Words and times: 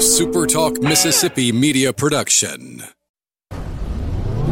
a 0.00 0.02
SuperTalk 0.02 0.82
Mississippi 0.82 1.52
media 1.52 1.92
production. 1.92 2.82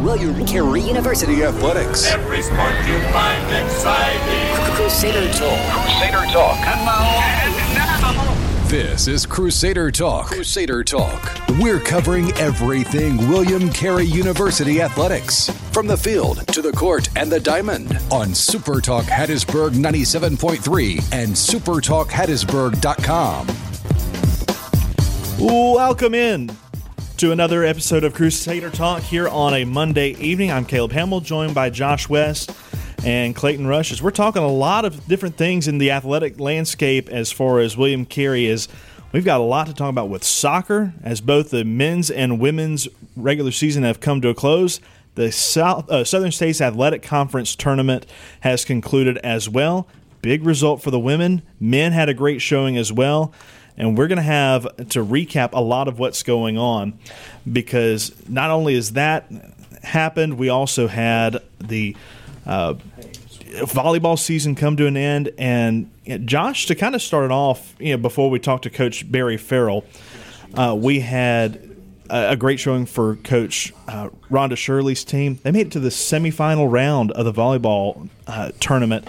William 0.03 0.45
Carey 0.45 0.81
University 0.81 1.43
Athletics. 1.43 2.05
Every 2.05 2.43
sport 2.43 2.75
you 2.85 2.99
find 3.09 3.65
exciting. 3.65 4.75
Crusader 4.75 5.27
Talk. 5.33 5.59
Crusader 5.73 6.23
Talk. 6.31 6.55
And 6.67 6.85
now, 6.85 8.35
This 8.67 9.07
is 9.07 9.25
Crusader 9.25 9.89
Talk. 9.89 10.27
Crusader 10.27 10.83
Talk. 10.83 11.35
We're 11.59 11.79
covering 11.79 12.31
everything 12.33 13.17
William 13.27 13.71
Carey 13.71 14.05
University 14.05 14.83
athletics, 14.83 15.49
from 15.71 15.87
the 15.87 15.97
field 15.97 16.45
to 16.49 16.61
the 16.61 16.73
court 16.73 17.09
and 17.15 17.31
the 17.31 17.39
diamond, 17.39 17.93
on 18.11 18.27
SuperTalk 18.27 19.05
Hattiesburg 19.05 19.71
97.3 19.71 21.11
and 21.11 21.31
SuperTalkHattiesburg.com. 21.31 23.47
Welcome 25.41 26.15
in 26.15 26.51
to 27.15 27.31
another 27.31 27.63
episode 27.63 28.03
of 28.03 28.13
Crusader 28.13 28.69
Talk 28.69 29.01
here 29.01 29.29
on 29.29 29.53
a 29.53 29.63
Monday 29.63 30.09
evening. 30.19 30.51
I'm 30.51 30.65
Caleb 30.65 30.91
Hamill, 30.91 31.21
joined 31.21 31.55
by 31.55 31.69
Josh 31.69 32.09
West 32.09 32.51
and 33.05 33.33
Clayton 33.33 33.65
Rush. 33.65 33.93
As 33.93 34.01
we're 34.01 34.11
talking 34.11 34.43
a 34.43 34.49
lot 34.49 34.83
of 34.83 35.07
different 35.07 35.37
things 35.37 35.69
in 35.69 35.77
the 35.77 35.91
athletic 35.91 36.41
landscape 36.41 37.07
as 37.07 37.31
far 37.31 37.59
as 37.59 37.77
William 37.77 38.05
Carey 38.05 38.47
is. 38.47 38.67
We've 39.13 39.23
got 39.23 39.39
a 39.39 39.43
lot 39.43 39.67
to 39.67 39.73
talk 39.73 39.89
about 39.89 40.09
with 40.09 40.25
soccer, 40.25 40.93
as 41.03 41.21
both 41.21 41.51
the 41.51 41.63
men's 41.63 42.11
and 42.11 42.41
women's 42.41 42.89
regular 43.15 43.51
season 43.51 43.83
have 43.83 44.01
come 44.01 44.19
to 44.19 44.27
a 44.27 44.35
close. 44.35 44.81
The 45.15 45.31
South, 45.31 45.89
uh, 45.89 46.03
Southern 46.03 46.33
States 46.33 46.59
Athletic 46.59 47.01
Conference 47.01 47.55
tournament 47.55 48.05
has 48.41 48.65
concluded 48.65 49.17
as 49.19 49.47
well. 49.47 49.87
Big 50.21 50.43
result 50.43 50.81
for 50.81 50.91
the 50.91 50.99
women. 50.99 51.43
Men 51.61 51.93
had 51.93 52.09
a 52.09 52.13
great 52.13 52.41
showing 52.41 52.75
as 52.75 52.91
well 52.91 53.33
and 53.79 53.97
we're 53.97 54.07
going 54.07 54.17
to 54.17 54.21
have 54.21 54.63
to 54.89 55.03
recap 55.03 55.51
a 55.53 55.61
lot 55.61 55.87
of 55.87 55.97
what's 55.97 56.21
going 56.21 56.57
on 56.57 56.99
because 57.51 58.13
not 58.27 58.51
only 58.51 58.75
has 58.75 58.91
that 58.91 59.31
happened, 59.81 60.37
we 60.37 60.49
also 60.49 60.87
had 60.87 61.41
the 61.59 61.95
uh, 62.45 62.73
volleyball 63.61 64.19
season 64.19 64.53
come 64.53 64.75
to 64.77 64.85
an 64.85 64.97
end. 64.97 65.31
And 65.37 65.89
Josh, 66.25 66.65
to 66.67 66.75
kind 66.75 66.93
of 66.93 67.01
start 67.01 67.25
it 67.25 67.31
off, 67.31 67.73
you 67.79 67.91
know, 67.91 67.97
before 67.97 68.29
we 68.29 68.37
talk 68.37 68.63
to 68.63 68.69
Coach 68.69 69.09
Barry 69.09 69.37
Farrell, 69.37 69.85
uh, 70.55 70.75
we 70.77 70.99
had 70.99 71.77
a, 72.09 72.31
a 72.31 72.35
great 72.35 72.59
showing 72.59 72.85
for 72.85 73.15
Coach 73.17 73.73
uh, 73.87 74.09
Rhonda 74.29 74.57
Shirley's 74.57 75.05
team. 75.05 75.39
They 75.43 75.51
made 75.51 75.67
it 75.67 75.71
to 75.73 75.79
the 75.79 75.89
semifinal 75.89 76.69
round 76.69 77.11
of 77.11 77.23
the 77.23 77.33
volleyball 77.33 78.09
uh, 78.27 78.51
tournament, 78.59 79.07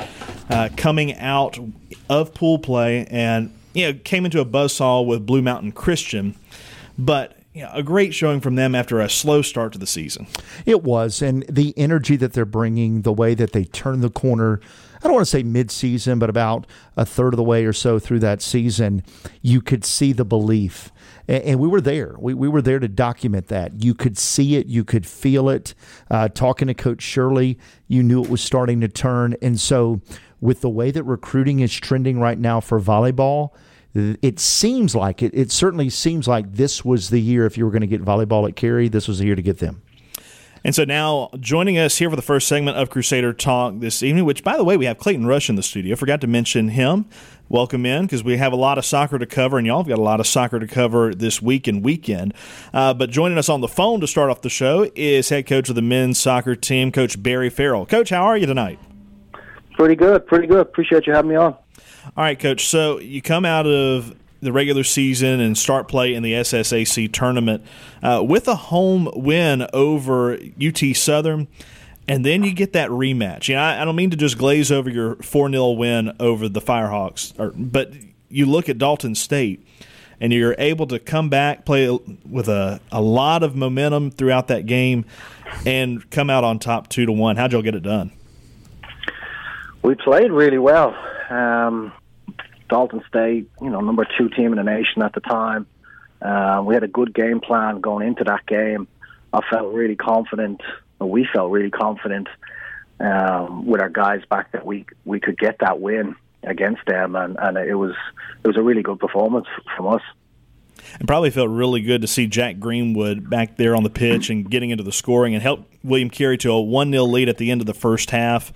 uh, 0.48 0.68
coming 0.76 1.16
out 1.16 1.58
of 2.08 2.34
pool 2.34 2.58
play 2.58 3.06
and 3.10 3.52
you 3.74 3.86
know, 3.92 3.98
came 4.04 4.24
into 4.24 4.40
a 4.40 4.46
buzzsaw 4.46 5.06
with 5.06 5.26
Blue 5.26 5.42
Mountain 5.42 5.72
Christian, 5.72 6.34
but 6.98 7.36
you 7.52 7.62
know, 7.62 7.70
a 7.72 7.82
great 7.82 8.14
showing 8.14 8.40
from 8.40 8.54
them 8.54 8.74
after 8.74 9.00
a 9.00 9.08
slow 9.08 9.42
start 9.42 9.72
to 9.72 9.78
the 9.78 9.86
season. 9.86 10.26
It 10.66 10.82
was, 10.84 11.20
and 11.20 11.44
the 11.48 11.74
energy 11.76 12.16
that 12.16 12.32
they're 12.32 12.44
bringing, 12.44 13.02
the 13.02 13.12
way 13.12 13.34
that 13.34 13.52
they 13.52 13.64
turn 13.64 14.00
the 14.00 14.10
corner. 14.10 14.60
I 14.98 15.04
don't 15.04 15.14
want 15.14 15.26
to 15.26 15.30
say 15.30 15.42
mid-season, 15.42 16.18
but 16.18 16.28
about 16.30 16.66
a 16.96 17.06
third 17.06 17.32
of 17.32 17.38
the 17.38 17.42
way 17.42 17.64
or 17.64 17.72
so 17.72 17.98
through 17.98 18.18
that 18.20 18.42
season, 18.42 19.02
you 19.40 19.62
could 19.62 19.84
see 19.84 20.12
the 20.12 20.26
belief. 20.26 20.92
And, 21.26 21.58
we 21.58 21.68
were 21.68 21.80
there. 21.80 22.16
We, 22.18 22.34
we 22.34 22.48
were 22.48 22.60
there 22.60 22.78
to 22.78 22.88
document 22.88 23.48
that. 23.48 23.82
You 23.82 23.94
could 23.94 24.18
see 24.18 24.56
it. 24.56 24.66
You 24.66 24.84
could 24.84 25.06
feel 25.06 25.48
it. 25.48 25.74
Uh, 26.10 26.28
talking 26.28 26.68
to 26.68 26.74
Coach 26.74 27.02
Shirley, 27.02 27.58
you 27.88 28.02
knew 28.02 28.22
it 28.22 28.28
was 28.28 28.42
starting 28.42 28.80
to 28.80 28.88
turn. 28.88 29.36
And 29.40 29.58
so 29.58 30.00
with 30.40 30.60
the 30.60 30.68
way 30.68 30.90
that 30.90 31.02
recruiting 31.04 31.60
is 31.60 31.74
trending 31.74 32.20
right 32.20 32.38
now 32.38 32.60
for 32.60 32.80
volleyball, 32.80 33.50
it 33.94 34.38
seems 34.38 34.94
like 34.94 35.22
it. 35.22 35.32
It 35.34 35.50
certainly 35.50 35.90
seems 35.90 36.28
like 36.28 36.54
this 36.54 36.84
was 36.84 37.10
the 37.10 37.20
year. 37.20 37.44
If 37.46 37.58
you 37.58 37.64
were 37.64 37.72
going 37.72 37.80
to 37.80 37.86
get 37.86 38.04
volleyball 38.04 38.48
at 38.48 38.56
Carey, 38.56 38.88
this 38.88 39.08
was 39.08 39.18
the 39.18 39.26
year 39.26 39.34
to 39.34 39.42
get 39.42 39.58
them. 39.58 39.82
And 40.62 40.74
so 40.74 40.84
now 40.84 41.30
joining 41.40 41.78
us 41.78 41.96
here 41.96 42.10
for 42.10 42.16
the 42.16 42.22
first 42.22 42.46
segment 42.46 42.76
of 42.76 42.90
Crusader 42.90 43.32
Talk 43.32 43.78
this 43.78 44.02
evening, 44.02 44.26
which 44.26 44.44
by 44.44 44.56
the 44.56 44.64
way 44.64 44.76
we 44.76 44.84
have 44.84 44.98
Clayton 44.98 45.26
Rush 45.26 45.48
in 45.48 45.56
the 45.56 45.62
studio. 45.62 45.96
Forgot 45.96 46.20
to 46.20 46.26
mention 46.26 46.68
him. 46.68 47.06
Welcome 47.48 47.84
in 47.84 48.02
because 48.02 48.22
we 48.22 48.36
have 48.36 48.52
a 48.52 48.56
lot 48.56 48.78
of 48.78 48.84
soccer 48.84 49.18
to 49.18 49.26
cover, 49.26 49.58
and 49.58 49.66
y'all 49.66 49.78
have 49.78 49.88
got 49.88 49.98
a 49.98 50.02
lot 50.02 50.20
of 50.20 50.26
soccer 50.26 50.60
to 50.60 50.68
cover 50.68 51.14
this 51.14 51.42
week 51.42 51.66
and 51.66 51.82
weekend. 51.82 52.32
Uh, 52.72 52.94
but 52.94 53.10
joining 53.10 53.38
us 53.38 53.48
on 53.48 53.60
the 53.60 53.68
phone 53.68 54.00
to 54.02 54.06
start 54.06 54.30
off 54.30 54.42
the 54.42 54.50
show 54.50 54.88
is 54.94 55.30
head 55.30 55.46
coach 55.46 55.68
of 55.68 55.74
the 55.74 55.82
men's 55.82 56.20
soccer 56.20 56.54
team, 56.54 56.92
Coach 56.92 57.20
Barry 57.20 57.50
Farrell. 57.50 57.86
Coach, 57.86 58.10
how 58.10 58.22
are 58.22 58.36
you 58.36 58.46
tonight? 58.46 58.78
Pretty 59.80 59.96
good, 59.96 60.26
pretty 60.26 60.46
good. 60.46 60.60
Appreciate 60.60 61.06
you 61.06 61.14
having 61.14 61.30
me 61.30 61.36
on. 61.36 61.54
All 61.54 62.12
right, 62.16 62.38
Coach. 62.38 62.66
So 62.66 62.98
you 62.98 63.22
come 63.22 63.46
out 63.46 63.66
of 63.66 64.14
the 64.42 64.52
regular 64.52 64.84
season 64.84 65.40
and 65.40 65.56
start 65.56 65.88
play 65.88 66.12
in 66.12 66.22
the 66.22 66.34
SSAC 66.34 67.10
tournament 67.10 67.64
uh, 68.02 68.22
with 68.22 68.46
a 68.46 68.56
home 68.56 69.08
win 69.14 69.66
over 69.72 70.34
UT 70.34 70.94
Southern, 70.94 71.48
and 72.06 72.26
then 72.26 72.44
you 72.44 72.52
get 72.52 72.74
that 72.74 72.90
rematch. 72.90 73.48
You 73.48 73.54
know, 73.54 73.62
I, 73.62 73.80
I 73.80 73.86
don't 73.86 73.96
mean 73.96 74.10
to 74.10 74.18
just 74.18 74.36
glaze 74.36 74.70
over 74.70 74.90
your 74.90 75.16
4 75.16 75.50
0 75.50 75.70
win 75.70 76.12
over 76.20 76.46
the 76.46 76.60
Firehawks, 76.60 77.40
or, 77.40 77.54
but 77.56 77.94
you 78.28 78.44
look 78.44 78.68
at 78.68 78.76
Dalton 78.76 79.14
State 79.14 79.66
and 80.20 80.30
you're 80.30 80.56
able 80.58 80.88
to 80.88 80.98
come 80.98 81.30
back, 81.30 81.64
play 81.64 81.88
with 82.28 82.48
a, 82.50 82.82
a 82.92 83.00
lot 83.00 83.42
of 83.42 83.56
momentum 83.56 84.10
throughout 84.10 84.48
that 84.48 84.66
game, 84.66 85.06
and 85.64 86.10
come 86.10 86.28
out 86.28 86.44
on 86.44 86.58
top 86.58 86.90
2 86.90 87.06
to 87.06 87.12
1. 87.12 87.36
How'd 87.36 87.52
y'all 87.52 87.62
get 87.62 87.74
it 87.74 87.82
done? 87.82 88.12
We 89.82 89.94
played 89.94 90.30
really 90.30 90.58
well. 90.58 90.94
Um, 91.30 91.92
Dalton 92.68 93.02
State, 93.08 93.50
you 93.60 93.70
know, 93.70 93.80
number 93.80 94.06
two 94.18 94.28
team 94.28 94.52
in 94.52 94.56
the 94.56 94.62
nation 94.62 95.02
at 95.02 95.12
the 95.14 95.20
time. 95.20 95.66
Uh, 96.20 96.62
we 96.64 96.74
had 96.74 96.84
a 96.84 96.88
good 96.88 97.14
game 97.14 97.40
plan 97.40 97.80
going 97.80 98.06
into 98.06 98.24
that 98.24 98.46
game. 98.46 98.86
I 99.32 99.40
felt 99.50 99.72
really 99.72 99.96
confident, 99.96 100.60
we 100.98 101.26
felt 101.32 101.50
really 101.50 101.70
confident 101.70 102.28
um, 103.00 103.66
with 103.66 103.80
our 103.80 103.88
guys 103.88 104.22
back 104.28 104.52
that 104.52 104.66
we 104.66 104.84
we 105.04 105.20
could 105.20 105.38
get 105.38 105.56
that 105.60 105.80
win 105.80 106.16
against 106.42 106.84
them, 106.86 107.16
and, 107.16 107.36
and 107.40 107.56
it 107.56 107.74
was 107.74 107.94
it 108.44 108.46
was 108.46 108.56
a 108.56 108.62
really 108.62 108.82
good 108.82 108.98
performance 108.98 109.46
from 109.76 109.86
us. 109.86 110.02
And 110.98 111.06
probably 111.06 111.30
felt 111.30 111.50
really 111.50 111.82
good 111.82 112.00
to 112.02 112.06
see 112.06 112.26
Jack 112.26 112.58
Greenwood 112.58 113.28
back 113.28 113.56
there 113.56 113.76
on 113.76 113.82
the 113.82 113.90
pitch 113.90 114.30
and 114.30 114.50
getting 114.50 114.70
into 114.70 114.82
the 114.84 114.92
scoring 114.92 115.34
and 115.34 115.42
help 115.42 115.66
William 115.84 116.10
Carey 116.10 116.38
to 116.38 116.50
a 116.52 116.60
1 116.60 116.90
0 116.90 117.04
lead 117.04 117.28
at 117.28 117.36
the 117.36 117.50
end 117.50 117.60
of 117.60 117.66
the 117.66 117.74
first 117.74 118.10
half 118.10 118.52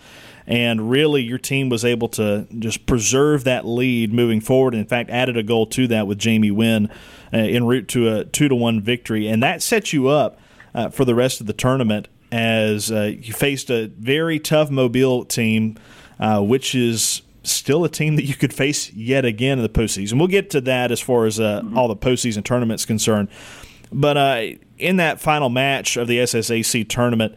and 0.47 0.91
really 0.91 1.23
your 1.23 1.39
team 1.39 1.69
was 1.69 1.85
able 1.85 2.09
to 2.09 2.47
just 2.59 2.87
preserve 2.87 3.45
that 3.45 3.67
lead 3.67 4.13
moving 4.13 4.41
forward. 4.41 4.75
In 4.75 4.85
fact, 4.87 5.11
added 5.11 5.37
a 5.37 5.43
goal 5.43 5.67
to 5.69 5.87
that 5.89 6.07
with 6.07 6.19
Jamie 6.19 6.51
Wynn 6.51 6.91
uh, 7.33 7.37
en 7.37 7.65
route 7.65 7.89
to 7.89 8.09
a 8.09 8.25
two 8.25 8.49
to 8.49 8.55
one 8.55 8.81
victory, 8.81 9.27
and 9.29 9.43
that 9.43 9.63
sets 9.63 9.93
you 9.93 10.09
up 10.09 10.39
uh, 10.75 10.91
for 10.91 11.05
the 11.05 11.15
rest 11.15 11.41
of 11.41 11.47
the 11.47 11.53
tournament 11.53 12.09
as 12.33 12.91
uh, 12.91 13.13
you 13.17 13.33
faced 13.33 13.71
a 13.71 13.87
very 13.87 14.39
tough 14.39 14.71
Mobile 14.71 15.25
team, 15.25 15.79
uh, 16.19 16.41
which 16.41 16.75
is 16.75 17.23
still 17.45 17.85
a 17.85 17.89
team 17.89 18.17
that 18.17 18.25
you 18.25 18.35
could 18.35 18.53
face 18.53 18.93
yet 18.93 19.25
again 19.25 19.59
in 19.59 19.63
the 19.63 19.69
postseason. 19.69 20.19
We'll 20.19 20.29
get 20.29 20.51
to 20.51 20.61
that 20.63 20.91
as 20.91 21.01
far 21.01 21.27
as 21.27 21.39
uh, 21.39 21.63
all 21.77 21.89
the 21.89 21.97
postseason 21.97 22.45
tournaments 22.45 22.85
concerned. 22.85 23.29
But 23.93 24.17
uh, 24.17 24.43
in 24.79 24.97
that 24.97 25.21
final 25.21 25.49
match 25.49 25.97
of 25.97 26.09
the 26.09 26.19
SSAC 26.19 26.89
tournament, 26.89 27.37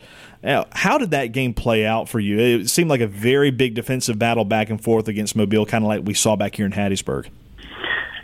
how 0.71 0.97
did 0.97 1.11
that 1.11 1.27
game 1.27 1.53
play 1.53 1.85
out 1.85 2.07
for 2.07 2.19
you? 2.19 2.39
It 2.39 2.69
seemed 2.69 2.89
like 2.89 3.01
a 3.01 3.07
very 3.07 3.51
big 3.51 3.75
defensive 3.75 4.17
battle 4.17 4.45
back 4.45 4.69
and 4.69 4.81
forth 4.81 5.07
against 5.07 5.35
Mobile, 5.35 5.65
kind 5.65 5.83
of 5.83 5.89
like 5.89 6.01
we 6.05 6.13
saw 6.13 6.35
back 6.35 6.55
here 6.55 6.65
in 6.65 6.71
Hattiesburg. 6.71 7.27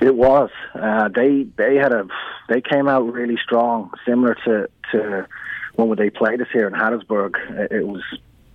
It 0.02 0.16
was. 0.16 0.50
Uh, 0.74 1.10
they 1.10 1.46
they 1.58 1.76
had 1.76 1.94
a 1.94 2.08
they 2.50 2.62
came 2.62 2.88
out 2.88 3.02
really 3.12 3.38
strong, 3.44 3.92
similar 4.06 4.36
to 4.46 4.70
to 4.92 5.28
when 5.76 5.96
they 5.98 6.10
played 6.10 6.42
us 6.42 6.48
here 6.54 6.68
in 6.68 6.74
Hattiesburg. 6.74 7.36
It 7.72 7.86
was 7.86 8.02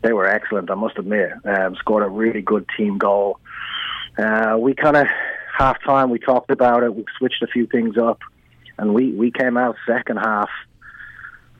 they 0.03 0.13
were 0.13 0.27
excellent. 0.27 0.71
I 0.71 0.75
must 0.75 0.99
admit, 0.99 1.33
um, 1.45 1.77
scored 1.77 2.05
a 2.05 2.09
really 2.09 2.43
good 2.43 2.67
team 2.77 2.99
goal. 2.99 3.39
Uh, 4.17 4.57
we 4.59 4.75
kind 4.75 4.97
of 4.97 5.07
half 5.57 5.83
time 5.83 6.11
we 6.11 6.19
talked 6.19 6.51
about 6.51 6.85
it. 6.85 6.95
We 6.95 7.05
switched 7.19 7.43
a 7.43 7.47
few 7.47 7.67
things 7.67 7.99
up, 7.99 8.21
and 8.79 8.95
we 8.95 9.13
we 9.13 9.31
came 9.31 9.57
out 9.57 9.77
second 9.87 10.19
half 10.19 10.49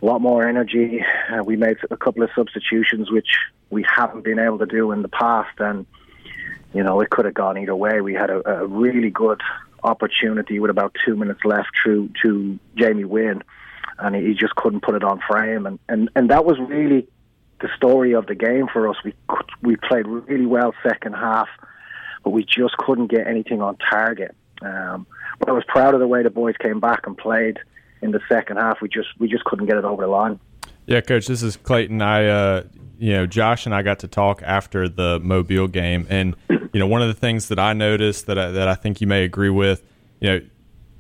a 0.01 0.05
lot 0.05 0.21
more 0.21 0.47
energy. 0.47 1.05
Uh, 1.31 1.43
we 1.43 1.57
made 1.57 1.77
a 1.91 1.97
couple 1.97 2.23
of 2.23 2.31
substitutions, 2.35 3.11
which 3.11 3.39
we 3.71 3.85
haven't 3.85 4.23
been 4.23 4.39
able 4.39 4.59
to 4.59 4.67
do 4.67 4.93
in 4.93 5.03
the 5.03 5.09
past, 5.09 5.59
and 5.59 5.87
you 6.73 6.83
know 6.83 7.01
it 7.01 7.11
could 7.11 7.25
have 7.25 7.35
gone 7.35 7.59
either 7.59 7.75
way. 7.75 8.01
We 8.01 8.15
had 8.15 8.31
a, 8.31 8.63
a 8.63 8.67
really 8.67 9.11
good 9.11 9.41
opportunity 9.83 10.59
with 10.59 10.71
about 10.71 10.97
two 11.05 11.17
minutes 11.17 11.41
left 11.45 11.69
through 11.83 12.11
to 12.23 12.59
Jamie 12.77 13.05
Wynn, 13.05 13.43
and 13.99 14.15
he 14.15 14.35
just 14.35 14.55
couldn't 14.57 14.81
put 14.81 14.95
it 14.95 15.05
on 15.05 15.21
frame, 15.29 15.67
and 15.67 15.79
and 15.89 16.11
and 16.15 16.31
that 16.31 16.45
was 16.45 16.59
really 16.59 17.07
the 17.61 17.69
story 17.77 18.15
of 18.15 18.27
the 18.27 18.35
game 18.35 18.69
for 18.73 18.89
us. 18.89 18.97
We 19.05 19.15
we 19.63 19.77
played 19.77 20.07
really 20.07 20.47
well 20.47 20.75
second 20.83 21.15
half, 21.15 21.49
but 22.23 22.31
we 22.31 22.45
just 22.45 22.77
couldn't 22.77 23.09
get 23.09 23.27
anything 23.27 23.63
on 23.63 23.77
target. 23.77 24.35
Um, 24.63 25.07
but 25.39 25.49
I 25.49 25.53
was 25.53 25.65
proud 25.69 25.95
of 25.95 26.01
the 26.01 26.09
way 26.09 26.23
the 26.23 26.31
boys 26.31 26.57
came 26.59 26.81
back 26.81 27.07
and 27.07 27.17
played 27.17 27.59
in 28.03 28.13
the 28.13 28.21
second 28.29 28.57
half. 28.57 28.81
We 28.81 28.89
just 28.89 29.09
we 29.19 29.29
just 29.29 29.45
couldn't 29.45 29.67
get 29.67 29.77
it 29.77 29.85
over 29.85 30.03
the 30.03 30.09
line. 30.09 30.39
Yeah, 30.87 31.01
coach, 31.01 31.27
this 31.27 31.43
is 31.43 31.57
Clayton. 31.57 32.01
I 32.01 32.27
uh, 32.27 32.63
you 32.99 33.13
know, 33.13 33.27
Josh 33.27 33.67
and 33.67 33.75
I 33.75 33.83
got 33.83 33.99
to 34.01 34.09
talk 34.09 34.43
after 34.43 34.89
the 34.89 35.21
Mobile 35.21 35.69
game 35.69 36.07
and 36.09 36.35
you 36.73 36.81
know, 36.81 36.87
one 36.87 37.03
of 37.03 37.09
the 37.09 37.15
things 37.15 37.49
that 37.49 37.59
I 37.59 37.73
noticed 37.73 38.27
that 38.27 38.39
I, 38.39 38.51
that 38.51 38.69
I 38.69 38.75
think 38.75 39.01
you 39.01 39.07
may 39.07 39.25
agree 39.25 39.51
with, 39.51 39.83
you 40.21 40.29
know, 40.29 40.41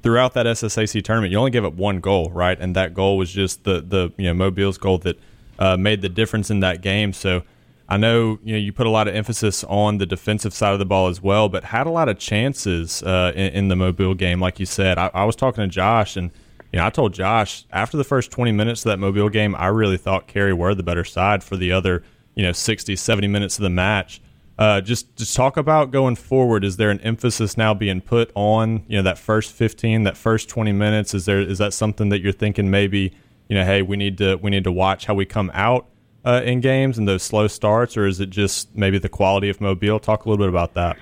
throughout 0.02 0.34
that 0.34 0.46
SSAC 0.46 1.02
tournament, 1.02 1.32
you 1.32 1.38
only 1.38 1.50
gave 1.50 1.64
up 1.64 1.74
one 1.74 2.00
goal, 2.00 2.30
right? 2.30 2.58
And 2.58 2.74
that 2.76 2.94
goal 2.94 3.16
was 3.16 3.32
just 3.32 3.64
the 3.64 3.80
the 3.80 4.12
you 4.16 4.24
know 4.24 4.34
Mobile's 4.34 4.78
goal 4.78 4.98
that 4.98 5.18
uh, 5.58 5.76
made 5.76 6.02
the 6.02 6.08
difference 6.08 6.50
in 6.50 6.60
that 6.60 6.82
game. 6.82 7.12
So 7.12 7.42
I 7.88 7.96
know 7.96 8.38
you 8.42 8.52
know 8.52 8.58
you 8.58 8.72
put 8.72 8.86
a 8.86 8.90
lot 8.90 9.08
of 9.08 9.14
emphasis 9.14 9.64
on 9.64 9.98
the 9.98 10.06
defensive 10.06 10.54
side 10.54 10.72
of 10.72 10.78
the 10.78 10.86
ball 10.86 11.08
as 11.08 11.22
well, 11.22 11.48
but 11.48 11.64
had 11.64 11.86
a 11.86 11.90
lot 11.90 12.08
of 12.08 12.18
chances 12.18 13.02
uh, 13.02 13.32
in, 13.34 13.52
in, 13.52 13.68
the 13.68 13.76
Mobile 13.76 14.14
game, 14.14 14.40
like 14.40 14.60
you 14.60 14.66
said. 14.66 14.98
I, 14.98 15.10
I, 15.14 15.24
was 15.24 15.36
talking 15.36 15.62
to 15.62 15.68
Josh, 15.68 16.16
and 16.16 16.30
you 16.72 16.78
know 16.78 16.86
I 16.86 16.90
told 16.90 17.14
Josh 17.14 17.64
after 17.70 17.96
the 17.96 18.04
first 18.04 18.30
20 18.30 18.52
minutes 18.52 18.84
of 18.84 18.90
that 18.90 18.98
Mobile 18.98 19.28
game, 19.28 19.54
I 19.56 19.66
really 19.66 19.96
thought 19.96 20.26
Carey 20.26 20.52
were 20.52 20.74
the 20.74 20.82
better 20.82 21.04
side 21.04 21.42
for 21.42 21.56
the 21.56 21.72
other 21.72 22.02
you 22.34 22.42
know 22.42 22.52
60, 22.52 22.94
70 22.96 23.26
minutes 23.28 23.58
of 23.58 23.62
the 23.62 23.70
match. 23.70 24.20
Uh, 24.58 24.80
just 24.80 25.14
just 25.16 25.36
talk 25.36 25.56
about 25.56 25.92
going 25.92 26.16
forward. 26.16 26.64
Is 26.64 26.76
there 26.76 26.90
an 26.90 27.00
emphasis 27.00 27.56
now 27.56 27.74
being 27.74 28.00
put 28.00 28.32
on 28.34 28.84
you 28.88 28.96
know 28.96 29.02
that 29.02 29.18
first 29.18 29.52
15, 29.52 30.02
that 30.04 30.16
first 30.16 30.48
20 30.48 30.72
minutes? 30.72 31.14
Is 31.14 31.26
there 31.26 31.40
is 31.40 31.58
that 31.58 31.72
something 31.72 32.08
that 32.08 32.20
you're 32.20 32.32
thinking 32.32 32.70
maybe 32.70 33.12
you 33.48 33.56
know 33.56 33.64
hey 33.64 33.82
we 33.82 33.96
need 33.96 34.18
to 34.18 34.36
we 34.36 34.50
need 34.50 34.64
to 34.64 34.72
watch 34.72 35.06
how 35.06 35.14
we 35.14 35.24
come 35.24 35.50
out 35.54 35.86
uh, 36.24 36.42
in 36.44 36.60
games 36.60 36.98
and 36.98 37.06
those 37.06 37.22
slow 37.22 37.46
starts, 37.46 37.96
or 37.96 38.06
is 38.06 38.20
it 38.20 38.30
just 38.30 38.74
maybe 38.76 38.98
the 38.98 39.08
quality 39.08 39.48
of 39.48 39.60
Mobile? 39.60 39.98
Talk 39.98 40.24
a 40.24 40.28
little 40.28 40.44
bit 40.44 40.48
about 40.48 40.74
that. 40.74 40.98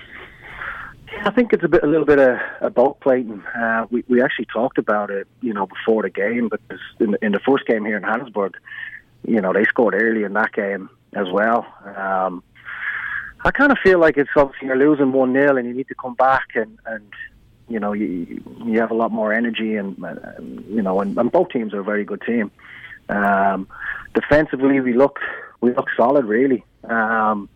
I 1.23 1.31
think 1.31 1.53
it's 1.53 1.63
a 1.63 1.67
bit, 1.67 1.83
a 1.83 1.87
little 1.87 2.05
bit 2.05 2.19
of, 2.19 2.37
a 2.61 2.69
bulk 2.69 2.99
Clayton. 3.01 3.43
Uh, 3.47 3.85
we 3.89 4.03
we 4.07 4.21
actually 4.21 4.45
talked 4.45 4.77
about 4.77 5.09
it, 5.09 5.27
you 5.41 5.53
know, 5.53 5.67
before 5.67 6.03
the 6.03 6.09
game, 6.09 6.49
but 6.49 6.61
in 6.99 7.11
the, 7.11 7.25
in 7.25 7.31
the 7.31 7.39
first 7.39 7.65
game 7.65 7.85
here 7.85 7.97
in 7.97 8.03
Hattiesburg, 8.03 8.53
you 9.25 9.41
know, 9.41 9.53
they 9.53 9.63
scored 9.65 9.95
early 9.95 10.23
in 10.23 10.33
that 10.33 10.53
game 10.53 10.89
as 11.13 11.27
well. 11.31 11.65
Um, 11.95 12.43
I 13.43 13.51
kind 13.51 13.71
of 13.71 13.77
feel 13.83 13.99
like 13.99 14.17
it's 14.17 14.29
obviously 14.35 14.67
you're 14.67 14.77
losing 14.77 15.11
one 15.11 15.33
0 15.33 15.57
and 15.57 15.67
you 15.67 15.73
need 15.73 15.87
to 15.87 15.95
come 15.95 16.15
back 16.15 16.47
and 16.55 16.77
and 16.85 17.13
you 17.69 17.79
know 17.79 17.93
you 17.93 18.41
you 18.65 18.79
have 18.79 18.91
a 18.91 18.95
lot 18.95 19.11
more 19.11 19.33
energy 19.33 19.75
and, 19.75 19.97
and 20.03 20.65
you 20.69 20.81
know 20.81 20.99
and, 21.01 21.17
and 21.17 21.31
both 21.31 21.49
teams 21.49 21.73
are 21.73 21.81
a 21.81 21.83
very 21.83 22.03
good 22.03 22.21
team. 22.21 22.51
Um, 23.09 23.67
defensively, 24.13 24.79
we 24.79 24.93
look 24.93 25.19
we 25.61 25.73
look 25.73 25.87
solid, 25.95 26.25
really. 26.25 26.63
Um, 26.83 27.49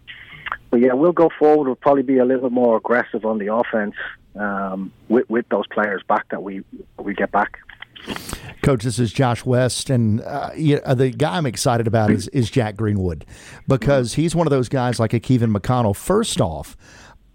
but 0.71 0.79
yeah, 0.79 0.94
we'll 0.94 1.12
go 1.12 1.29
forward. 1.38 1.68
We'll 1.68 1.75
probably 1.75 2.03
be 2.03 2.18
a 2.18 2.25
little 2.25 2.50
bit 2.50 2.51
more 2.53 2.77
aggressive 2.77 3.25
on 3.25 3.38
the 3.38 3.53
offense 3.53 3.94
um, 4.35 4.91
with 5.09 5.29
with 5.29 5.47
those 5.50 5.68
players 5.68 6.01
back 6.07 6.29
that 6.29 6.41
we 6.41 6.63
we 6.97 7.13
get 7.13 7.31
back. 7.31 7.59
Coach, 8.63 8.83
this 8.83 8.97
is 8.97 9.12
Josh 9.12 9.45
West, 9.45 9.89
and 9.89 10.21
uh, 10.21 10.50
the 10.56 11.13
guy 11.15 11.38
I'm 11.38 11.45
excited 11.45 11.88
about 11.88 12.09
is, 12.09 12.27
is 12.29 12.50
Jack 12.50 12.75
Greenwood 12.75 13.25
because 13.68 14.13
he's 14.15 14.35
one 14.35 14.47
of 14.47 14.51
those 14.51 14.69
guys 14.69 15.00
like 15.00 15.13
a 15.13 15.19
Kevin 15.19 15.53
McConnell. 15.53 15.95
First 15.95 16.41
off, 16.41 16.75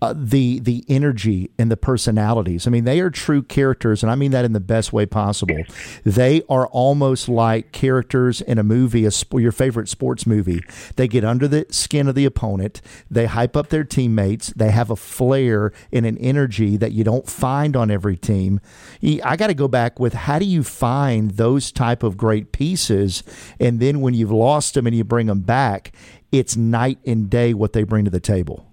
uh, 0.03 0.15
the 0.17 0.61
the 0.61 0.85
energy 0.89 1.51
and 1.59 1.71
the 1.71 1.77
personalities. 1.77 2.67
I 2.67 2.71
mean, 2.71 2.85
they 2.85 3.01
are 3.01 3.11
true 3.11 3.43
characters, 3.43 4.03
and 4.03 4.13
I 4.13 4.15
mean 4.15 4.31
that 4.33 4.45
in 4.45 4.53
the 4.53 4.61
best 4.61 4.93
way 4.93 5.07
possible. 5.07 5.63
They 6.05 6.43
are 6.49 6.67
almost 6.67 7.29
like 7.29 7.73
characters 7.73 8.41
in 8.41 8.59
a 8.59 8.63
movie, 8.63 9.07
a 9.07 9.11
your 9.33 9.53
favorite 9.53 9.89
sports 9.89 10.27
movie. 10.27 10.61
They 10.97 11.09
get 11.09 11.25
under 11.25 11.49
the 11.49 11.67
skin 11.71 12.09
of 12.09 12.15
the 12.15 12.27
opponent. 12.27 12.83
They 13.11 13.27
hype 13.27 13.57
up 13.57 13.69
their 13.69 13.85
teammates. 13.85 14.49
They 14.49 14.71
have 14.71 14.91
a 14.91 14.97
flair 14.97 15.73
and 15.93 16.05
an 16.05 16.19
energy 16.19 16.77
that 16.77 16.93
you 16.93 17.03
don't 17.03 17.29
find 17.29 17.75
on 17.75 17.91
every 17.91 18.17
team. 18.17 18.61
I 19.03 19.37
got 19.37 19.47
to 19.47 19.55
go 19.55 19.69
back 19.69 19.99
with 19.99 20.13
how 20.13 20.39
do 20.39 20.45
you 20.45 20.63
find 20.63 21.33
those 21.33 21.73
type 21.73 22.03
of 22.03 22.17
great 22.17 22.53
pieces, 22.53 23.23
and 23.59 23.81
then 23.81 24.03
when 24.03 24.13
you've 24.13 24.31
lost 24.31 24.75
them 24.75 24.87
and 24.87 24.95
you 24.95 25.05
bring 25.05 25.27
them 25.27 25.41
back, 25.41 25.93
it's 26.33 26.55
night 26.55 26.99
and 27.07 27.31
day 27.31 27.55
what 27.55 27.73
they 27.73 27.83
bring 27.83 28.05
to 28.05 28.11
the 28.11 28.21
table. 28.21 28.66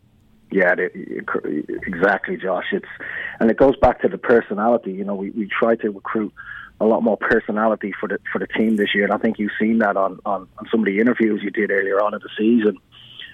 Yeah, 0.53 0.75
exactly, 1.87 2.37
Josh. 2.37 2.65
It's 2.73 2.85
and 3.39 3.49
it 3.49 3.57
goes 3.57 3.75
back 3.77 4.01
to 4.01 4.07
the 4.07 4.19
personality. 4.19 4.91
You 4.91 5.03
know, 5.03 5.15
we, 5.15 5.31
we 5.31 5.47
try 5.47 5.75
to 5.77 5.89
recruit 5.89 6.31
a 6.79 6.85
lot 6.85 7.01
more 7.01 7.17
personality 7.17 7.91
for 7.99 8.07
the 8.07 8.19
for 8.31 8.37
the 8.37 8.45
team 8.45 8.75
this 8.75 8.89
year, 8.93 9.05
and 9.05 9.13
I 9.13 9.17
think 9.17 9.39
you've 9.39 9.51
seen 9.59 9.79
that 9.79 9.97
on, 9.97 10.19
on, 10.27 10.47
on 10.59 10.67
some 10.69 10.81
of 10.81 10.85
the 10.85 10.99
interviews 10.99 11.41
you 11.41 11.49
did 11.49 11.71
earlier 11.71 11.99
on 12.03 12.13
in 12.13 12.19
the 12.19 12.29
season, 12.37 12.77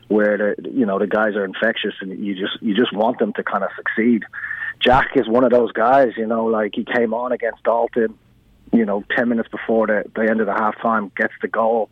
where 0.07 0.37
the 0.37 0.69
you 0.71 0.85
know 0.85 0.97
the 0.97 1.07
guys 1.07 1.35
are 1.35 1.43
infectious, 1.43 1.93
and 1.99 2.25
you 2.25 2.35
just 2.35 2.61
you 2.61 2.73
just 2.73 2.93
want 2.93 3.19
them 3.19 3.33
to 3.33 3.43
kind 3.43 3.65
of 3.65 3.69
succeed. 3.75 4.23
Jack 4.79 5.09
is 5.15 5.27
one 5.27 5.43
of 5.43 5.51
those 5.51 5.73
guys. 5.73 6.13
You 6.15 6.25
know, 6.25 6.45
like 6.45 6.71
he 6.73 6.85
came 6.85 7.13
on 7.13 7.33
against 7.33 7.63
Dalton. 7.63 8.17
You 8.71 8.85
know, 8.85 9.03
ten 9.13 9.27
minutes 9.27 9.49
before 9.49 9.87
the, 9.87 10.03
the 10.15 10.21
end 10.21 10.39
of 10.39 10.47
the 10.47 10.53
halftime, 10.53 11.13
gets 11.15 11.33
the 11.41 11.49
goal. 11.49 11.89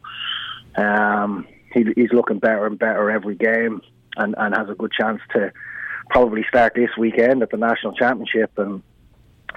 Um, 0.77 1.45
he, 1.73 1.83
he's 1.97 2.13
looking 2.13 2.39
better 2.39 2.65
and 2.65 2.79
better 2.79 3.11
every 3.11 3.35
game 3.35 3.81
and, 4.17 4.35
and 4.37 4.55
has 4.55 4.69
a 4.69 4.75
good 4.75 4.91
chance 4.91 5.21
to 5.33 5.51
probably 6.09 6.43
start 6.47 6.73
this 6.75 6.89
weekend 6.97 7.41
at 7.41 7.51
the 7.51 7.57
national 7.57 7.93
championship. 7.93 8.51
And 8.57 8.81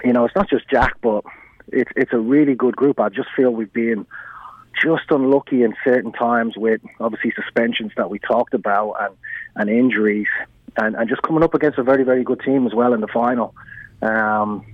you 0.03 0.13
know, 0.13 0.25
it's 0.25 0.35
not 0.35 0.49
just 0.49 0.69
Jack, 0.69 0.95
but 1.01 1.23
it's 1.67 1.91
it's 1.95 2.13
a 2.13 2.19
really 2.19 2.55
good 2.55 2.75
group. 2.75 2.99
I 2.99 3.09
just 3.09 3.29
feel 3.35 3.51
we've 3.51 3.73
been 3.73 4.05
just 4.81 5.03
unlucky 5.09 5.63
in 5.63 5.75
certain 5.83 6.11
times 6.11 6.55
with 6.57 6.81
obviously 6.99 7.33
suspensions 7.35 7.91
that 7.97 8.09
we 8.09 8.19
talked 8.19 8.53
about 8.53 8.93
and 9.01 9.15
and 9.55 9.69
injuries, 9.69 10.27
and, 10.77 10.95
and 10.95 11.09
just 11.09 11.21
coming 11.23 11.43
up 11.43 11.53
against 11.53 11.77
a 11.77 11.83
very 11.83 12.03
very 12.03 12.23
good 12.23 12.41
team 12.41 12.65
as 12.65 12.73
well 12.73 12.93
in 12.93 13.01
the 13.01 13.07
final. 13.07 13.53
Um, 14.01 14.65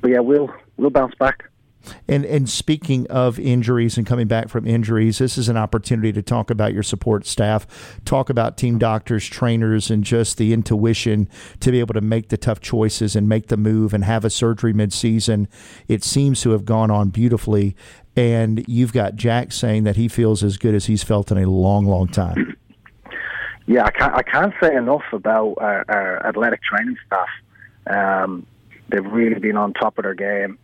but 0.00 0.10
yeah, 0.10 0.20
we'll 0.20 0.52
we'll 0.76 0.90
bounce 0.90 1.14
back. 1.14 1.50
And 2.08 2.24
and 2.24 2.48
speaking 2.48 3.06
of 3.08 3.38
injuries 3.38 3.96
and 3.96 4.06
coming 4.06 4.26
back 4.26 4.48
from 4.48 4.66
injuries, 4.66 5.18
this 5.18 5.38
is 5.38 5.48
an 5.48 5.56
opportunity 5.56 6.12
to 6.12 6.22
talk 6.22 6.50
about 6.50 6.72
your 6.72 6.82
support 6.82 7.26
staff, 7.26 7.66
talk 8.04 8.30
about 8.30 8.56
team 8.56 8.78
doctors, 8.78 9.26
trainers, 9.26 9.90
and 9.90 10.04
just 10.04 10.38
the 10.38 10.52
intuition 10.52 11.28
to 11.60 11.70
be 11.70 11.80
able 11.80 11.94
to 11.94 12.00
make 12.00 12.28
the 12.28 12.36
tough 12.36 12.60
choices 12.60 13.16
and 13.16 13.28
make 13.28 13.48
the 13.48 13.56
move 13.56 13.94
and 13.94 14.04
have 14.04 14.24
a 14.24 14.30
surgery 14.30 14.72
midseason. 14.72 15.46
It 15.88 16.04
seems 16.04 16.40
to 16.42 16.50
have 16.50 16.64
gone 16.64 16.90
on 16.90 17.10
beautifully. 17.10 17.76
And 18.16 18.64
you've 18.68 18.92
got 18.92 19.16
Jack 19.16 19.50
saying 19.50 19.82
that 19.84 19.96
he 19.96 20.06
feels 20.06 20.44
as 20.44 20.56
good 20.56 20.74
as 20.74 20.86
he's 20.86 21.02
felt 21.02 21.32
in 21.32 21.38
a 21.38 21.50
long, 21.50 21.84
long 21.84 22.06
time. 22.06 22.56
Yeah, 23.66 23.84
I 23.84 23.90
can't, 23.90 24.14
I 24.14 24.22
can't 24.22 24.52
say 24.62 24.76
enough 24.76 25.04
about 25.12 25.54
our, 25.58 25.84
our 25.88 26.26
athletic 26.26 26.62
training 26.62 26.96
staff. 27.06 27.28
Um, 27.86 28.46
they've 28.90 29.04
really 29.04 29.40
been 29.40 29.56
on 29.56 29.72
top 29.72 29.98
of 29.98 30.04
their 30.04 30.14
game. 30.14 30.58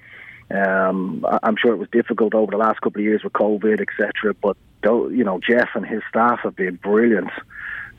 Um, 0.51 1.25
I'm 1.43 1.57
sure 1.57 1.73
it 1.73 1.79
was 1.79 1.89
difficult 1.93 2.35
over 2.35 2.51
the 2.51 2.57
last 2.57 2.81
couple 2.81 3.01
of 3.01 3.05
years 3.05 3.23
with 3.23 3.33
COVID, 3.35 3.81
etc. 3.81 4.35
But 4.35 4.57
you 4.85 5.25
know, 5.25 5.39
Jeff 5.39 5.69
and 5.75 5.87
his 5.87 6.03
staff 6.09 6.41
have 6.43 6.57
been 6.57 6.77
brilliant 6.77 7.31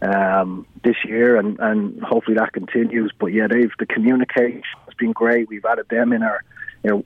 um, 0.02 0.66
this 0.84 0.98
year, 1.06 1.38
and, 1.38 1.60
and 1.60 2.02
hopefully 2.04 2.36
that 2.38 2.54
continues. 2.54 3.12
But 3.18 3.28
yeah, 3.28 3.48
they've 3.48 3.72
the 3.80 3.86
communication 3.86 4.64
has 4.86 4.94
been 4.98 5.14
great. 5.14 5.48
We've 5.48 5.66
added 5.66 5.88
them 5.90 6.12
in 6.14 6.24
our 6.24 6.42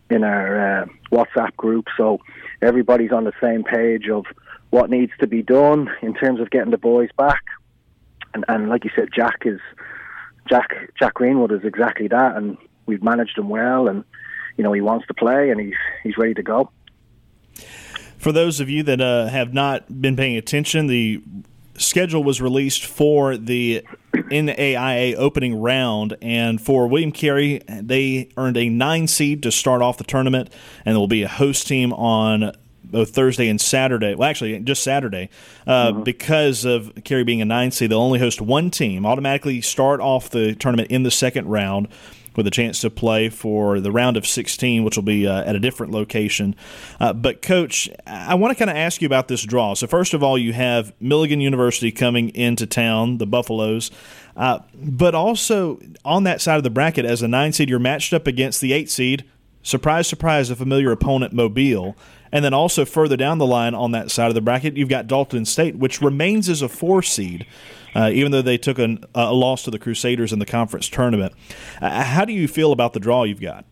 in 0.09 0.23
our 0.23 0.83
uh, 0.83 0.85
WhatsApp 1.11 1.55
group, 1.57 1.87
so 1.97 2.19
everybody's 2.61 3.11
on 3.11 3.25
the 3.25 3.33
same 3.41 3.63
page 3.63 4.09
of 4.09 4.25
what 4.69 4.89
needs 4.89 5.11
to 5.19 5.27
be 5.27 5.41
done 5.41 5.89
in 6.01 6.13
terms 6.13 6.39
of 6.39 6.49
getting 6.49 6.71
the 6.71 6.77
boys 6.77 7.09
back. 7.17 7.43
And, 8.33 8.45
and 8.47 8.69
like 8.69 8.83
you 8.83 8.91
said, 8.95 9.09
Jack 9.13 9.41
is 9.45 9.59
Jack 10.49 10.69
Jack 10.97 11.13
Greenwood 11.15 11.51
is 11.51 11.63
exactly 11.63 12.07
that, 12.07 12.35
and 12.35 12.57
we've 12.85 13.03
managed 13.03 13.37
him 13.37 13.49
well 13.49 13.87
and 13.87 14.03
you 14.57 14.63
know 14.63 14.73
he 14.73 14.81
wants 14.81 15.07
to 15.07 15.13
play 15.13 15.49
and 15.49 15.59
he's 15.59 15.75
he's 16.03 16.17
ready 16.17 16.33
to 16.33 16.43
go. 16.43 16.71
For 18.17 18.31
those 18.31 18.59
of 18.59 18.69
you 18.69 18.83
that 18.83 19.01
uh, 19.01 19.27
have 19.27 19.53
not 19.53 20.01
been 20.01 20.15
paying 20.15 20.35
attention, 20.35 20.87
the 20.87 21.21
schedule 21.77 22.23
was 22.23 22.41
released 22.41 22.85
for 22.85 23.37
the 23.37 23.85
NAIA 24.13 25.15
opening 25.15 25.61
round, 25.61 26.17
and 26.21 26.59
for 26.59 26.87
William 26.87 27.11
Carey, 27.11 27.61
they 27.67 28.29
earned 28.37 28.57
a 28.57 28.69
nine 28.69 29.07
seed 29.07 29.43
to 29.43 29.51
start 29.51 29.81
off 29.81 29.97
the 29.97 30.03
tournament, 30.03 30.49
and 30.85 30.95
there 30.95 30.99
will 30.99 31.07
be 31.07 31.23
a 31.23 31.27
host 31.27 31.67
team 31.67 31.93
on 31.93 32.55
both 32.83 33.09
Thursday 33.09 33.49
and 33.49 33.59
Saturday. 33.59 34.15
Well, 34.15 34.29
actually, 34.29 34.57
just 34.59 34.83
Saturday, 34.83 35.29
uh, 35.67 35.91
mm-hmm. 35.91 36.03
because 36.03 36.65
of 36.65 36.93
Carey 37.03 37.23
being 37.23 37.41
a 37.41 37.45
nine 37.45 37.71
seed, 37.71 37.91
they'll 37.91 37.99
only 37.99 38.19
host 38.19 38.41
one 38.41 38.71
team. 38.71 39.05
Automatically 39.05 39.61
start 39.61 39.99
off 39.99 40.29
the 40.29 40.55
tournament 40.55 40.89
in 40.89 41.03
the 41.03 41.11
second 41.11 41.47
round 41.47 41.87
with 42.37 42.47
a 42.47 42.51
chance 42.51 42.81
to 42.81 42.89
play 42.89 43.29
for 43.29 43.79
the 43.79 43.91
round 43.91 44.17
of 44.17 44.25
16, 44.25 44.83
which 44.83 44.95
will 44.95 45.03
be 45.03 45.27
uh, 45.27 45.43
at 45.43 45.55
a 45.55 45.59
different 45.59 45.91
location. 45.91 46.55
Uh, 46.99 47.13
but, 47.13 47.41
Coach, 47.41 47.89
I 48.05 48.35
want 48.35 48.51
to 48.51 48.57
kind 48.57 48.69
of 48.69 48.77
ask 48.77 49.01
you 49.01 49.05
about 49.05 49.27
this 49.27 49.43
draw. 49.43 49.73
So, 49.73 49.87
first 49.87 50.13
of 50.13 50.23
all, 50.23 50.37
you 50.37 50.53
have 50.53 50.93
Milligan 50.99 51.41
University 51.41 51.91
coming 51.91 52.29
into 52.29 52.65
town, 52.65 53.17
the 53.17 53.27
Buffaloes. 53.27 53.91
Uh, 54.35 54.59
but 54.73 55.15
also 55.15 55.79
on 56.03 56.23
that 56.25 56.41
side 56.41 56.57
of 56.57 56.63
the 56.63 56.69
bracket, 56.69 57.05
as 57.05 57.21
a 57.21 57.27
nine 57.27 57.53
seed, 57.53 57.69
you're 57.69 57.79
matched 57.79 58.13
up 58.13 58.27
against 58.27 58.61
the 58.61 58.73
eight 58.73 58.89
seed. 58.89 59.23
Surprise, 59.63 60.07
surprise, 60.07 60.49
a 60.49 60.55
familiar 60.55 60.91
opponent, 60.91 61.33
Mobile. 61.33 61.95
And 62.35 62.43
then 62.43 62.53
also 62.53 62.83
further 62.83 63.15
down 63.15 63.37
the 63.37 63.45
line 63.45 63.73
on 63.73 63.91
that 63.91 64.11
side 64.11 64.27
of 64.27 64.35
the 64.35 64.41
bracket, 64.41 64.75
you've 64.75 64.89
got 64.89 65.07
Dalton 65.07 65.45
State, 65.45 65.77
which 65.77 66.01
remains 66.01 66.49
as 66.49 66.61
a 66.61 66.67
four 66.67 67.01
seed 67.01 67.45
uh, 67.95 68.09
even 68.13 68.31
though 68.31 68.41
they 68.41 68.57
took 68.57 68.77
an, 68.77 69.03
a 69.15 69.33
loss 69.33 69.63
to 69.63 69.71
the 69.71 69.79
Crusaders 69.79 70.33
in 70.33 70.39
the 70.39 70.45
conference 70.45 70.89
tournament. 70.89 71.33
Uh, 71.81 72.03
how 72.03 72.25
do 72.25 72.33
you 72.33 72.47
feel 72.47 72.71
about 72.71 72.93
the 72.93 72.99
draw 72.99 73.23
you've 73.23 73.41
got? 73.41 73.65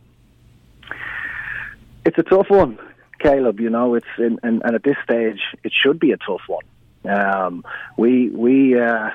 It's 2.06 2.18
a 2.18 2.24
tough 2.24 2.50
one, 2.50 2.80
Caleb. 3.20 3.60
You 3.60 3.70
know, 3.70 3.96
it's 3.96 4.08
in, 4.18 4.40
and, 4.44 4.62
and 4.64 4.76
at 4.76 4.84
this 4.84 4.96
stage, 5.04 5.42
it 5.64 5.74
should 5.74 6.00
be 6.00 6.12
a 6.14 6.18
tough 6.18 6.42
one. 6.48 6.64
Um, 7.06 7.66
we 7.98 8.30
we 8.30 8.80
uh, 8.80 9.10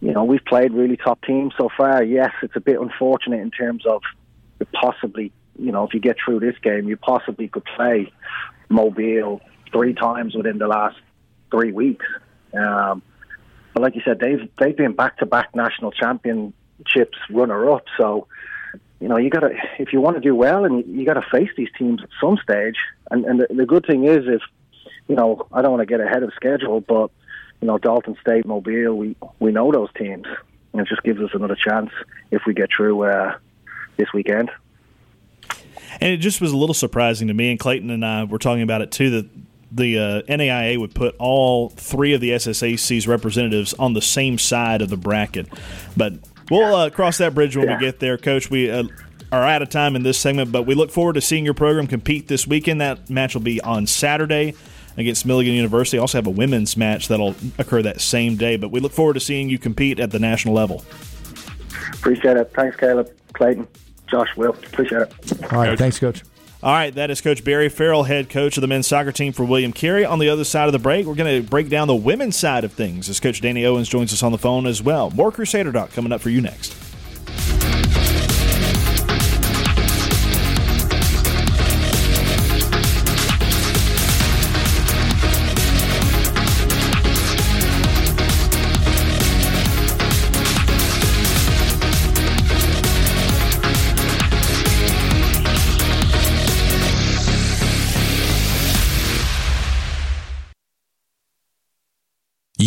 you 0.00 0.12
know 0.12 0.24
we've 0.24 0.44
played 0.44 0.72
really 0.72 0.96
top 0.96 1.20
teams 1.22 1.52
so 1.56 1.68
far. 1.76 2.02
Yes, 2.02 2.32
it's 2.42 2.54
a 2.54 2.60
bit 2.60 2.80
unfortunate 2.80 3.40
in 3.40 3.50
terms 3.50 3.84
of 3.86 4.02
possibly 4.72 5.32
you 5.58 5.72
know, 5.72 5.84
if 5.84 5.94
you 5.94 6.00
get 6.00 6.16
through 6.24 6.40
this 6.40 6.56
game, 6.62 6.88
you 6.88 6.96
possibly 6.96 7.48
could 7.48 7.64
play 7.76 8.12
Mobile 8.68 9.40
three 9.72 9.94
times 9.94 10.34
within 10.34 10.58
the 10.58 10.66
last 10.66 10.96
three 11.50 11.72
weeks. 11.72 12.06
Um, 12.54 13.02
but 13.74 13.82
like 13.82 13.94
you 13.94 14.02
said, 14.04 14.18
they've 14.20 14.48
they've 14.58 14.76
been 14.76 14.94
back 14.94 15.18
to 15.18 15.26
back 15.26 15.54
national 15.54 15.92
championships 15.92 17.18
runner 17.30 17.70
up. 17.70 17.84
So 17.98 18.26
you 19.00 19.08
know 19.08 19.18
you 19.18 19.28
got 19.30 19.40
to 19.40 19.50
if 19.78 19.92
you 19.92 20.00
want 20.00 20.16
to 20.16 20.20
do 20.20 20.34
well, 20.34 20.64
and 20.64 20.78
you, 20.78 21.00
you 21.00 21.06
got 21.06 21.14
to 21.14 21.26
face 21.30 21.50
these 21.56 21.68
teams 21.78 22.02
at 22.02 22.08
some 22.20 22.38
stage. 22.42 22.76
And, 23.10 23.24
and 23.24 23.40
the, 23.40 23.46
the 23.54 23.66
good 23.66 23.84
thing 23.86 24.04
is, 24.04 24.24
if 24.26 24.42
you 25.08 25.14
know, 25.14 25.46
I 25.52 25.62
don't 25.62 25.72
want 25.72 25.82
to 25.82 25.86
get 25.86 26.00
ahead 26.00 26.22
of 26.22 26.32
schedule, 26.34 26.80
but 26.80 27.10
you 27.60 27.68
know, 27.68 27.78
Dalton 27.78 28.16
State, 28.20 28.46
Mobile, 28.46 28.94
we 28.94 29.16
we 29.38 29.52
know 29.52 29.70
those 29.72 29.90
teams, 29.96 30.26
and 30.72 30.80
it 30.80 30.88
just 30.88 31.02
gives 31.02 31.20
us 31.20 31.30
another 31.34 31.56
chance 31.56 31.90
if 32.30 32.42
we 32.46 32.54
get 32.54 32.70
through 32.74 33.02
uh, 33.04 33.36
this 33.96 34.08
weekend. 34.12 34.50
And 36.00 36.12
it 36.12 36.18
just 36.18 36.40
was 36.40 36.52
a 36.52 36.56
little 36.56 36.74
surprising 36.74 37.28
to 37.28 37.34
me, 37.34 37.50
and 37.50 37.58
Clayton 37.58 37.90
and 37.90 38.04
I 38.04 38.24
were 38.24 38.38
talking 38.38 38.62
about 38.62 38.82
it 38.82 38.90
too, 38.90 39.10
that 39.10 39.28
the 39.72 39.98
uh, 39.98 40.22
NAIA 40.22 40.78
would 40.78 40.94
put 40.94 41.16
all 41.18 41.70
three 41.70 42.14
of 42.14 42.20
the 42.20 42.30
SSAC's 42.30 43.06
representatives 43.06 43.74
on 43.74 43.92
the 43.94 44.02
same 44.02 44.38
side 44.38 44.82
of 44.82 44.90
the 44.90 44.96
bracket. 44.96 45.48
But 45.96 46.14
we'll 46.50 46.74
uh, 46.74 46.90
cross 46.90 47.18
that 47.18 47.34
bridge 47.34 47.56
when 47.56 47.68
yeah. 47.68 47.76
we 47.76 47.84
get 47.84 48.00
there, 48.00 48.16
Coach. 48.16 48.50
We 48.50 48.70
uh, 48.70 48.84
are 49.32 49.42
out 49.42 49.62
of 49.62 49.68
time 49.68 49.96
in 49.96 50.02
this 50.02 50.18
segment, 50.18 50.52
but 50.52 50.62
we 50.62 50.74
look 50.74 50.90
forward 50.90 51.14
to 51.14 51.20
seeing 51.20 51.44
your 51.44 51.54
program 51.54 51.86
compete 51.86 52.28
this 52.28 52.46
weekend. 52.46 52.80
That 52.80 53.10
match 53.10 53.34
will 53.34 53.42
be 53.42 53.60
on 53.60 53.86
Saturday 53.86 54.54
against 54.96 55.26
Milligan 55.26 55.54
University. 55.54 55.98
Also 55.98 56.18
have 56.18 56.26
a 56.26 56.30
women's 56.30 56.76
match 56.76 57.08
that'll 57.08 57.34
occur 57.58 57.82
that 57.82 58.00
same 58.00 58.36
day. 58.36 58.56
But 58.56 58.70
we 58.70 58.80
look 58.80 58.92
forward 58.92 59.14
to 59.14 59.20
seeing 59.20 59.48
you 59.50 59.58
compete 59.58 60.00
at 60.00 60.10
the 60.10 60.18
national 60.18 60.54
level. 60.54 60.84
Appreciate 61.92 62.36
it. 62.36 62.52
Thanks, 62.54 62.76
Caleb, 62.76 63.10
Clayton, 63.32 63.66
Josh, 64.08 64.28
Will. 64.36 64.50
Appreciate 64.50 65.02
it. 65.02 65.52
All 65.52 65.60
right, 65.60 65.78
thanks, 65.78 65.98
Coach. 65.98 66.22
All 66.62 66.72
right, 66.72 66.94
that 66.94 67.10
is 67.10 67.20
Coach 67.20 67.44
Barry 67.44 67.68
Farrell, 67.68 68.04
head 68.04 68.30
coach 68.30 68.56
of 68.56 68.60
the 68.60 68.66
men's 68.66 68.86
soccer 68.86 69.12
team 69.12 69.32
for 69.32 69.44
William 69.44 69.72
Carey. 69.72 70.04
On 70.04 70.18
the 70.18 70.28
other 70.28 70.42
side 70.42 70.66
of 70.66 70.72
the 70.72 70.78
break, 70.78 71.06
we're 71.06 71.14
going 71.14 71.42
to 71.42 71.48
break 71.48 71.68
down 71.68 71.86
the 71.86 71.94
women's 71.94 72.36
side 72.36 72.64
of 72.64 72.72
things 72.72 73.08
as 73.08 73.20
Coach 73.20 73.40
Danny 73.40 73.64
Owens 73.66 73.88
joins 73.88 74.12
us 74.12 74.22
on 74.22 74.32
the 74.32 74.38
phone 74.38 74.66
as 74.66 74.82
well. 74.82 75.10
More 75.10 75.30
Crusader 75.30 75.70
Talk 75.70 75.92
coming 75.92 76.12
up 76.12 76.20
for 76.20 76.30
you 76.30 76.40
next. 76.40 76.85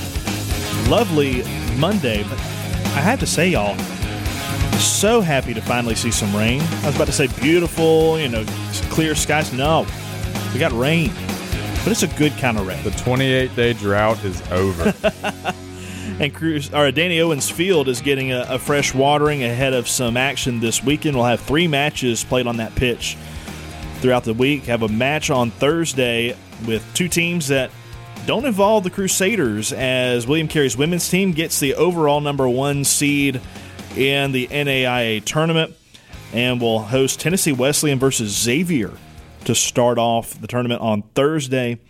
lovely 0.90 1.42
Monday. 1.78 2.22
But 2.24 2.38
I 2.38 3.00
have 3.00 3.18
to 3.20 3.26
say, 3.26 3.48
y'all, 3.48 3.78
so 4.78 5.22
happy 5.22 5.54
to 5.54 5.62
finally 5.62 5.94
see 5.94 6.10
some 6.10 6.36
rain. 6.36 6.60
I 6.60 6.88
was 6.88 6.96
about 6.96 7.06
to 7.06 7.12
say 7.12 7.28
beautiful, 7.40 8.20
you 8.20 8.28
know, 8.28 8.44
clear 8.90 9.14
skies. 9.14 9.54
No, 9.54 9.86
we 10.52 10.60
got 10.60 10.72
rain, 10.72 11.10
but 11.82 11.92
it's 11.92 12.02
a 12.02 12.08
good 12.08 12.36
kind 12.36 12.58
of 12.58 12.66
rain. 12.66 12.84
The 12.84 12.90
28 12.90 13.56
day 13.56 13.72
drought 13.72 14.22
is 14.22 14.42
over. 14.50 14.92
And 16.20 16.32
Cruz, 16.32 16.72
or 16.72 16.92
Danny 16.92 17.20
Owens 17.20 17.50
Field 17.50 17.88
is 17.88 18.00
getting 18.00 18.30
a, 18.30 18.46
a, 18.48 18.58
fresh 18.58 18.94
watering 18.94 19.42
ahead 19.42 19.72
of 19.74 19.88
some 19.88 20.16
action 20.16 20.60
this 20.60 20.82
weekend. 20.82 21.16
We'll 21.16 21.24
have 21.24 21.40
three 21.40 21.66
matches 21.66 22.22
played 22.22 22.46
on 22.46 22.58
that 22.58 22.72
pitch 22.76 23.16
throughout 23.96 24.22
the 24.22 24.32
week. 24.32 24.66
Have 24.66 24.82
a 24.82 24.88
match 24.88 25.30
on 25.30 25.50
Thursday 25.50 26.36
with 26.68 26.88
two 26.94 27.08
teams 27.08 27.48
that 27.48 27.72
don't 28.26 28.44
involve 28.44 28.84
the 28.84 28.90
Crusaders, 28.90 29.72
as 29.72 30.24
William 30.24 30.46
Carey's 30.46 30.76
women's 30.76 31.08
team 31.10 31.32
gets 31.32 31.58
the 31.58 31.74
overall 31.74 32.20
number 32.20 32.48
one 32.48 32.84
seed 32.84 33.40
in 33.96 34.30
the 34.30 34.46
NAIA 34.46 35.22
tournament, 35.24 35.74
and 36.32 36.60
will 36.60 36.78
host 36.78 37.18
Tennessee 37.18 37.52
Wesleyan 37.52 37.98
versus 37.98 38.30
Xavier 38.30 38.92
to 39.46 39.54
start 39.54 39.98
off 39.98 40.40
the 40.40 40.46
tournament 40.46 40.80
on 40.80 41.02
Thursday 41.16 41.80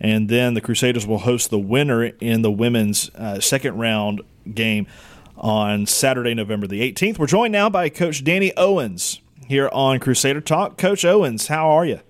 and 0.00 0.28
then 0.28 0.54
the 0.54 0.60
Crusaders 0.60 1.06
will 1.06 1.18
host 1.18 1.50
the 1.50 1.58
winner 1.58 2.04
in 2.04 2.42
the 2.42 2.50
women's 2.50 3.10
uh, 3.14 3.40
second 3.40 3.78
round 3.78 4.22
game 4.52 4.86
on 5.36 5.86
Saturday, 5.86 6.34
November 6.34 6.66
the 6.66 6.80
18th. 6.80 7.18
We're 7.18 7.26
joined 7.26 7.52
now 7.52 7.68
by 7.68 7.88
Coach 7.88 8.24
Danny 8.24 8.52
Owens 8.56 9.20
here 9.46 9.68
on 9.72 9.98
Crusader 9.98 10.40
Talk. 10.40 10.78
Coach 10.78 11.04
Owens, 11.04 11.48
how 11.48 11.70
are 11.70 11.84
you? 11.84 12.00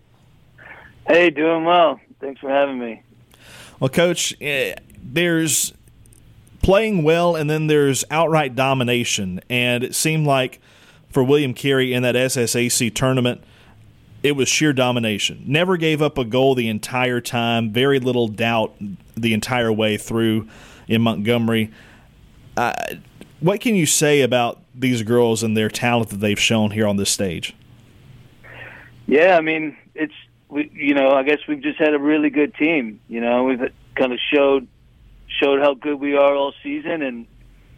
Hey, 1.06 1.30
doing 1.30 1.64
well. 1.64 2.00
Thanks 2.20 2.40
for 2.40 2.50
having 2.50 2.78
me. 2.78 3.02
Well, 3.80 3.88
Coach, 3.88 4.36
eh, 4.40 4.74
there's 5.02 5.72
playing 6.62 7.02
well 7.02 7.36
and 7.36 7.48
then 7.48 7.66
there's 7.66 8.04
outright 8.10 8.54
domination. 8.54 9.40
And 9.48 9.82
it 9.82 9.94
seemed 9.94 10.26
like 10.26 10.60
for 11.08 11.24
William 11.24 11.54
Carey 11.54 11.92
in 11.92 12.02
that 12.02 12.14
SSAC 12.14 12.94
tournament, 12.94 13.42
it 14.22 14.32
was 14.32 14.48
sheer 14.48 14.72
domination. 14.72 15.42
Never 15.46 15.76
gave 15.76 16.02
up 16.02 16.18
a 16.18 16.24
goal 16.24 16.54
the 16.54 16.68
entire 16.68 17.20
time. 17.20 17.70
Very 17.72 17.98
little 18.00 18.28
doubt 18.28 18.74
the 19.14 19.32
entire 19.32 19.72
way 19.72 19.96
through 19.96 20.48
in 20.88 21.02
Montgomery. 21.02 21.70
What 23.40 23.60
can 23.60 23.74
you 23.74 23.86
say 23.86 24.20
about 24.20 24.60
these 24.74 25.02
girls 25.02 25.42
and 25.42 25.56
their 25.56 25.70
talent 25.70 26.10
that 26.10 26.20
they've 26.20 26.38
shown 26.38 26.70
here 26.72 26.86
on 26.86 26.96
this 26.96 27.10
stage? 27.10 27.54
Yeah, 29.06 29.36
I 29.36 29.40
mean, 29.40 29.76
it's 29.94 30.14
we, 30.48 30.70
you 30.74 30.94
know, 30.94 31.10
I 31.10 31.22
guess 31.22 31.38
we've 31.48 31.62
just 31.62 31.78
had 31.78 31.94
a 31.94 31.98
really 31.98 32.30
good 32.30 32.54
team. 32.54 33.00
You 33.08 33.20
know, 33.20 33.44
we've 33.44 33.60
kind 33.94 34.12
of 34.12 34.18
showed 34.32 34.68
showed 35.40 35.60
how 35.60 35.74
good 35.74 35.98
we 35.98 36.16
are 36.16 36.34
all 36.34 36.52
season, 36.62 37.02
and 37.02 37.26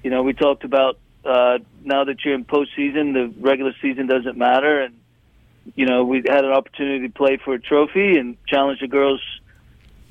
you 0.02 0.10
know, 0.10 0.22
we 0.22 0.32
talked 0.32 0.64
about 0.64 0.98
uh, 1.24 1.58
now 1.84 2.04
that 2.04 2.24
you're 2.24 2.34
in 2.34 2.44
postseason, 2.44 3.12
the 3.14 3.32
regular 3.38 3.72
season 3.80 4.06
doesn't 4.08 4.36
matter, 4.36 4.80
and 4.80 4.96
you 5.74 5.86
know, 5.86 6.04
we 6.04 6.22
had 6.26 6.44
an 6.44 6.52
opportunity 6.52 7.06
to 7.06 7.12
play 7.12 7.38
for 7.42 7.54
a 7.54 7.60
trophy 7.60 8.16
and 8.18 8.36
challenge 8.46 8.80
the 8.80 8.88
girls 8.88 9.20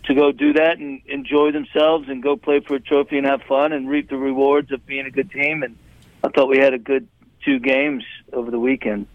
to 0.06 0.16
go 0.16 0.32
do 0.32 0.54
that 0.54 0.78
and 0.78 1.02
enjoy 1.06 1.52
themselves 1.52 2.10
and 2.10 2.24
go 2.24 2.36
play 2.36 2.60
for 2.60 2.76
a 2.76 2.80
trophy 2.80 3.18
and 3.18 3.28
have 3.28 3.42
fun 3.44 3.72
and 3.72 3.90
reap 3.90 4.10
the 4.10 4.18
rewards 4.18 4.72
of 4.72 4.86
being 4.86 5.06
a 5.06 5.12
good 5.12 5.30
team. 5.32 5.64
And 5.64 5.78
I 6.24 6.30
thought 6.30 6.50
we 6.50 6.58
had 6.58 6.74
a 6.74 6.80
good 6.80 7.08
two 7.44 7.60
games 7.60 8.04
over 8.34 8.52
the 8.52 8.60
weekend. 8.60 9.08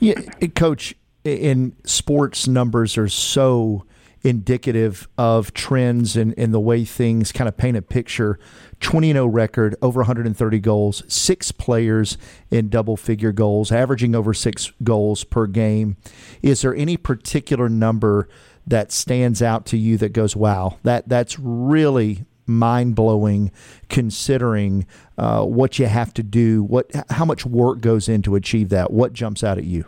Yeah, 0.00 0.20
eh, 0.40 0.48
coach, 0.48 0.94
in 1.24 1.76
sports 1.84 2.46
numbers 2.46 2.96
are 2.96 3.08
so 3.08 3.84
indicative 4.22 5.08
of 5.16 5.52
trends 5.54 6.16
and, 6.16 6.34
and 6.36 6.52
the 6.52 6.60
way 6.60 6.84
things 6.84 7.32
kind 7.32 7.48
of 7.48 7.56
paint 7.56 7.76
a 7.76 7.82
picture. 7.82 8.38
20 8.80 9.12
0 9.12 9.26
record, 9.26 9.76
over 9.82 10.00
130 10.00 10.58
goals, 10.60 11.02
six 11.08 11.52
players 11.52 12.16
in 12.50 12.68
double 12.68 12.96
figure 12.96 13.32
goals, 13.32 13.72
averaging 13.72 14.14
over 14.14 14.32
six 14.32 14.72
goals 14.82 15.24
per 15.24 15.46
game. 15.46 15.96
Is 16.42 16.62
there 16.62 16.74
any 16.74 16.96
particular 16.96 17.68
number 17.68 18.28
that 18.66 18.92
stands 18.92 19.42
out 19.42 19.66
to 19.66 19.78
you 19.78 19.96
that 19.98 20.12
goes, 20.12 20.36
wow, 20.36 20.78
that, 20.82 21.08
that's 21.08 21.38
really 21.38 22.24
mind 22.48 22.94
blowing 22.94 23.52
considering 23.88 24.86
uh, 25.16 25.44
what 25.44 25.78
you 25.78 25.86
have 25.86 26.14
to 26.14 26.22
do, 26.22 26.62
what 26.62 26.90
how 27.10 27.24
much 27.24 27.44
work 27.44 27.80
goes 27.80 28.08
into 28.08 28.34
achieve 28.34 28.70
that? 28.70 28.90
What 28.90 29.12
jumps 29.12 29.44
out 29.44 29.58
at 29.58 29.64
you? 29.64 29.84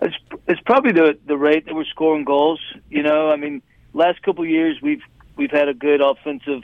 It's 0.00 0.16
it's 0.48 0.60
probably 0.62 0.92
the 0.92 1.18
the 1.26 1.36
rate 1.36 1.66
that 1.66 1.74
we're 1.74 1.84
scoring 1.84 2.24
goals. 2.24 2.60
You 2.88 3.02
know, 3.02 3.30
I 3.30 3.36
mean, 3.36 3.62
last 3.92 4.22
couple 4.22 4.44
years 4.46 4.80
we've 4.80 5.02
we've 5.36 5.50
had 5.50 5.68
a 5.68 5.74
good 5.74 6.00
offensive 6.00 6.62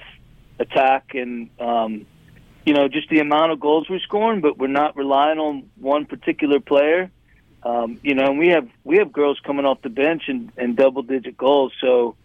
attack 0.62 1.14
and 1.14 1.50
um, 1.60 2.06
you 2.64 2.72
know 2.74 2.88
just 2.88 3.08
the 3.10 3.18
amount 3.18 3.52
of 3.52 3.60
goals 3.60 3.88
we're 3.90 4.00
scoring, 4.00 4.40
but 4.40 4.58
we're 4.58 4.68
not 4.68 4.96
relying 4.96 5.38
on 5.38 5.70
one 5.76 6.06
particular 6.06 6.60
player. 6.60 7.10
Um, 7.64 8.00
you 8.02 8.14
know, 8.14 8.26
and 8.26 8.38
we 8.38 8.48
have 8.48 8.68
we 8.82 8.96
have 8.98 9.12
girls 9.12 9.38
coming 9.44 9.64
off 9.64 9.82
the 9.82 9.88
bench 9.88 10.24
and, 10.26 10.50
and 10.56 10.76
double 10.76 11.02
digit 11.02 11.36
goals. 11.36 11.72
So, 11.80 12.16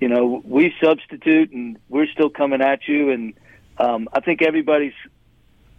you 0.00 0.08
know, 0.08 0.42
we 0.44 0.74
substitute 0.82 1.50
and 1.52 1.78
we're 1.88 2.06
still 2.12 2.28
coming 2.28 2.60
at 2.60 2.86
you. 2.86 3.10
And 3.10 3.34
um, 3.78 4.08
I 4.12 4.20
think 4.20 4.42
everybody's 4.42 4.92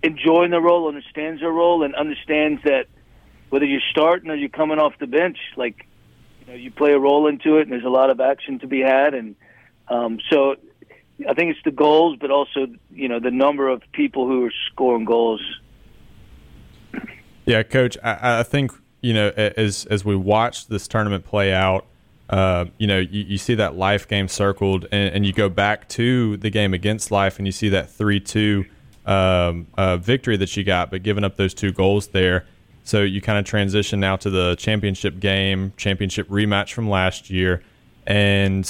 enjoying 0.01 0.51
the 0.51 0.59
role, 0.59 0.87
understands 0.87 1.41
their 1.41 1.51
role, 1.51 1.83
and 1.83 1.93
understands 1.93 2.63
that 2.63 2.87
whether 3.49 3.65
you're 3.65 3.81
starting 3.91 4.31
or 4.31 4.35
you're 4.35 4.49
coming 4.49 4.79
off 4.79 4.93
the 4.99 5.07
bench, 5.07 5.37
like 5.55 5.85
you 6.41 6.47
know, 6.47 6.57
you 6.57 6.71
play 6.71 6.93
a 6.93 6.99
role 6.99 7.27
into 7.27 7.57
it, 7.57 7.63
and 7.63 7.71
there's 7.71 7.85
a 7.85 7.89
lot 7.89 8.09
of 8.09 8.19
action 8.19 8.59
to 8.59 8.67
be 8.67 8.81
had, 8.81 9.13
and 9.13 9.35
um, 9.89 10.19
so 10.31 10.55
I 11.27 11.33
think 11.33 11.51
it's 11.51 11.63
the 11.63 11.71
goals, 11.71 12.17
but 12.19 12.31
also 12.31 12.67
you 12.91 13.07
know 13.07 13.19
the 13.19 13.31
number 13.31 13.69
of 13.69 13.81
people 13.91 14.27
who 14.27 14.45
are 14.45 14.53
scoring 14.71 15.05
goals. 15.05 15.41
Yeah, 17.45 17.63
coach, 17.63 17.97
I, 18.03 18.39
I 18.39 18.43
think 18.43 18.71
you 19.01 19.13
know 19.13 19.29
as 19.29 19.86
as 19.86 20.03
we 20.03 20.15
watch 20.15 20.67
this 20.67 20.88
tournament 20.88 21.25
play 21.25 21.53
out, 21.53 21.86
uh, 22.29 22.65
you 22.77 22.88
know, 22.88 23.00
you, 23.00 23.24
you, 23.24 23.38
see 23.38 23.55
that 23.55 23.75
life 23.75 24.07
game 24.07 24.27
circled, 24.27 24.86
and, 24.91 25.15
and, 25.15 25.25
you 25.25 25.31
go 25.31 25.47
back 25.47 25.88
to 25.88 26.36
the 26.38 26.50
game 26.50 26.74
against 26.74 27.09
life, 27.09 27.38
and 27.38 27.47
you 27.47 27.53
see 27.53 27.69
that 27.69 27.89
three-two 27.89 28.65
um, 29.05 29.65
uh, 29.77 29.95
victory 29.95 30.36
that 30.36 30.50
she 30.50 30.63
got, 30.63 30.91
but 30.91 31.03
giving 31.03 31.24
up 31.24 31.38
those 31.38 31.53
two 31.53 31.71
goals 31.71 32.07
there. 32.07 32.45
So 32.83 33.01
you 33.01 33.21
kind 33.21 33.39
of 33.39 33.45
transition 33.45 34.01
now 34.01 34.17
to 34.17 34.29
the 34.29 34.55
championship 34.55 35.19
game, 35.19 35.71
championship 35.77 36.27
rematch 36.27 36.74
from 36.74 36.89
last 36.89 37.29
year, 37.29 37.63
and 38.05 38.69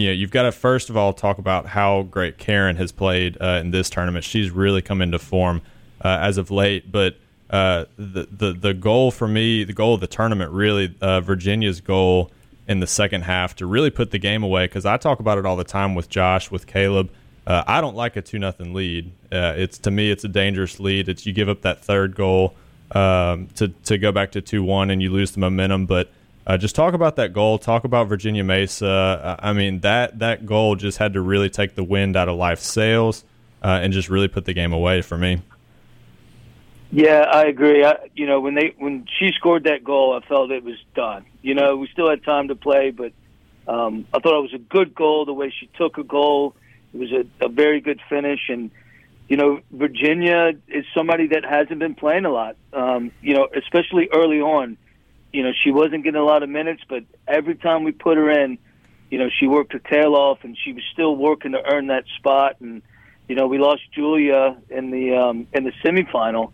you 0.00 0.08
know 0.08 0.12
you've 0.12 0.30
got 0.30 0.42
to 0.42 0.52
first 0.52 0.90
of 0.90 0.96
all 0.96 1.12
talk 1.12 1.38
about 1.38 1.66
how 1.66 2.02
great 2.02 2.38
Karen 2.38 2.76
has 2.76 2.92
played 2.92 3.36
uh, 3.40 3.60
in 3.60 3.70
this 3.70 3.90
tournament. 3.90 4.24
She's 4.24 4.50
really 4.50 4.82
come 4.82 5.02
into 5.02 5.18
form 5.18 5.62
uh, 6.04 6.18
as 6.20 6.38
of 6.38 6.50
late, 6.50 6.90
but. 6.90 7.16
Uh, 7.52 7.84
the, 7.96 8.28
the 8.30 8.52
the 8.52 8.72
goal 8.72 9.10
for 9.10 9.26
me, 9.26 9.64
the 9.64 9.72
goal 9.72 9.94
of 9.94 10.00
the 10.00 10.06
tournament, 10.06 10.52
really, 10.52 10.94
uh, 11.00 11.20
Virginia's 11.20 11.80
goal 11.80 12.30
in 12.68 12.78
the 12.78 12.86
second 12.86 13.22
half 13.22 13.56
to 13.56 13.66
really 13.66 13.90
put 13.90 14.12
the 14.12 14.18
game 14.18 14.44
away. 14.44 14.66
Because 14.66 14.86
I 14.86 14.96
talk 14.96 15.18
about 15.18 15.36
it 15.36 15.44
all 15.44 15.56
the 15.56 15.64
time 15.64 15.96
with 15.96 16.08
Josh, 16.08 16.52
with 16.52 16.68
Caleb. 16.68 17.10
Uh, 17.44 17.64
I 17.66 17.80
don't 17.80 17.96
like 17.96 18.14
a 18.14 18.22
two 18.22 18.38
nothing 18.38 18.72
lead. 18.72 19.10
Uh, 19.32 19.54
it's 19.56 19.78
to 19.78 19.90
me, 19.90 20.12
it's 20.12 20.22
a 20.22 20.28
dangerous 20.28 20.78
lead. 20.78 21.08
It's 21.08 21.26
you 21.26 21.32
give 21.32 21.48
up 21.48 21.62
that 21.62 21.82
third 21.82 22.14
goal 22.14 22.54
um, 22.92 23.48
to 23.56 23.68
to 23.68 23.98
go 23.98 24.12
back 24.12 24.30
to 24.32 24.40
two 24.40 24.62
one 24.62 24.90
and 24.90 25.02
you 25.02 25.10
lose 25.10 25.32
the 25.32 25.40
momentum. 25.40 25.86
But 25.86 26.10
uh, 26.50 26.56
just 26.56 26.74
talk 26.74 26.94
about 26.94 27.14
that 27.14 27.32
goal. 27.32 27.58
Talk 27.58 27.84
about 27.84 28.08
Virginia 28.08 28.42
Mesa. 28.42 28.88
Uh, 28.88 29.36
I 29.38 29.52
mean 29.52 29.80
that 29.80 30.18
that 30.18 30.46
goal 30.46 30.74
just 30.74 30.98
had 30.98 31.12
to 31.12 31.20
really 31.20 31.48
take 31.48 31.76
the 31.76 31.84
wind 31.84 32.16
out 32.16 32.28
of 32.28 32.36
life's 32.36 32.66
sails 32.66 33.24
uh, 33.62 33.78
and 33.80 33.92
just 33.92 34.08
really 34.08 34.26
put 34.26 34.46
the 34.46 34.52
game 34.52 34.72
away 34.72 35.00
for 35.00 35.16
me. 35.16 35.42
Yeah, 36.90 37.20
I 37.20 37.44
agree. 37.44 37.84
I, 37.84 38.10
you 38.16 38.26
know, 38.26 38.40
when 38.40 38.54
they 38.54 38.74
when 38.78 39.06
she 39.16 39.30
scored 39.36 39.62
that 39.64 39.84
goal, 39.84 40.12
I 40.20 40.26
felt 40.26 40.50
it 40.50 40.64
was 40.64 40.74
done. 40.96 41.24
You 41.40 41.54
know, 41.54 41.76
we 41.76 41.86
still 41.86 42.10
had 42.10 42.24
time 42.24 42.48
to 42.48 42.56
play, 42.56 42.90
but 42.90 43.12
um, 43.68 44.08
I 44.12 44.18
thought 44.18 44.36
it 44.36 44.42
was 44.42 44.54
a 44.54 44.58
good 44.58 44.92
goal. 44.92 45.26
The 45.26 45.32
way 45.32 45.54
she 45.56 45.68
took 45.78 45.98
a 45.98 46.02
goal, 46.02 46.56
it 46.92 46.98
was 46.98 47.12
a, 47.12 47.44
a 47.44 47.48
very 47.48 47.80
good 47.80 48.00
finish. 48.08 48.48
And 48.48 48.72
you 49.28 49.36
know, 49.36 49.60
Virginia 49.70 50.50
is 50.66 50.84
somebody 50.96 51.28
that 51.28 51.44
hasn't 51.44 51.78
been 51.78 51.94
playing 51.94 52.24
a 52.24 52.30
lot. 52.30 52.56
Um, 52.72 53.12
you 53.22 53.34
know, 53.34 53.46
especially 53.54 54.08
early 54.12 54.40
on. 54.40 54.78
You 55.32 55.44
know, 55.44 55.52
she 55.64 55.70
wasn't 55.70 56.04
getting 56.04 56.20
a 56.20 56.24
lot 56.24 56.42
of 56.42 56.48
minutes, 56.48 56.82
but 56.88 57.04
every 57.28 57.54
time 57.54 57.84
we 57.84 57.92
put 57.92 58.16
her 58.16 58.30
in, 58.30 58.58
you 59.10 59.18
know, 59.18 59.28
she 59.28 59.46
worked 59.46 59.72
her 59.72 59.78
tail 59.78 60.14
off, 60.14 60.38
and 60.42 60.56
she 60.62 60.72
was 60.72 60.82
still 60.92 61.16
working 61.16 61.52
to 61.52 61.62
earn 61.64 61.88
that 61.88 62.04
spot. 62.18 62.56
And 62.60 62.82
you 63.28 63.36
know, 63.36 63.46
we 63.46 63.58
lost 63.58 63.82
Julia 63.92 64.56
in 64.68 64.90
the 64.90 65.16
um, 65.16 65.46
in 65.52 65.64
the 65.64 65.72
semifinal 65.84 66.52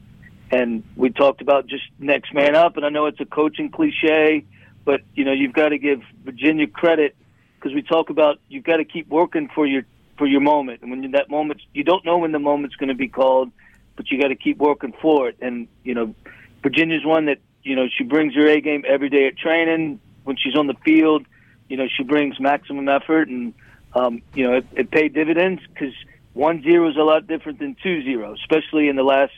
and 0.50 0.84
we 0.94 1.10
talked 1.10 1.40
about 1.40 1.66
just 1.66 1.84
next 1.98 2.32
man 2.32 2.54
up. 2.54 2.76
And 2.76 2.86
I 2.86 2.88
know 2.88 3.06
it's 3.06 3.20
a 3.20 3.24
coaching 3.24 3.70
cliche, 3.70 4.44
but 4.84 5.00
you 5.14 5.24
know 5.24 5.32
you've 5.32 5.52
got 5.52 5.70
to 5.70 5.78
give 5.78 6.02
Virginia 6.24 6.66
credit 6.66 7.16
because 7.56 7.74
we 7.74 7.82
talk 7.82 8.10
about 8.10 8.38
you've 8.48 8.64
got 8.64 8.76
to 8.76 8.84
keep 8.84 9.08
working 9.08 9.48
for 9.54 9.66
your 9.66 9.82
for 10.18 10.26
your 10.26 10.40
moment. 10.40 10.82
And 10.82 10.90
when 10.90 11.10
that 11.12 11.28
moment, 11.28 11.60
you 11.74 11.84
don't 11.84 12.04
know 12.04 12.18
when 12.18 12.32
the 12.32 12.38
moment's 12.38 12.76
going 12.76 12.88
to 12.88 12.94
be 12.94 13.08
called, 13.08 13.50
but 13.96 14.10
you 14.10 14.20
got 14.20 14.28
to 14.28 14.36
keep 14.36 14.58
working 14.58 14.94
for 15.02 15.28
it. 15.28 15.36
And 15.40 15.68
you 15.82 15.94
know, 15.94 16.14
Virginia's 16.62 17.04
one 17.04 17.26
that 17.26 17.38
you 17.66 17.74
know 17.74 17.88
she 17.88 18.04
brings 18.04 18.34
her 18.34 18.46
A 18.46 18.60
game 18.60 18.84
every 18.86 19.10
day 19.10 19.26
at 19.26 19.36
training. 19.36 20.00
When 20.22 20.36
she's 20.36 20.56
on 20.56 20.68
the 20.68 20.76
field, 20.84 21.26
you 21.68 21.76
know 21.76 21.86
she 21.94 22.04
brings 22.04 22.38
maximum 22.38 22.88
effort, 22.88 23.28
and 23.28 23.54
um, 23.94 24.22
you 24.34 24.48
know 24.48 24.56
it, 24.58 24.66
it 24.72 24.90
paid 24.90 25.14
dividends 25.14 25.60
because 25.72 25.92
one 26.32 26.62
zero 26.62 26.88
is 26.88 26.96
a 26.96 27.02
lot 27.02 27.26
different 27.26 27.58
than 27.58 27.76
two 27.82 28.04
zero, 28.04 28.34
especially 28.34 28.88
in 28.88 28.94
the 28.94 29.02
last 29.02 29.32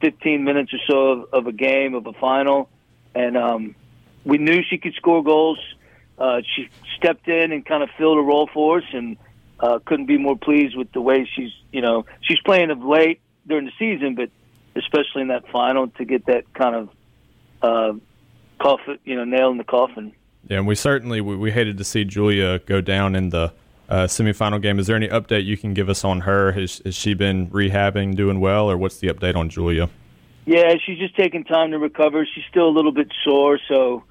15 0.00 0.44
minutes 0.44 0.72
or 0.72 0.78
so 0.88 1.08
of, 1.08 1.28
of 1.32 1.46
a 1.48 1.52
game 1.52 1.94
of 1.94 2.06
a 2.06 2.12
final, 2.12 2.68
and 3.14 3.36
um, 3.36 3.74
we 4.24 4.38
knew 4.38 4.62
she 4.62 4.78
could 4.78 4.94
score 4.94 5.24
goals. 5.24 5.58
Uh, 6.16 6.42
she 6.54 6.68
stepped 6.96 7.26
in 7.26 7.50
and 7.50 7.66
kind 7.66 7.82
of 7.82 7.88
filled 7.98 8.18
a 8.18 8.22
role 8.22 8.48
for 8.54 8.78
us, 8.78 8.84
and 8.92 9.16
uh, 9.58 9.80
couldn't 9.84 10.06
be 10.06 10.16
more 10.16 10.36
pleased 10.36 10.76
with 10.76 10.92
the 10.92 11.00
way 11.00 11.28
she's 11.34 11.52
you 11.72 11.80
know 11.80 12.06
she's 12.20 12.40
playing 12.44 12.70
of 12.70 12.84
late 12.84 13.20
during 13.48 13.64
the 13.64 13.72
season, 13.80 14.14
but 14.14 14.30
especially 14.76 15.22
in 15.22 15.28
that 15.28 15.48
final 15.48 15.88
to 15.88 16.04
get 16.04 16.26
that 16.26 16.52
kind 16.54 16.76
of 16.76 16.88
uh, 17.64 17.92
coffin, 18.60 18.98
you 19.04 19.16
know, 19.16 19.24
nail 19.24 19.50
in 19.50 19.58
the 19.58 19.64
coffin. 19.64 20.12
Yeah, 20.48 20.58
and 20.58 20.66
we 20.66 20.74
certainly 20.74 21.20
we, 21.20 21.36
we 21.36 21.50
hated 21.50 21.78
to 21.78 21.84
see 21.84 22.04
Julia 22.04 22.58
go 22.60 22.80
down 22.80 23.16
in 23.16 23.30
the 23.30 23.52
uh, 23.88 24.04
semifinal 24.04 24.60
game. 24.60 24.78
Is 24.78 24.86
there 24.86 24.96
any 24.96 25.08
update 25.08 25.44
you 25.44 25.56
can 25.56 25.74
give 25.74 25.88
us 25.88 26.04
on 26.04 26.20
her? 26.20 26.52
Has, 26.52 26.82
has 26.84 26.94
she 26.94 27.14
been 27.14 27.48
rehabbing, 27.48 28.14
doing 28.14 28.40
well, 28.40 28.70
or 28.70 28.76
what's 28.76 28.98
the 28.98 29.08
update 29.08 29.36
on 29.36 29.48
Julia? 29.48 29.88
Yeah, 30.46 30.74
she's 30.84 30.98
just 30.98 31.16
taking 31.16 31.44
time 31.44 31.70
to 31.70 31.78
recover. 31.78 32.26
She's 32.26 32.44
still 32.50 32.68
a 32.68 32.74
little 32.74 32.92
bit 32.92 33.08
sore, 33.24 33.58
so 33.68 34.04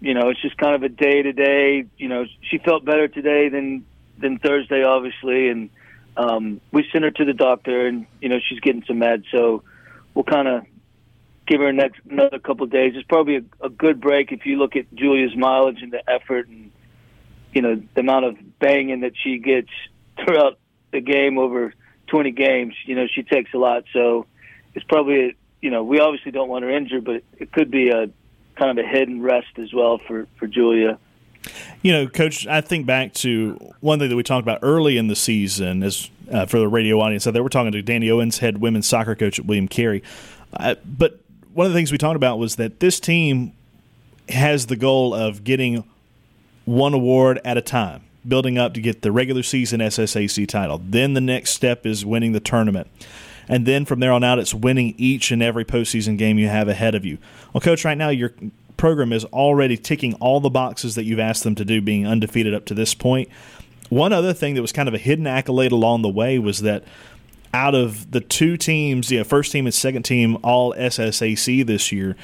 you 0.00 0.14
know 0.14 0.30
it's 0.30 0.40
just 0.40 0.56
kind 0.56 0.74
of 0.74 0.82
a 0.82 0.88
day 0.88 1.22
to 1.22 1.32
day. 1.32 1.84
You 1.98 2.08
know, 2.08 2.24
she 2.50 2.58
felt 2.58 2.84
better 2.84 3.06
today 3.08 3.50
than 3.50 3.84
than 4.18 4.38
Thursday, 4.38 4.82
obviously, 4.82 5.48
and 5.48 5.68
um, 6.16 6.60
we 6.72 6.86
sent 6.90 7.04
her 7.04 7.10
to 7.10 7.24
the 7.26 7.34
doctor, 7.34 7.86
and 7.86 8.06
you 8.22 8.30
know 8.30 8.38
she's 8.48 8.60
getting 8.60 8.84
some 8.86 8.96
meds, 8.96 9.24
so 9.30 9.62
we'll 10.14 10.24
kind 10.24 10.48
of 10.48 10.64
give 11.46 11.60
her 11.60 11.72
next 11.72 12.00
another 12.08 12.38
couple 12.38 12.64
of 12.64 12.70
days. 12.70 12.92
It's 12.94 13.06
probably 13.06 13.36
a, 13.36 13.66
a 13.66 13.68
good 13.68 14.00
break 14.00 14.32
if 14.32 14.46
you 14.46 14.56
look 14.56 14.76
at 14.76 14.92
Julia's 14.94 15.36
mileage 15.36 15.82
and 15.82 15.92
the 15.92 16.08
effort 16.08 16.48
and 16.48 16.70
you 17.52 17.62
know 17.62 17.80
the 17.94 18.00
amount 18.00 18.24
of 18.24 18.58
banging 18.58 19.00
that 19.00 19.12
she 19.22 19.38
gets 19.38 19.68
throughout 20.16 20.58
the 20.92 21.00
game 21.00 21.38
over 21.38 21.72
20 22.08 22.30
games. 22.32 22.74
You 22.86 22.96
know 22.96 23.06
she 23.12 23.22
takes 23.22 23.52
a 23.54 23.58
lot, 23.58 23.84
so 23.92 24.26
it's 24.74 24.84
probably 24.86 25.26
a, 25.26 25.32
you 25.60 25.70
know 25.70 25.84
we 25.84 26.00
obviously 26.00 26.32
don't 26.32 26.48
want 26.48 26.64
her 26.64 26.70
injured, 26.70 27.04
but 27.04 27.22
it 27.38 27.52
could 27.52 27.70
be 27.70 27.90
a 27.90 28.08
kind 28.56 28.78
of 28.78 28.84
a 28.84 28.88
hidden 28.88 29.22
rest 29.22 29.58
as 29.58 29.72
well 29.72 29.98
for 29.98 30.26
for 30.36 30.46
Julia. 30.46 30.98
You 31.82 31.92
know, 31.92 32.06
Coach, 32.06 32.46
I 32.46 32.62
think 32.62 32.86
back 32.86 33.12
to 33.14 33.74
one 33.80 33.98
thing 33.98 34.08
that 34.08 34.16
we 34.16 34.22
talked 34.22 34.42
about 34.42 34.60
early 34.62 34.96
in 34.96 35.08
the 35.08 35.16
season 35.16 35.82
as 35.82 36.10
uh, 36.32 36.46
for 36.46 36.58
the 36.58 36.68
radio 36.68 37.00
audience. 37.00 37.24
So 37.24 37.30
they 37.30 37.40
were 37.40 37.50
talking 37.50 37.72
to 37.72 37.82
Danny 37.82 38.10
Owens, 38.10 38.38
head 38.38 38.58
women's 38.58 38.88
soccer 38.88 39.14
coach 39.14 39.38
at 39.38 39.44
William 39.44 39.68
Carey. 39.68 40.02
Uh, 40.54 40.76
but 40.84 41.20
one 41.54 41.66
of 41.66 41.72
the 41.72 41.78
things 41.78 41.92
we 41.92 41.98
talked 41.98 42.16
about 42.16 42.38
was 42.38 42.56
that 42.56 42.80
this 42.80 43.00
team 43.00 43.52
has 44.28 44.66
the 44.66 44.76
goal 44.76 45.14
of 45.14 45.44
getting 45.44 45.84
one 46.64 46.94
award 46.94 47.40
at 47.44 47.56
a 47.56 47.62
time, 47.62 48.02
building 48.26 48.58
up 48.58 48.74
to 48.74 48.80
get 48.80 49.02
the 49.02 49.12
regular 49.12 49.42
season 49.42 49.80
SSAC 49.80 50.46
title. 50.48 50.80
Then 50.84 51.14
the 51.14 51.20
next 51.20 51.50
step 51.50 51.86
is 51.86 52.04
winning 52.04 52.32
the 52.32 52.40
tournament. 52.40 52.88
And 53.48 53.66
then 53.66 53.84
from 53.84 54.00
there 54.00 54.12
on 54.12 54.24
out, 54.24 54.38
it's 54.38 54.54
winning 54.54 54.94
each 54.96 55.30
and 55.30 55.42
every 55.42 55.64
postseason 55.64 56.16
game 56.16 56.38
you 56.38 56.48
have 56.48 56.68
ahead 56.68 56.94
of 56.94 57.04
you. 57.04 57.18
Well, 57.52 57.60
Coach, 57.60 57.84
right 57.84 57.98
now 57.98 58.08
your 58.08 58.32
program 58.76 59.12
is 59.12 59.24
already 59.26 59.76
ticking 59.76 60.14
all 60.14 60.40
the 60.40 60.50
boxes 60.50 60.94
that 60.94 61.04
you've 61.04 61.20
asked 61.20 61.44
them 61.44 61.54
to 61.56 61.64
do, 61.64 61.80
being 61.80 62.06
undefeated 62.06 62.54
up 62.54 62.64
to 62.66 62.74
this 62.74 62.94
point. 62.94 63.28
One 63.90 64.12
other 64.12 64.32
thing 64.32 64.54
that 64.54 64.62
was 64.62 64.72
kind 64.72 64.88
of 64.88 64.94
a 64.94 64.98
hidden 64.98 65.26
accolade 65.26 65.72
along 65.72 66.02
the 66.02 66.08
way 66.08 66.38
was 66.38 66.60
that 66.60 66.84
out 67.54 67.74
of 67.74 68.10
the 68.10 68.20
two 68.20 68.56
teams, 68.56 69.08
the 69.08 69.22
first 69.22 69.52
team 69.52 69.64
and 69.64 69.72
second 69.72 70.02
team, 70.02 70.36
all 70.42 70.74
SSAC 70.74 71.64
this 71.64 71.92
year, 71.92 72.16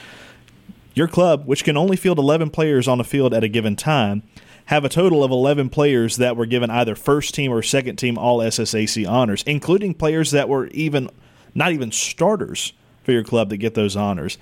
your 0.92 1.06
club, 1.06 1.46
which 1.46 1.62
can 1.62 1.76
only 1.76 1.96
field 1.96 2.18
11 2.18 2.50
players 2.50 2.88
on 2.88 2.98
the 2.98 3.04
field 3.04 3.32
at 3.32 3.44
a 3.44 3.48
given 3.48 3.76
time, 3.76 4.24
have 4.66 4.84
a 4.84 4.88
total 4.88 5.22
of 5.22 5.30
11 5.30 5.70
players 5.70 6.16
that 6.16 6.36
were 6.36 6.46
given 6.46 6.68
either 6.68 6.96
first 6.96 7.34
team 7.34 7.52
or 7.52 7.62
second 7.62 7.96
team 7.96 8.18
all 8.18 8.38
SSAC 8.38 9.08
honors, 9.08 9.44
including 9.44 9.94
players 9.94 10.32
that 10.32 10.48
were 10.48 10.66
even 10.68 11.08
not 11.54 11.72
even 11.72 11.92
starters 11.92 12.72
for 13.04 13.12
your 13.12 13.24
club 13.24 13.50
that 13.50 13.58
get 13.58 13.74
those 13.74 13.96
honors. 13.96 14.36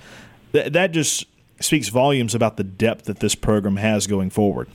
Th- 0.53 0.73
that 0.73 0.93
just 0.93 1.27
speaks 1.61 1.89
volumes 1.89 2.35
about 2.35 2.57
the 2.57 2.65
depth 2.65 3.05
that 3.05 3.21
this 3.21 3.35
program 3.35 3.77
has 3.77 4.07
going 4.07 4.31
forward. 4.31 4.69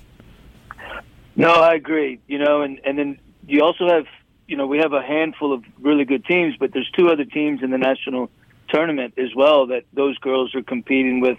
No, 1.35 1.49
I 1.49 1.73
agree. 1.73 2.19
You 2.27 2.37
know, 2.37 2.61
and 2.61 2.79
and 2.83 2.97
then 2.97 3.19
you 3.47 3.61
also 3.61 3.87
have, 3.87 4.05
you 4.47 4.57
know, 4.57 4.67
we 4.67 4.79
have 4.79 4.93
a 4.93 5.01
handful 5.01 5.53
of 5.53 5.63
really 5.79 6.05
good 6.05 6.25
teams, 6.25 6.55
but 6.59 6.73
there's 6.73 6.89
two 6.91 7.09
other 7.09 7.25
teams 7.25 7.63
in 7.63 7.71
the 7.71 7.77
national 7.77 8.29
tournament 8.69 9.13
as 9.17 9.33
well 9.35 9.67
that 9.67 9.83
those 9.93 10.17
girls 10.17 10.53
are 10.55 10.63
competing 10.63 11.21
with 11.21 11.37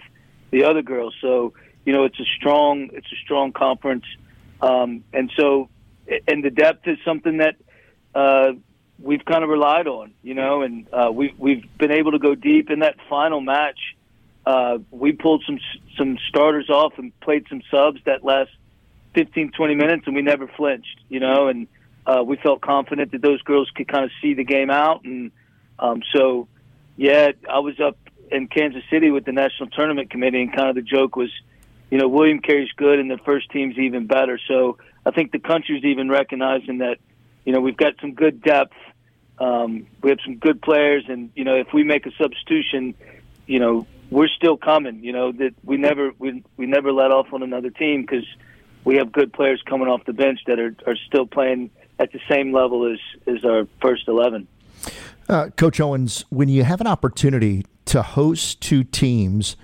the 0.51 0.63
other 0.63 0.81
girls. 0.81 1.13
So 1.21 1.53
you 1.85 1.93
know, 1.93 2.03
it's 2.05 2.19
a 2.19 2.25
strong 2.37 2.89
it's 2.93 3.11
a 3.11 3.15
strong 3.23 3.51
conference, 3.51 4.05
um, 4.61 5.03
and 5.13 5.31
so 5.37 5.69
and 6.27 6.43
the 6.43 6.49
depth 6.49 6.87
is 6.87 6.97
something 7.05 7.37
that 7.37 7.55
uh, 8.15 8.53
we've 8.99 9.23
kind 9.23 9.43
of 9.43 9.49
relied 9.49 9.87
on. 9.87 10.13
You 10.23 10.33
know, 10.33 10.63
and 10.63 10.87
uh, 10.91 11.11
we've 11.13 11.37
we've 11.37 11.77
been 11.77 11.91
able 11.91 12.13
to 12.13 12.19
go 12.19 12.33
deep 12.33 12.71
in 12.71 12.79
that 12.79 12.95
final 13.07 13.39
match. 13.39 13.79
Uh, 14.45 14.79
we 14.89 15.11
pulled 15.11 15.43
some 15.45 15.59
some 15.97 16.17
starters 16.27 16.69
off 16.69 16.93
and 16.97 17.17
played 17.19 17.45
some 17.49 17.61
subs 17.69 17.99
that 18.05 18.23
last 18.23 18.51
15, 19.13 19.51
20 19.51 19.75
minutes, 19.75 20.03
and 20.07 20.15
we 20.15 20.21
never 20.21 20.47
flinched. 20.47 20.99
You 21.07 21.19
know, 21.19 21.47
and 21.47 21.67
uh, 22.05 22.23
we 22.23 22.37
felt 22.37 22.61
confident 22.61 23.11
that 23.11 23.21
those 23.21 23.41
girls 23.41 23.69
could 23.75 23.87
kind 23.87 24.05
of 24.05 24.11
see 24.21 24.33
the 24.33 24.43
game 24.43 24.69
out, 24.69 25.03
and 25.03 25.31
um, 25.79 26.01
so 26.13 26.47
yeah, 26.97 27.31
I 27.49 27.59
was 27.59 27.79
up 27.79 27.97
in 28.31 28.47
Kansas 28.47 28.83
City 28.89 29.11
with 29.11 29.25
the 29.25 29.31
national 29.31 29.69
tournament 29.69 30.09
committee, 30.09 30.41
and 30.41 30.53
kind 30.53 30.69
of 30.69 30.75
the 30.75 30.81
joke 30.81 31.15
was, 31.15 31.29
you 31.91 31.97
know, 31.97 32.07
William 32.07 32.39
Carey's 32.39 32.71
good, 32.75 32.99
and 32.99 33.09
the 33.09 33.17
first 33.19 33.49
team's 33.51 33.77
even 33.77 34.07
better. 34.07 34.39
So 34.47 34.77
I 35.05 35.11
think 35.11 35.31
the 35.31 35.39
country's 35.39 35.83
even 35.83 36.09
recognizing 36.09 36.79
that, 36.79 36.97
you 37.45 37.53
know, 37.53 37.59
we've 37.59 37.77
got 37.77 37.93
some 38.01 38.13
good 38.13 38.41
depth. 38.41 38.73
Um, 39.37 39.87
we 40.01 40.09
have 40.11 40.19
some 40.23 40.37
good 40.37 40.61
players, 40.61 41.05
and 41.09 41.29
you 41.35 41.43
know, 41.43 41.55
if 41.55 41.67
we 41.73 41.83
make 41.83 42.05
a 42.05 42.11
substitution, 42.11 42.95
you 43.45 43.59
know, 43.59 43.85
we're 44.09 44.29
still 44.29 44.55
coming. 44.55 45.03
You 45.03 45.11
know 45.11 45.31
that 45.33 45.53
we 45.63 45.75
never 45.75 46.11
we 46.17 46.41
we 46.55 46.67
never 46.67 46.93
let 46.93 47.11
off 47.11 47.33
on 47.33 47.43
another 47.43 47.69
team 47.69 48.01
because 48.01 48.25
we 48.85 48.95
have 48.95 49.11
good 49.11 49.33
players 49.33 49.61
coming 49.67 49.89
off 49.89 50.05
the 50.05 50.13
bench 50.13 50.39
that 50.47 50.59
are, 50.59 50.75
are 50.87 50.95
still 51.07 51.25
playing 51.25 51.69
at 51.99 52.11
the 52.11 52.19
same 52.29 52.53
level 52.53 52.91
as, 52.91 52.99
as 53.27 53.43
our 53.45 53.67
first 53.81 54.07
11. 54.07 54.47
Uh, 55.27 55.49
Coach 55.57 55.79
Owens, 55.79 56.25
when 56.29 56.49
you 56.49 56.63
have 56.63 56.81
an 56.81 56.87
opportunity 56.87 57.65
to 57.85 58.01
host 58.01 58.61
two 58.61 58.83
teams, 58.83 59.55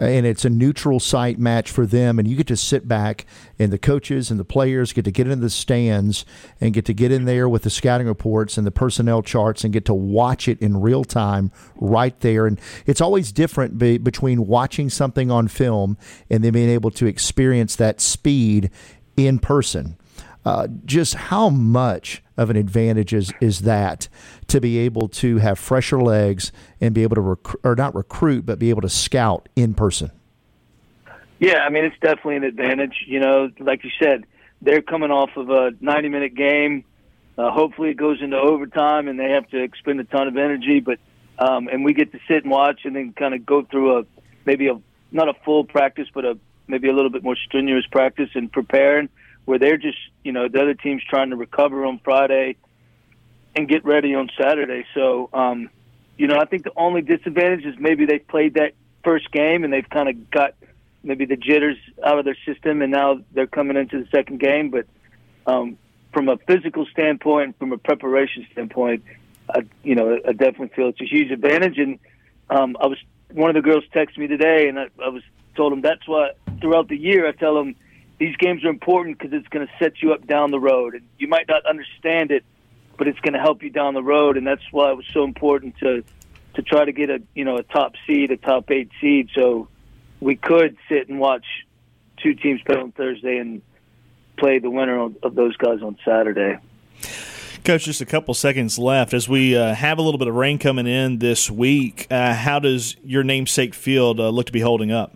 uh, 0.00 0.04
and 0.04 0.24
it's 0.24 0.44
a 0.44 0.50
neutral 0.50 1.00
site 1.00 1.38
match 1.38 1.70
for 1.70 1.84
them, 1.84 2.18
and 2.18 2.28
you 2.28 2.36
get 2.36 2.46
to 2.46 2.56
sit 2.56 2.86
back, 2.86 3.26
and 3.58 3.72
the 3.72 3.78
coaches 3.78 4.30
and 4.30 4.38
the 4.38 4.44
players 4.44 4.92
get 4.92 5.04
to 5.04 5.10
get 5.10 5.26
in 5.26 5.40
the 5.40 5.50
stands 5.50 6.24
and 6.60 6.72
get 6.72 6.84
to 6.84 6.94
get 6.94 7.10
in 7.10 7.24
there 7.24 7.48
with 7.48 7.62
the 7.62 7.70
scouting 7.70 8.06
reports 8.06 8.56
and 8.56 8.66
the 8.66 8.70
personnel 8.70 9.22
charts 9.22 9.64
and 9.64 9.72
get 9.72 9.84
to 9.84 9.94
watch 9.94 10.48
it 10.48 10.60
in 10.60 10.80
real 10.80 11.04
time 11.04 11.50
right 11.76 12.18
there. 12.20 12.46
And 12.46 12.60
it's 12.86 13.00
always 13.00 13.32
different 13.32 13.78
be, 13.78 13.98
between 13.98 14.46
watching 14.46 14.90
something 14.90 15.30
on 15.30 15.48
film 15.48 15.98
and 16.30 16.44
then 16.44 16.52
being 16.52 16.70
able 16.70 16.92
to 16.92 17.06
experience 17.06 17.76
that 17.76 18.00
speed 18.00 18.70
in 19.16 19.38
person. 19.38 19.96
Uh, 20.44 20.66
just 20.86 21.14
how 21.14 21.50
much 21.50 22.22
of 22.38 22.48
an 22.48 22.56
advantage 22.56 23.12
is, 23.12 23.32
is 23.42 23.60
that 23.60 24.08
to 24.48 24.60
be 24.60 24.78
able 24.78 25.06
to 25.06 25.36
have 25.36 25.58
fresher 25.58 26.00
legs 26.00 26.50
and 26.80 26.94
be 26.94 27.02
able 27.02 27.14
to 27.14 27.20
rec- 27.20 27.64
or 27.64 27.74
not 27.76 27.94
recruit 27.94 28.46
but 28.46 28.58
be 28.58 28.70
able 28.70 28.80
to 28.80 28.88
scout 28.88 29.48
in 29.54 29.74
person? 29.74 30.10
Yeah 31.38 31.58
i 31.58 31.68
mean 31.68 31.84
it's 31.84 31.98
definitely 32.00 32.36
an 32.36 32.44
advantage 32.44 33.04
you 33.06 33.20
know 33.20 33.50
like 33.58 33.84
you 33.84 33.90
said 34.02 34.24
they're 34.62 34.82
coming 34.82 35.10
off 35.10 35.30
of 35.36 35.50
a 35.50 35.70
90 35.80 36.08
minute 36.08 36.34
game. 36.34 36.84
Uh, 37.38 37.50
hopefully 37.50 37.90
it 37.90 37.96
goes 37.96 38.20
into 38.20 38.36
overtime 38.36 39.08
and 39.08 39.18
they 39.18 39.30
have 39.30 39.48
to 39.48 39.62
expend 39.62 40.00
a 40.00 40.04
ton 40.04 40.26
of 40.28 40.36
energy 40.36 40.80
but 40.80 40.98
um, 41.38 41.68
and 41.68 41.84
we 41.84 41.94
get 41.94 42.12
to 42.12 42.18
sit 42.28 42.44
and 42.44 42.50
watch 42.50 42.80
and 42.84 42.94
then 42.96 43.12
kind 43.12 43.34
of 43.34 43.46
go 43.46 43.62
through 43.62 43.98
a 43.98 44.04
maybe 44.46 44.68
a 44.68 44.80
not 45.12 45.28
a 45.28 45.34
full 45.44 45.64
practice 45.64 46.08
but 46.12 46.24
a 46.24 46.38
maybe 46.66 46.88
a 46.88 46.92
little 46.92 47.10
bit 47.10 47.22
more 47.22 47.36
strenuous 47.36 47.86
practice 47.90 48.28
and 48.34 48.52
preparing 48.52 49.08
where 49.50 49.58
they're 49.58 49.76
just, 49.76 49.98
you 50.22 50.30
know, 50.30 50.46
the 50.46 50.62
other 50.62 50.74
team's 50.74 51.02
trying 51.02 51.30
to 51.30 51.36
recover 51.36 51.84
on 51.84 51.98
Friday 52.04 52.54
and 53.56 53.68
get 53.68 53.84
ready 53.84 54.14
on 54.14 54.30
Saturday. 54.40 54.86
So, 54.94 55.28
um, 55.32 55.68
you 56.16 56.28
know, 56.28 56.36
I 56.36 56.44
think 56.44 56.62
the 56.62 56.72
only 56.76 57.02
disadvantage 57.02 57.64
is 57.64 57.74
maybe 57.76 58.06
they 58.06 58.20
played 58.20 58.54
that 58.54 58.74
first 59.02 59.32
game 59.32 59.64
and 59.64 59.72
they've 59.72 59.90
kind 59.90 60.08
of 60.08 60.30
got 60.30 60.54
maybe 61.02 61.24
the 61.24 61.34
jitters 61.34 61.76
out 62.06 62.16
of 62.20 62.24
their 62.24 62.36
system 62.46 62.80
and 62.80 62.92
now 62.92 63.22
they're 63.32 63.48
coming 63.48 63.76
into 63.76 63.98
the 63.98 64.08
second 64.12 64.38
game. 64.38 64.70
But 64.70 64.86
um, 65.48 65.76
from 66.12 66.28
a 66.28 66.36
physical 66.36 66.86
standpoint, 66.86 67.58
from 67.58 67.72
a 67.72 67.78
preparation 67.78 68.46
standpoint, 68.52 69.02
I, 69.52 69.62
you 69.82 69.96
know, 69.96 70.16
I 70.28 70.30
definitely 70.30 70.70
feel 70.76 70.90
it's 70.90 71.00
a 71.00 71.06
huge 71.06 71.32
advantage. 71.32 71.76
And 71.76 71.98
um, 72.50 72.76
I 72.80 72.86
was 72.86 72.98
one 73.32 73.50
of 73.50 73.60
the 73.60 73.68
girls 73.68 73.82
texted 73.92 74.18
me 74.18 74.28
today, 74.28 74.68
and 74.68 74.78
I, 74.78 74.86
I 75.04 75.08
was 75.08 75.24
told 75.56 75.72
them 75.72 75.80
that's 75.80 76.06
why 76.06 76.34
throughout 76.60 76.86
the 76.86 76.96
year 76.96 77.26
I 77.26 77.32
tell 77.32 77.56
them 77.56 77.74
these 78.20 78.36
games 78.36 78.62
are 78.64 78.68
important 78.68 79.18
because 79.18 79.32
it's 79.32 79.48
going 79.48 79.66
to 79.66 79.72
set 79.82 80.02
you 80.02 80.12
up 80.12 80.26
down 80.26 80.50
the 80.50 80.60
road. 80.60 80.94
And 80.94 81.02
you 81.18 81.26
might 81.26 81.48
not 81.48 81.64
understand 81.64 82.30
it, 82.30 82.44
but 82.98 83.08
it's 83.08 83.18
going 83.20 83.32
to 83.32 83.40
help 83.40 83.62
you 83.62 83.70
down 83.70 83.94
the 83.94 84.02
road. 84.02 84.36
And 84.36 84.46
that's 84.46 84.62
why 84.70 84.90
it 84.90 84.96
was 84.96 85.06
so 85.12 85.24
important 85.24 85.76
to 85.78 86.04
to 86.54 86.62
try 86.62 86.84
to 86.84 86.92
get 86.92 87.10
a 87.10 87.22
you 87.34 87.44
know 87.44 87.56
a 87.56 87.62
top 87.62 87.94
seed, 88.06 88.30
a 88.30 88.36
top 88.36 88.70
eight 88.70 88.90
seed, 89.00 89.30
so 89.34 89.68
we 90.20 90.36
could 90.36 90.76
sit 90.88 91.08
and 91.08 91.18
watch 91.18 91.46
two 92.22 92.34
teams 92.34 92.60
play 92.62 92.76
on 92.76 92.92
Thursday 92.92 93.38
and 93.38 93.62
play 94.36 94.58
the 94.58 94.68
winner 94.68 94.98
of 95.00 95.34
those 95.34 95.56
guys 95.56 95.80
on 95.80 95.96
Saturday. 96.04 96.58
Coach, 97.64 97.84
just 97.84 98.00
a 98.00 98.06
couple 98.06 98.34
seconds 98.34 98.78
left. 98.78 99.14
As 99.14 99.28
we 99.28 99.56
uh, 99.56 99.74
have 99.74 99.98
a 99.98 100.02
little 100.02 100.18
bit 100.18 100.28
of 100.28 100.34
rain 100.34 100.58
coming 100.58 100.86
in 100.86 101.18
this 101.18 101.50
week, 101.50 102.06
uh, 102.10 102.34
how 102.34 102.58
does 102.58 102.96
your 103.04 103.22
namesake 103.22 103.74
field 103.74 104.18
uh, 104.18 104.28
look 104.28 104.46
to 104.46 104.52
be 104.52 104.60
holding 104.60 104.90
up? 104.90 105.14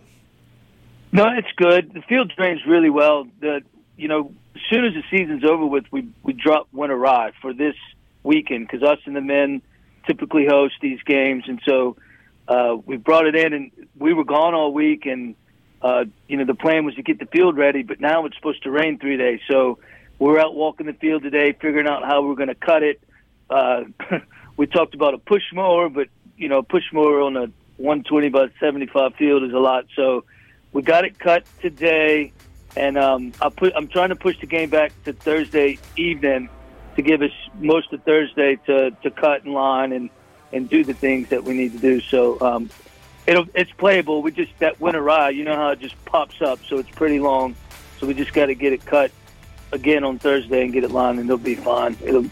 No, 1.15 1.27
it's 1.37 1.47
good. 1.55 1.93
The 1.93 2.01
field 2.01 2.33
drains 2.35 2.59
really 2.67 2.89
well. 2.89 3.25
The 3.39 3.61
you 3.95 4.09
know, 4.09 4.33
as 4.53 4.61
soon 4.69 4.83
as 4.83 4.93
the 4.93 5.03
season's 5.09 5.45
over 5.45 5.65
with, 5.65 5.85
we 5.89 6.09
we 6.23 6.33
drop 6.33 6.67
Winter 6.73 6.97
Rye 6.97 7.31
for 7.41 7.53
this 7.53 7.75
weekend 8.23 8.67
because 8.67 8.83
us 8.83 8.99
and 9.05 9.15
the 9.15 9.21
men 9.21 9.61
typically 10.05 10.45
host 10.45 10.73
these 10.81 11.01
games, 11.03 11.45
and 11.47 11.61
so 11.65 11.95
uh, 12.49 12.75
we 12.85 12.97
brought 12.97 13.27
it 13.27 13.35
in, 13.35 13.53
and 13.53 13.71
we 13.97 14.13
were 14.13 14.25
gone 14.25 14.53
all 14.53 14.73
week, 14.73 15.05
and 15.05 15.35
uh, 15.81 16.03
you 16.27 16.35
know 16.35 16.43
the 16.43 16.53
plan 16.53 16.83
was 16.83 16.95
to 16.95 17.01
get 17.01 17.17
the 17.17 17.27
field 17.27 17.55
ready, 17.55 17.81
but 17.81 18.01
now 18.01 18.25
it's 18.25 18.35
supposed 18.35 18.61
to 18.63 18.71
rain 18.71 18.99
three 18.99 19.15
days, 19.15 19.39
so 19.49 19.79
we're 20.19 20.37
out 20.37 20.53
walking 20.53 20.85
the 20.85 20.93
field 20.93 21.23
today, 21.23 21.53
figuring 21.53 21.87
out 21.87 22.03
how 22.03 22.23
we're 22.23 22.35
going 22.35 22.49
to 22.49 22.55
cut 22.55 22.83
it. 22.83 22.99
Uh, 23.49 23.83
we 24.57 24.67
talked 24.67 24.93
about 24.93 25.13
a 25.13 25.17
push 25.17 25.43
mower, 25.53 25.87
but 25.87 26.09
you 26.35 26.49
know, 26.49 26.61
push 26.61 26.83
mower 26.91 27.21
on 27.21 27.37
a 27.37 27.47
120 27.77 28.27
by 28.27 28.47
75 28.59 29.15
field 29.15 29.43
is 29.43 29.53
a 29.53 29.59
lot, 29.59 29.85
so 29.95 30.25
we 30.75 30.81
got 30.81 31.05
it 31.05 31.17
cut 31.17 31.45
today, 31.61 32.33
and 32.75 32.97
um, 32.97 33.31
I 33.41 33.47
put. 33.47 33.71
I'm 33.77 33.87
trying 33.87 34.09
to 34.09 34.15
push 34.15 34.37
the 34.41 34.45
game 34.45 34.69
back 34.69 34.91
to 35.05 35.13
Thursday 35.13 35.79
evening 35.95 36.49
to 36.97 37.01
give 37.01 37.21
us 37.21 37.31
most 37.59 37.93
of 37.93 38.03
Thursday 38.03 38.57
to, 38.65 38.91
to 38.91 39.09
cut 39.09 39.45
in 39.45 39.53
line 39.53 39.93
and, 39.93 40.09
and 40.51 40.69
do 40.69 40.83
the 40.83 40.93
things 40.93 41.29
that 41.29 41.45
we 41.45 41.53
need 41.53 41.71
to 41.71 41.77
do. 41.77 42.01
So 42.01 42.39
um, 42.41 42.69
it'll 43.25 43.47
it's 43.55 43.71
playable. 43.71 44.21
We 44.21 44.31
just 44.31 44.51
that 44.59 44.81
winter 44.81 45.01
rye, 45.01 45.29
you 45.29 45.45
know 45.45 45.55
how 45.55 45.69
it 45.69 45.79
just 45.79 45.95
pops 46.03 46.41
up, 46.41 46.59
so 46.67 46.77
it's 46.77 46.89
pretty 46.89 47.19
long. 47.19 47.55
So 47.97 48.05
we 48.05 48.13
just 48.13 48.33
got 48.33 48.47
to 48.47 48.55
get 48.55 48.73
it 48.73 48.85
cut 48.85 49.11
again 49.71 50.03
on 50.03 50.19
Thursday 50.19 50.61
and 50.61 50.73
get 50.73 50.83
it 50.83 50.91
lined, 50.91 51.19
and 51.19 51.29
it'll 51.29 51.37
be 51.37 51.55
fine. 51.55 51.95
It'll 52.03 52.25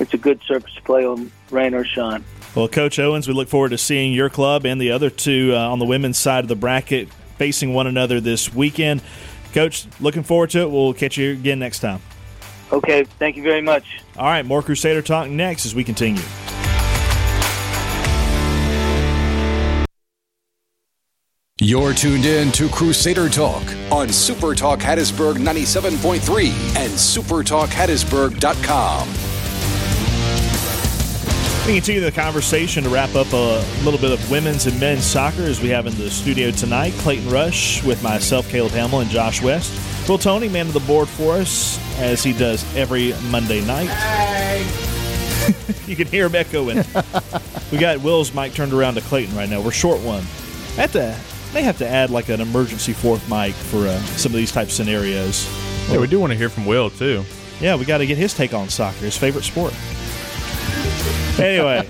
it's 0.00 0.12
a 0.12 0.18
good 0.18 0.42
surface 0.46 0.74
to 0.74 0.82
play 0.82 1.06
on 1.06 1.32
rain 1.50 1.72
or 1.72 1.86
shine. 1.86 2.26
Well, 2.54 2.68
Coach 2.68 2.98
Owens, 2.98 3.26
we 3.26 3.32
look 3.32 3.48
forward 3.48 3.70
to 3.70 3.78
seeing 3.78 4.12
your 4.12 4.28
club 4.28 4.66
and 4.66 4.78
the 4.78 4.90
other 4.90 5.08
two 5.08 5.54
uh, 5.54 5.70
on 5.70 5.78
the 5.78 5.86
women's 5.86 6.18
side 6.18 6.44
of 6.44 6.48
the 6.48 6.56
bracket 6.56 7.08
facing 7.38 7.74
one 7.74 7.86
another 7.86 8.20
this 8.20 8.54
weekend. 8.54 9.02
Coach, 9.52 9.86
looking 10.00 10.22
forward 10.22 10.50
to 10.50 10.60
it. 10.60 10.70
We'll 10.70 10.92
catch 10.92 11.16
you 11.16 11.32
again 11.32 11.58
next 11.58 11.80
time. 11.80 12.00
Okay, 12.72 13.04
thank 13.18 13.36
you 13.36 13.42
very 13.42 13.62
much. 13.62 13.84
All 14.16 14.26
right, 14.26 14.44
more 14.44 14.62
Crusader 14.62 15.02
Talk 15.02 15.28
next 15.28 15.66
as 15.66 15.74
we 15.74 15.84
continue. 15.84 16.22
You're 21.58 21.94
tuned 21.94 22.26
in 22.26 22.52
to 22.52 22.68
Crusader 22.68 23.30
Talk 23.30 23.62
on 23.90 24.10
Super 24.10 24.54
Talk 24.54 24.80
Hattiesburg 24.80 25.36
97.3 25.36 26.48
and 26.76 26.92
supertalkhattiesburg.com. 26.92 29.25
We 31.66 31.74
continue 31.74 32.00
the 32.00 32.12
conversation 32.12 32.84
to 32.84 32.90
wrap 32.90 33.16
up 33.16 33.32
a 33.32 33.60
little 33.82 33.98
bit 33.98 34.12
of 34.12 34.30
women's 34.30 34.66
and 34.66 34.78
men's 34.78 35.04
soccer 35.04 35.42
as 35.42 35.60
we 35.60 35.68
have 35.70 35.88
in 35.88 35.96
the 35.96 36.08
studio 36.08 36.52
tonight. 36.52 36.92
Clayton 36.98 37.28
Rush 37.28 37.82
with 37.82 38.00
myself, 38.04 38.48
Caleb 38.50 38.70
Hamill, 38.70 39.00
and 39.00 39.10
Josh 39.10 39.42
West. 39.42 40.08
Will 40.08 40.16
Tony, 40.16 40.48
man 40.48 40.68
of 40.68 40.74
the 40.74 40.80
board 40.80 41.08
for 41.08 41.34
us, 41.34 41.80
as 41.98 42.22
he 42.22 42.32
does 42.32 42.64
every 42.76 43.14
Monday 43.32 43.66
night. 43.66 43.88
you 45.88 45.96
can 45.96 46.06
hear 46.06 46.26
him 46.26 46.36
echoing. 46.36 46.84
we 47.72 47.78
got 47.78 47.98
Will's 47.98 48.32
mic 48.32 48.54
turned 48.54 48.72
around 48.72 48.94
to 48.94 49.00
Clayton 49.00 49.34
right 49.34 49.48
now. 49.48 49.60
We're 49.60 49.72
short 49.72 50.00
one. 50.02 50.22
I 50.78 50.82
have 50.82 50.92
to, 50.92 51.18
may 51.52 51.62
have 51.62 51.78
to 51.78 51.88
add 51.88 52.10
like 52.10 52.28
an 52.28 52.40
emergency 52.40 52.92
fourth 52.92 53.28
mic 53.28 53.54
for 53.54 53.88
uh, 53.88 53.98
some 54.02 54.30
of 54.30 54.36
these 54.36 54.52
type 54.52 54.70
scenarios. 54.70 55.50
Yeah, 55.90 55.98
we 55.98 56.06
do 56.06 56.20
want 56.20 56.30
to 56.30 56.38
hear 56.38 56.48
from 56.48 56.64
Will 56.64 56.90
too. 56.90 57.24
Yeah, 57.60 57.74
we 57.74 57.84
got 57.86 57.98
to 57.98 58.06
get 58.06 58.18
his 58.18 58.34
take 58.34 58.54
on 58.54 58.68
soccer, 58.68 58.98
his 58.98 59.16
favorite 59.16 59.42
sport 59.42 59.74
anyway, 61.38 61.88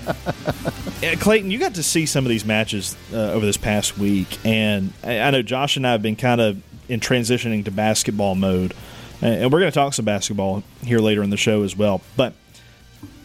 Clayton, 1.19 1.51
you 1.51 1.59
got 1.59 1.75
to 1.75 1.83
see 1.83 2.05
some 2.05 2.25
of 2.25 2.29
these 2.29 2.45
matches 2.45 2.95
uh, 3.13 3.31
over 3.31 3.45
this 3.45 3.57
past 3.57 3.97
week, 3.97 4.37
and 4.45 4.93
I 5.03 5.31
know 5.31 5.41
Josh 5.41 5.77
and 5.77 5.85
I 5.85 5.91
have 5.91 6.01
been 6.01 6.15
kind 6.15 6.41
of 6.41 6.61
in 6.89 6.99
transitioning 6.99 7.65
to 7.65 7.71
basketball 7.71 8.35
mode, 8.35 8.73
and 9.21 9.51
we're 9.51 9.59
going 9.59 9.71
to 9.71 9.75
talk 9.75 9.93
some 9.93 10.05
basketball 10.05 10.63
here 10.83 10.99
later 10.99 11.23
in 11.23 11.29
the 11.29 11.37
show 11.37 11.63
as 11.63 11.75
well. 11.75 12.01
But 12.15 12.33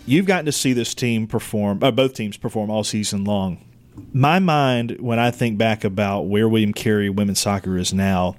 you've 0.06 0.26
gotten 0.26 0.46
to 0.46 0.52
see 0.52 0.72
this 0.72 0.94
team 0.94 1.26
perform, 1.26 1.82
uh, 1.82 1.90
both 1.90 2.14
teams 2.14 2.37
perform 2.37 2.70
all 2.70 2.85
season 2.85 3.24
long. 3.24 3.64
My 4.12 4.38
mind, 4.38 4.96
when 5.00 5.18
I 5.18 5.30
think 5.30 5.58
back 5.58 5.85
about 5.85 6.22
where 6.22 6.48
William 6.48 6.72
Carey 6.72 7.11
women's 7.11 7.40
soccer 7.40 7.76
is 7.76 7.92
now, 7.92 8.37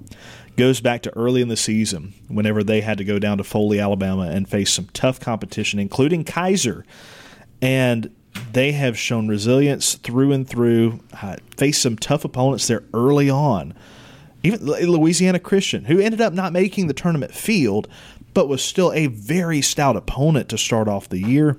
goes 0.56 0.80
back 0.80 1.02
to 1.02 1.16
early 1.16 1.42
in 1.42 1.48
the 1.48 1.56
season 1.56 2.12
whenever 2.28 2.62
they 2.62 2.80
had 2.80 2.98
to 2.98 3.04
go 3.04 3.18
down 3.18 3.38
to 3.38 3.44
Foley, 3.44 3.80
Alabama, 3.80 4.22
and 4.22 4.48
face 4.48 4.72
some 4.72 4.88
tough 4.92 5.20
competition, 5.20 5.78
including 5.78 6.24
Keiser 6.24 6.84
and 7.64 8.14
they 8.52 8.72
have 8.72 8.96
shown 8.98 9.26
resilience 9.26 9.94
through 9.94 10.32
and 10.32 10.46
through. 10.46 11.00
Uh, 11.20 11.36
faced 11.56 11.80
some 11.80 11.96
tough 11.96 12.24
opponents 12.24 12.66
there 12.66 12.84
early 12.92 13.30
on. 13.30 13.74
Even 14.42 14.66
Louisiana 14.66 15.38
Christian, 15.38 15.86
who 15.86 15.98
ended 15.98 16.20
up 16.20 16.34
not 16.34 16.52
making 16.52 16.86
the 16.86 16.92
tournament 16.92 17.32
field, 17.32 17.88
but 18.34 18.46
was 18.46 18.62
still 18.62 18.92
a 18.92 19.06
very 19.06 19.62
stout 19.62 19.96
opponent 19.96 20.50
to 20.50 20.58
start 20.58 20.86
off 20.86 21.08
the 21.08 21.18
year. 21.18 21.56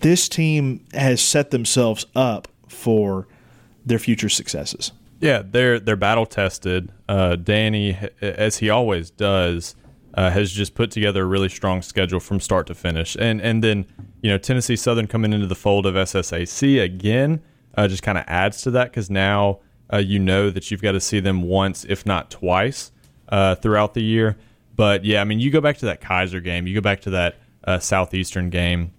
This 0.00 0.28
team 0.28 0.86
has 0.94 1.20
set 1.20 1.50
themselves 1.50 2.06
up 2.16 2.48
for 2.66 3.28
their 3.84 3.98
future 3.98 4.30
successes. 4.30 4.92
Yeah, 5.20 5.42
they're 5.44 5.78
they're 5.78 5.96
battle 5.96 6.24
tested. 6.24 6.92
Uh, 7.08 7.36
Danny, 7.36 7.98
as 8.22 8.58
he 8.58 8.70
always 8.70 9.10
does, 9.10 9.74
uh, 10.14 10.30
has 10.30 10.50
just 10.52 10.74
put 10.74 10.90
together 10.90 11.22
a 11.22 11.26
really 11.26 11.48
strong 11.48 11.82
schedule 11.82 12.20
from 12.20 12.40
start 12.40 12.66
to 12.68 12.74
finish. 12.74 13.16
And 13.18 13.40
and 13.40 13.62
then 13.62 13.86
you 14.22 14.30
know 14.30 14.38
Tennessee 14.38 14.76
Southern 14.76 15.06
coming 15.06 15.32
into 15.32 15.46
the 15.46 15.54
fold 15.54 15.86
of 15.86 15.94
SSAC 15.94 16.82
again 16.82 17.42
uh, 17.76 17.86
just 17.88 18.02
kind 18.02 18.18
of 18.18 18.24
adds 18.26 18.62
to 18.62 18.70
that 18.72 18.90
because 18.90 19.10
now 19.10 19.60
uh, 19.92 19.98
you 19.98 20.18
know 20.18 20.50
that 20.50 20.70
you've 20.70 20.82
got 20.82 20.92
to 20.92 21.00
see 21.00 21.20
them 21.20 21.42
once, 21.42 21.84
if 21.84 22.04
not 22.04 22.30
twice. 22.30 22.90
uh, 23.28 23.54
throughout 23.56 23.94
the 23.94 24.02
year. 24.02 24.36
But 24.76 25.04
yeah, 25.04 25.20
I 25.20 25.24
mean, 25.24 25.40
you 25.40 25.50
go 25.50 25.60
back 25.60 25.78
to 25.78 25.86
that 25.86 26.00
Keiser 26.00 26.42
game, 26.42 26.66
you 26.66 26.74
go 26.74 26.80
back 26.80 27.00
to 27.02 27.10
that 27.10 27.36
uh, 27.64 27.78
Southeastern 27.78 28.50
game, 28.50 28.92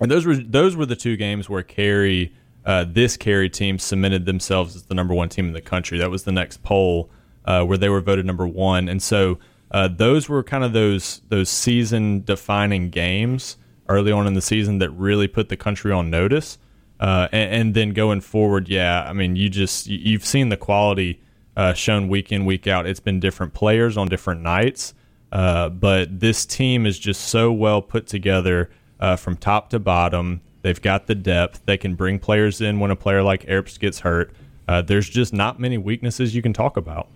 and 0.00 0.10
those 0.10 0.24
were 0.24 0.36
those 0.36 0.76
were 0.76 0.86
the 0.86 0.96
two 0.96 1.16
games 1.16 1.48
where 1.48 1.62
Carey, 1.62 2.32
uh, 2.64 2.84
this 2.88 3.16
Carey 3.16 3.50
team, 3.50 3.78
cemented 3.78 4.26
themselves 4.26 4.76
as 4.76 4.84
the 4.84 4.94
number 4.94 5.14
one 5.14 5.28
team 5.28 5.46
in 5.46 5.52
the 5.52 5.60
country. 5.60 5.98
That 5.98 6.10
was 6.10 6.24
the 6.24 6.32
next 6.32 6.62
poll 6.62 7.10
where 7.44 7.78
they 7.78 7.88
were 7.88 8.00
voted 8.00 8.26
number 8.26 8.46
one, 8.46 8.88
and 8.88 9.02
so 9.02 9.38
uh, 9.70 9.88
those 9.88 10.28
were 10.28 10.42
kind 10.42 10.64
of 10.64 10.72
those 10.72 11.22
those 11.28 11.48
season 11.48 12.22
defining 12.24 12.90
games 12.90 13.56
early 13.88 14.12
on 14.12 14.26
in 14.26 14.34
the 14.34 14.40
season 14.40 14.78
that 14.78 14.90
really 14.90 15.28
put 15.28 15.48
the 15.48 15.56
country 15.56 15.92
on 15.92 16.10
notice. 16.10 16.58
Uh, 16.98 17.28
and, 17.30 17.52
and, 17.52 17.74
then 17.74 17.90
going 17.90 18.22
forward, 18.22 18.70
yeah, 18.70 19.04
I 19.06 19.12
mean, 19.12 19.36
you 19.36 19.50
just 19.50 19.86
you've 19.86 20.24
seen 20.24 20.48
the 20.48 20.56
quality 20.56 21.20
uh, 21.54 21.74
shown 21.74 22.08
week 22.08 22.32
in 22.32 22.46
week 22.46 22.66
out. 22.66 22.86
It's 22.86 23.00
been 23.00 23.20
different 23.20 23.52
players 23.52 23.98
on 23.98 24.08
different 24.08 24.40
nights, 24.40 24.94
uh, 25.30 25.68
but 25.68 26.20
this 26.20 26.46
team 26.46 26.86
is 26.86 26.98
just 26.98 27.24
so 27.24 27.52
well 27.52 27.82
put 27.82 28.06
together 28.06 28.70
uh, 28.98 29.16
from 29.16 29.36
top 29.36 29.68
to 29.70 29.78
bottom. 29.78 30.40
They've 30.62 30.80
got 30.80 31.06
the 31.06 31.14
depth. 31.14 31.66
They 31.66 31.76
can 31.76 31.96
bring 31.96 32.18
players 32.18 32.62
in 32.62 32.80
when 32.80 32.90
a 32.90 32.96
player 32.96 33.22
like 33.22 33.44
Earps 33.46 33.76
gets 33.76 34.00
hurt. 34.00 34.32
Uh, 34.66 34.80
there's 34.80 35.08
just 35.08 35.34
not 35.34 35.60
many 35.60 35.76
weaknesses 35.78 36.34
you 36.34 36.42
can 36.42 36.54
talk 36.54 36.78
about. 36.78 37.08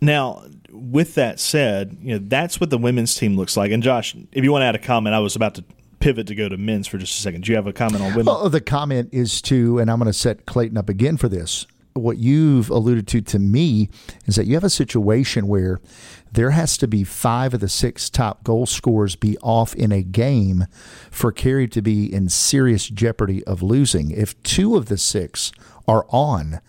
Now, 0.00 0.44
with 0.70 1.14
that 1.14 1.40
said, 1.40 1.96
you 2.00 2.14
know 2.14 2.26
that's 2.26 2.60
what 2.60 2.70
the 2.70 2.78
women's 2.78 3.14
team 3.14 3.36
looks 3.36 3.56
like. 3.56 3.72
And 3.72 3.82
Josh, 3.82 4.14
if 4.32 4.44
you 4.44 4.52
want 4.52 4.62
to 4.62 4.66
add 4.66 4.74
a 4.74 4.80
comment, 4.80 5.14
I 5.14 5.20
was 5.20 5.36
about 5.36 5.54
to 5.54 5.64
pivot 5.98 6.26
to 6.26 6.34
go 6.34 6.48
to 6.48 6.56
men's 6.56 6.86
for 6.86 6.98
just 6.98 7.18
a 7.18 7.22
second. 7.22 7.44
Do 7.44 7.52
you 7.52 7.56
have 7.56 7.66
a 7.66 7.72
comment 7.72 8.02
on 8.02 8.10
women? 8.10 8.26
Well, 8.26 8.48
the 8.50 8.60
comment 8.60 9.10
is 9.12 9.40
to, 9.42 9.78
and 9.78 9.90
I'm 9.90 9.98
going 9.98 10.06
to 10.06 10.12
set 10.12 10.46
Clayton 10.46 10.76
up 10.76 10.88
again 10.88 11.16
for 11.16 11.28
this. 11.28 11.66
What 11.94 12.18
you've 12.18 12.68
alluded 12.68 13.08
to 13.08 13.22
to 13.22 13.38
me 13.38 13.88
is 14.26 14.36
that 14.36 14.46
you 14.46 14.52
have 14.54 14.64
a 14.64 14.70
situation 14.70 15.48
where 15.48 15.80
there 16.30 16.50
has 16.50 16.76
to 16.78 16.86
be 16.86 17.04
five 17.04 17.54
of 17.54 17.60
the 17.60 17.68
six 17.68 18.10
top 18.10 18.44
goal 18.44 18.66
scorers 18.66 19.16
be 19.16 19.38
off 19.38 19.74
in 19.74 19.92
a 19.92 20.02
game 20.02 20.66
for 21.10 21.32
Carey 21.32 21.66
to 21.68 21.80
be 21.80 22.12
in 22.12 22.28
serious 22.28 22.86
jeopardy 22.88 23.42
of 23.44 23.62
losing. 23.62 24.10
If 24.10 24.40
two 24.42 24.76
of 24.76 24.86
the 24.86 24.98
six 24.98 25.52
are 25.88 26.04
on, 26.10 26.60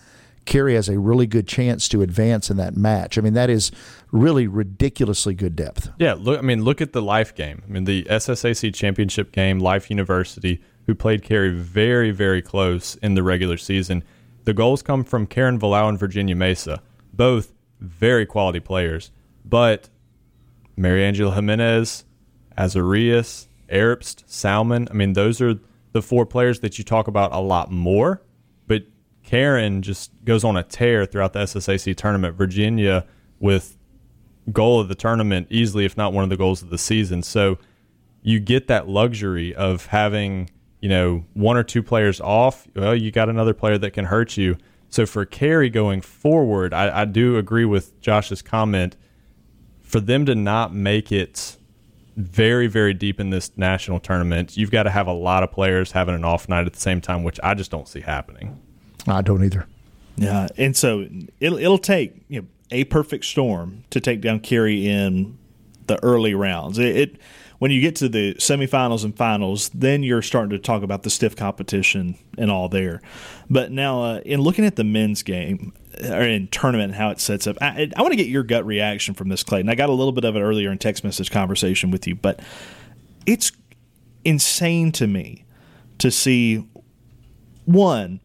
Carey 0.48 0.74
has 0.74 0.90
a 0.90 0.98
really 0.98 1.28
good 1.28 1.48
chance 1.48 1.88
to 1.90 2.02
advance 2.02 2.50
in 2.50 2.58
that 2.58 2.76
match. 2.76 3.18
I 3.18 3.22
mean, 3.22 3.34
that 3.34 3.50
is 3.50 3.72
really 4.12 4.48
ridiculously 4.48 5.36
good 5.36 5.56
depth. 5.56 5.90
Yeah, 6.00 6.16
look. 6.18 6.40
I 6.40 6.42
mean, 6.42 6.64
look 6.64 6.82
at 6.82 6.94
the 6.94 7.02
Life 7.02 7.36
game. 7.36 7.62
I 7.64 7.72
mean, 7.72 7.84
the 7.84 8.04
SSAC 8.04 8.74
championship 8.74 9.32
game. 9.32 9.60
Life 9.60 9.90
University, 9.90 10.62
who 10.88 10.96
played 10.96 11.22
Carey 11.22 11.52
very, 11.52 12.12
very 12.12 12.42
close 12.42 12.96
in 12.96 13.14
the 13.14 13.22
regular 13.22 13.58
season. 13.58 14.04
The 14.46 14.54
goals 14.54 14.82
come 14.82 15.04
from 15.04 15.28
Karen 15.28 15.60
Valau 15.60 15.90
and 15.90 16.00
Virginia 16.00 16.36
Mesa, 16.36 16.82
both 17.14 17.54
very 17.82 18.26
quality 18.26 18.62
players. 18.62 19.12
But 19.44 19.90
Mariangela 20.78 21.36
Jimenez, 21.36 22.06
Azarias, 22.58 23.48
Erbst, 23.70 24.24
Salmon. 24.26 24.88
I 24.90 24.94
mean, 24.94 25.14
those 25.14 25.42
are 25.42 25.56
the 25.92 26.02
four 26.02 26.26
players 26.26 26.62
that 26.62 26.78
you 26.78 26.84
talk 26.84 27.08
about 27.08 27.34
a 27.34 27.40
lot 27.42 27.72
more 27.72 28.22
Karen 29.28 29.82
just 29.82 30.10
goes 30.24 30.46
on 30.46 30.56
a 30.56 30.64
tear 30.64 31.06
throughout 31.06 31.34
the 31.34 31.40
SSAC 31.40 31.94
tournament. 31.98 32.38
Virginia 32.38 33.06
with 33.42 33.78
goal 34.54 34.80
of 34.80 34.88
the 34.88 34.96
tournament 34.96 35.48
easily, 35.50 35.84
if 35.84 35.98
not 35.98 36.14
one 36.14 36.24
of 36.24 36.30
the 36.30 36.38
goals 36.38 36.62
of 36.62 36.70
the 36.70 36.78
season. 36.78 37.22
So 37.22 37.58
you 38.22 38.40
get 38.40 38.68
that 38.68 38.88
luxury 38.88 39.54
of 39.54 39.88
having 39.88 40.50
you 40.80 40.88
know 40.88 41.26
one 41.34 41.58
or 41.58 41.64
two 41.64 41.84
players 41.84 42.22
off. 42.22 42.70
Well, 42.74 42.96
you 42.96 43.12
got 43.12 43.28
another 43.28 43.54
player 43.54 43.78
that 43.78 43.92
can 43.92 44.06
hurt 44.06 44.38
you. 44.38 44.56
So 44.88 45.06
for 45.06 45.26
Carey 45.26 45.70
going 45.70 46.00
forward, 46.00 46.74
I, 46.74 47.02
I 47.02 47.04
do 47.04 47.36
agree 47.36 47.66
with 47.66 48.00
Josh's 48.00 48.42
comment. 48.42 48.96
For 49.82 50.00
them 50.00 50.26
to 50.26 50.36
not 50.36 50.74
make 50.74 51.12
it 51.12 51.58
very, 52.16 52.68
very 52.68 52.94
deep 52.94 53.20
in 53.20 53.30
this 53.32 53.52
national 53.58 54.00
tournament, 54.00 54.56
you've 54.56 54.72
got 54.72 54.84
to 54.84 54.90
have 54.90 55.08
a 55.08 55.14
lot 55.14 55.44
of 55.44 55.52
players 55.52 55.92
having 55.92 56.16
an 56.16 56.24
off 56.24 56.48
night 56.48 56.66
at 56.66 56.72
the 56.72 56.80
same 56.80 57.02
time, 57.02 57.26
which 57.26 57.42
I 57.44 57.56
just 57.56 57.72
don't 57.72 57.90
see 57.90 58.00
happening. 58.00 58.62
I 59.08 59.22
don't 59.22 59.44
either. 59.44 59.66
Yeah, 60.18 60.48
and 60.58 60.76
so 60.76 61.08
it'll 61.40 61.60
it'll 61.60 61.78
take 61.78 62.24
you 62.28 62.42
know, 62.42 62.48
a 62.72 62.84
perfect 62.86 63.26
storm 63.26 63.84
to 63.92 64.02
take 64.02 64.22
down 64.22 64.40
Carey 64.40 64.88
in 64.88 65.38
the 65.86 66.04
early 66.04 66.34
rounds. 66.34 66.80
It, 66.80 66.96
it, 66.98 67.18
when 67.60 67.72
you 67.72 67.82
get 67.82 67.96
to 67.98 68.10
the 68.10 68.36
semifinals 68.36 69.04
and 69.04 69.16
finals, 69.16 69.70
then 69.70 70.04
you're 70.04 70.22
starting 70.22 70.52
to 70.52 70.60
talk 70.60 70.84
about 70.84 71.04
the 71.04 71.10
stiff 71.10 71.36
competition 71.36 72.16
and 72.38 72.52
all 72.52 72.70
there. 72.70 73.02
But 73.50 73.72
now, 73.72 74.04
uh, 74.04 74.20
in 74.26 74.42
looking 74.42 74.66
at 74.66 74.76
the 74.76 74.84
men's 74.84 75.24
game 75.24 75.74
or 76.04 76.22
in 76.22 76.50
tournament 76.50 76.92
and 76.92 76.96
how 76.96 77.10
it 77.10 77.20
sets 77.20 77.48
up, 77.48 77.58
I, 77.60 77.92
I 77.96 78.02
want 78.02 78.12
to 78.12 78.18
get 78.18 78.28
your 78.28 78.44
gut 78.44 78.66
reaction 78.66 79.16
from 79.16 79.30
this, 79.30 79.44
Clayton. 79.44 79.70
I 79.70 79.76
got 79.76 79.90
a 79.90 79.94
little 79.94 80.12
bit 80.12 80.24
of 80.24 80.36
it 80.36 80.42
earlier 80.42 80.72
in 80.72 80.78
text 80.78 81.04
message 81.04 81.32
conversation 81.32 81.90
with 81.90 82.06
you, 82.06 82.16
but 82.16 82.40
it's 83.26 83.52
insane 84.24 84.92
to 84.92 85.08
me 85.08 85.46
to 85.98 86.12
see 86.12 86.68
one 87.66 88.20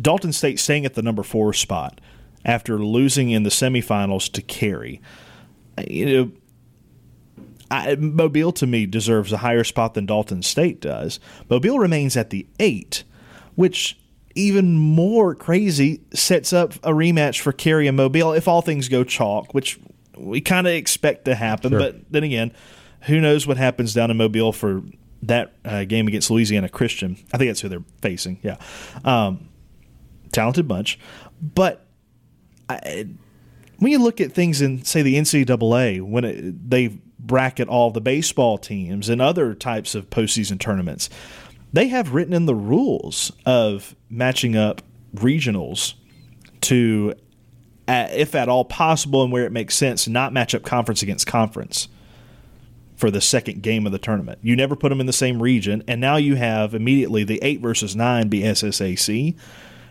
Dalton 0.00 0.32
State 0.32 0.58
staying 0.58 0.84
at 0.84 0.94
the 0.94 1.02
number 1.02 1.22
four 1.22 1.52
spot 1.52 2.00
after 2.44 2.78
losing 2.78 3.30
in 3.30 3.42
the 3.42 3.50
semifinals 3.50 4.30
to 4.32 4.42
Carey. 4.42 5.00
You 5.86 6.06
know, 6.06 6.32
I, 7.70 7.96
Mobile 7.96 8.52
to 8.52 8.66
me 8.66 8.86
deserves 8.86 9.32
a 9.32 9.38
higher 9.38 9.64
spot 9.64 9.94
than 9.94 10.06
Dalton 10.06 10.42
State 10.42 10.80
does. 10.80 11.18
Mobile 11.48 11.78
remains 11.78 12.16
at 12.16 12.30
the 12.30 12.46
eight, 12.60 13.04
which 13.54 13.98
even 14.34 14.76
more 14.76 15.34
crazy 15.34 16.00
sets 16.12 16.52
up 16.52 16.74
a 16.76 16.90
rematch 16.90 17.40
for 17.40 17.52
Carey 17.52 17.86
and 17.86 17.96
Mobile 17.96 18.32
if 18.32 18.48
all 18.48 18.62
things 18.62 18.88
go 18.88 19.04
chalk, 19.04 19.54
which 19.54 19.78
we 20.16 20.40
kind 20.40 20.66
of 20.66 20.72
expect 20.72 21.24
to 21.24 21.34
happen. 21.34 21.70
Sure. 21.70 21.78
But 21.78 22.10
then 22.10 22.24
again, 22.24 22.52
who 23.02 23.20
knows 23.20 23.46
what 23.46 23.56
happens 23.56 23.94
down 23.94 24.10
in 24.10 24.16
Mobile 24.16 24.52
for 24.52 24.82
that 25.22 25.54
uh, 25.64 25.84
game 25.84 26.06
against 26.08 26.30
Louisiana 26.30 26.68
Christian? 26.68 27.16
I 27.32 27.38
think 27.38 27.48
that's 27.48 27.60
who 27.60 27.68
they're 27.68 27.84
facing. 28.02 28.38
Yeah. 28.42 28.56
Um, 29.04 29.48
talented 30.34 30.68
bunch, 30.68 30.98
but 31.40 31.86
I, 32.68 33.06
when 33.78 33.92
you 33.92 33.98
look 33.98 34.20
at 34.20 34.32
things 34.32 34.60
in 34.60 34.84
say 34.84 35.02
the 35.02 35.16
NCAA 35.16 36.02
when 36.02 36.24
it, 36.24 36.70
they 36.70 36.98
bracket 37.18 37.68
all 37.68 37.90
the 37.90 38.00
baseball 38.00 38.58
teams 38.58 39.08
and 39.08 39.20
other 39.20 39.54
types 39.54 39.94
of 39.94 40.10
postseason 40.10 40.58
tournaments, 40.58 41.08
they 41.72 41.88
have 41.88 42.14
written 42.14 42.34
in 42.34 42.46
the 42.46 42.54
rules 42.54 43.32
of 43.46 43.96
matching 44.08 44.56
up 44.56 44.82
regionals 45.14 45.94
to, 46.62 47.14
if 47.88 48.34
at 48.34 48.48
all 48.48 48.64
possible 48.64 49.22
and 49.22 49.32
where 49.32 49.44
it 49.44 49.52
makes 49.52 49.74
sense, 49.74 50.06
not 50.06 50.32
match 50.32 50.54
up 50.54 50.62
conference 50.62 51.02
against 51.02 51.26
conference 51.26 51.88
for 52.96 53.10
the 53.10 53.20
second 53.20 53.62
game 53.62 53.86
of 53.86 53.92
the 53.92 53.98
tournament. 53.98 54.38
You 54.40 54.54
never 54.54 54.76
put 54.76 54.90
them 54.90 55.00
in 55.00 55.06
the 55.06 55.12
same 55.12 55.42
region, 55.42 55.82
and 55.88 56.00
now 56.00 56.16
you 56.16 56.36
have 56.36 56.74
immediately 56.74 57.24
the 57.24 57.40
eight 57.42 57.60
versus 57.60 57.96
nine 57.96 58.28
be 58.28 58.42
SSAC 58.42 59.34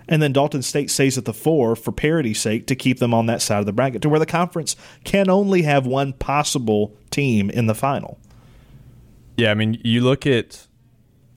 and 0.08 0.22
then 0.22 0.34
Dalton 0.34 0.62
State 0.62 0.92
stays 0.92 1.18
at 1.18 1.26
the 1.26 1.34
four 1.34 1.76
for 1.76 1.92
parity's 1.92 2.40
sake 2.40 2.68
to 2.68 2.76
keep 2.76 3.00
them 3.00 3.14
on 3.14 3.26
that 3.28 3.42
side 3.42 3.60
of 3.60 3.66
the 3.66 3.74
bracket, 3.74 4.02
to 4.02 4.10
where 4.10 4.20
the 4.20 4.26
conference 4.26 4.76
can 5.04 5.30
only 5.30 5.64
have 5.64 5.86
one 5.86 6.14
possible 6.14 6.96
team 7.10 7.50
in 7.50 7.68
the 7.68 7.76
final. 7.76 8.20
Yeah, 9.38 9.52
I 9.52 9.54
mean, 9.54 9.80
you 9.84 10.02
look 10.02 10.28
at 10.28 10.68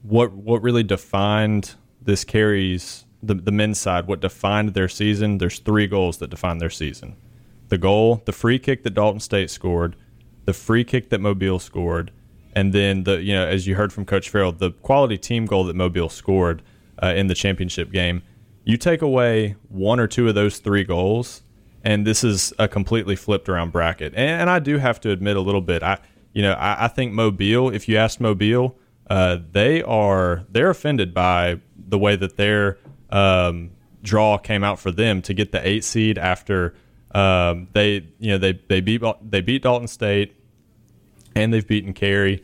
what 0.03 0.33
what 0.33 0.63
really 0.63 0.83
defined 0.83 1.75
this 2.03 2.25
Carey's 2.25 3.05
the 3.23 3.35
the 3.35 3.53
men's 3.53 3.79
side. 3.79 4.07
What 4.07 4.21
defined 4.21 4.75
their 4.75 4.89
season? 4.89 5.39
There's 5.39 5.59
three 5.59 5.87
goals 5.87 6.19
that 6.19 6.31
define 6.31 6.59
their 6.59 6.71
season: 6.71 7.17
the 7.69 7.79
goal, 7.79 8.23
the 8.25 8.33
free 8.33 8.59
kick 8.59 8.83
that 8.83 8.95
Dalton 8.95 9.21
State 9.21 9.51
scored, 9.51 9.97
the 10.45 10.53
free 10.53 10.85
kick 10.85 11.09
that 11.11 11.21
Mobile 11.21 11.59
scored, 11.59 12.11
and 12.55 12.73
then 12.73 13.05
the 13.05 13.23
you 13.23 13.33
know 13.33 13.47
as 13.47 13.67
you 13.67 13.77
heard 13.77 13.93
from 13.93 14.05
Coach 14.05 14.29
Farrell, 14.29 14.53
the 14.53 14.73
quality 14.73 15.17
team 15.17 15.47
goal 15.47 15.65
that 15.65 15.77
Mobile 15.77 16.09
scored 16.09 16.63
uh, 17.03 17.09
in 17.09 17.29
the 17.29 17.35
championship 17.35 17.93
game 17.93 18.23
you 18.67 18.77
take 18.77 19.01
away 19.01 19.55
one 19.69 20.01
or 20.01 20.09
two 20.09 20.29
of 20.29 20.35
those 20.35 20.59
three 20.59 20.83
goals, 20.83 21.43
and 21.85 22.05
this 22.05 22.25
is 22.25 22.53
a 22.59 22.67
completely 22.67 23.15
flipped 23.15 23.49
around 23.49 23.71
bracket. 23.71 24.13
And, 24.17 24.43
and 24.43 24.51
I 24.51 24.59
do 24.59 24.77
have 24.77 25.01
to 25.03 25.11
admit 25.11 25.37
a 25.37 25.41
little 25.41 25.63
bit. 25.63 25.83
I 25.83 25.99
you 26.35 26.43
know 26.43 26.53
I, 26.53 26.85
I 26.85 26.89
think 26.89 27.13
Mobile. 27.13 27.71
If 27.71 27.89
you 27.89 27.97
ask 27.97 28.21
Mobile, 28.21 28.77
uh, 29.09 29.39
they 29.53 29.83
are 29.85 30.45
they're 30.51 30.69
offended 30.69 31.15
by 31.15 31.61
the 31.89 31.97
way 31.97 32.17
that 32.17 32.37
their 32.37 32.77
um, 33.09 33.71
draw 34.03 34.37
came 34.37 34.65
out 34.65 34.81
for 34.81 34.91
them 34.91 35.23
to 35.23 35.33
get 35.33 35.53
the 35.53 35.67
eight 35.67 35.85
seed 35.85 36.19
after 36.19 36.75
um, 37.13 37.69
they 37.73 38.09
you 38.19 38.33
know 38.33 38.39
they 38.39 38.61
they 38.69 38.81
beat 38.81 39.01
they 39.23 39.41
beat 39.41 39.63
Dalton 39.63 39.89
State 39.89 40.35
and 41.37 41.55
they've 41.55 41.67
beaten 41.67 41.93
Carey, 41.93 42.43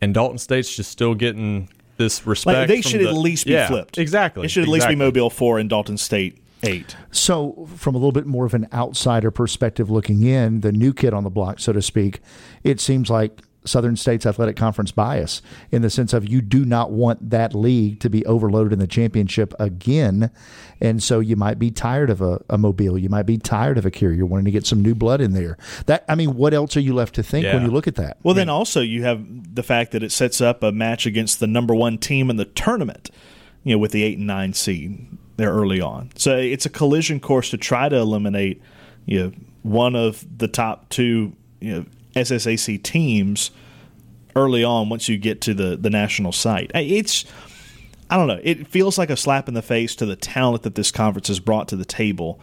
and 0.00 0.14
Dalton 0.14 0.38
State's 0.38 0.76
just 0.76 0.92
still 0.92 1.16
getting 1.16 1.68
this 1.96 2.26
respect. 2.26 2.56
Like 2.56 2.68
they 2.68 2.80
should 2.80 3.00
the, 3.00 3.08
at 3.08 3.14
least 3.14 3.46
be 3.46 3.52
yeah, 3.52 3.68
flipped. 3.68 3.98
Exactly. 3.98 4.44
It 4.44 4.48
should 4.50 4.62
at 4.62 4.68
exactly. 4.68 4.78
least 4.78 4.88
be 4.88 4.96
Mobile 4.96 5.30
four 5.30 5.58
and 5.58 5.68
Dalton 5.68 5.96
State 5.96 6.38
eight. 6.62 6.96
So, 7.10 7.68
from 7.76 7.94
a 7.94 7.98
little 7.98 8.12
bit 8.12 8.26
more 8.26 8.46
of 8.46 8.54
an 8.54 8.68
outsider 8.72 9.30
perspective 9.30 9.90
looking 9.90 10.22
in, 10.22 10.60
the 10.60 10.72
new 10.72 10.92
kid 10.92 11.12
on 11.12 11.24
the 11.24 11.30
block, 11.30 11.58
so 11.60 11.72
to 11.72 11.82
speak, 11.82 12.20
it 12.64 12.80
seems 12.80 13.10
like 13.10 13.40
Southern 13.64 13.96
States 13.96 14.26
Athletic 14.26 14.56
Conference 14.56 14.90
bias 14.90 15.40
in 15.70 15.82
the 15.82 15.90
sense 15.90 16.12
of 16.12 16.28
you 16.28 16.40
do 16.42 16.64
not 16.64 16.90
want 16.90 17.30
that 17.30 17.54
league 17.54 18.00
to 18.00 18.10
be 18.10 18.26
overloaded 18.26 18.72
in 18.72 18.78
the 18.78 18.86
championship 18.86 19.54
again. 19.58 20.30
And 20.80 21.02
so 21.02 21.20
you 21.20 21.36
might 21.36 21.58
be 21.58 21.70
tired 21.70 22.10
of 22.10 22.20
a, 22.20 22.40
a 22.50 22.58
Mobile. 22.58 22.98
You 22.98 23.08
might 23.08 23.22
be 23.24 23.38
tired 23.38 23.78
of 23.78 23.86
a. 23.86 23.92
You're 24.00 24.26
wanting 24.26 24.46
to 24.46 24.50
get 24.50 24.66
some 24.66 24.82
new 24.82 24.94
blood 24.94 25.20
in 25.20 25.32
there. 25.32 25.56
That 25.86 26.04
I 26.08 26.14
mean, 26.16 26.34
what 26.34 26.54
else 26.54 26.76
are 26.76 26.80
you 26.80 26.92
left 26.94 27.14
to 27.16 27.22
think 27.22 27.44
Yeah. 27.44 27.54
when 27.54 27.64
you 27.64 27.70
look 27.70 27.86
at 27.86 27.94
that? 27.96 28.16
Well, 28.22 28.34
then 28.34 28.48
also 28.48 28.80
you 28.80 29.04
have 29.04 29.54
the 29.54 29.62
fact 29.62 29.92
that 29.92 30.02
it 30.02 30.10
sets 30.10 30.40
up 30.40 30.62
a 30.62 30.72
match 30.72 31.06
against 31.06 31.38
the 31.38 31.46
number 31.46 31.74
one 31.74 31.98
team 31.98 32.30
in 32.30 32.36
the 32.36 32.46
tournament, 32.46 33.10
you 33.62 33.74
know, 33.74 33.78
with 33.78 33.92
the 33.92 34.02
eight 34.02 34.18
and 34.18 34.26
nine 34.26 34.54
seed 34.54 35.06
there 35.36 35.52
early 35.52 35.80
on. 35.80 36.10
So 36.16 36.36
it's 36.36 36.66
a 36.66 36.70
collision 36.70 37.20
course 37.20 37.50
to 37.50 37.56
try 37.56 37.88
to 37.88 37.96
eliminate, 37.96 38.60
you 39.06 39.20
know, 39.20 39.32
one 39.62 39.94
of 39.94 40.26
the 40.38 40.48
top 40.48 40.88
two, 40.88 41.34
you 41.60 41.72
know, 41.74 41.84
SSAC 42.14 42.82
teams 42.82 43.50
early 44.34 44.64
on 44.64 44.88
once 44.88 45.08
you 45.08 45.18
get 45.18 45.40
to 45.42 45.54
the 45.54 45.76
the 45.76 45.90
national 45.90 46.32
site. 46.32 46.70
It's 46.74 47.24
I 48.10 48.16
don't 48.16 48.26
know. 48.26 48.40
It 48.42 48.66
feels 48.68 48.98
like 48.98 49.10
a 49.10 49.16
slap 49.16 49.48
in 49.48 49.54
the 49.54 49.62
face 49.62 49.96
to 49.96 50.06
the 50.06 50.16
talent 50.16 50.64
that 50.64 50.74
this 50.74 50.90
conference 50.90 51.28
has 51.28 51.40
brought 51.40 51.68
to 51.68 51.76
the 51.76 51.84
table 51.84 52.38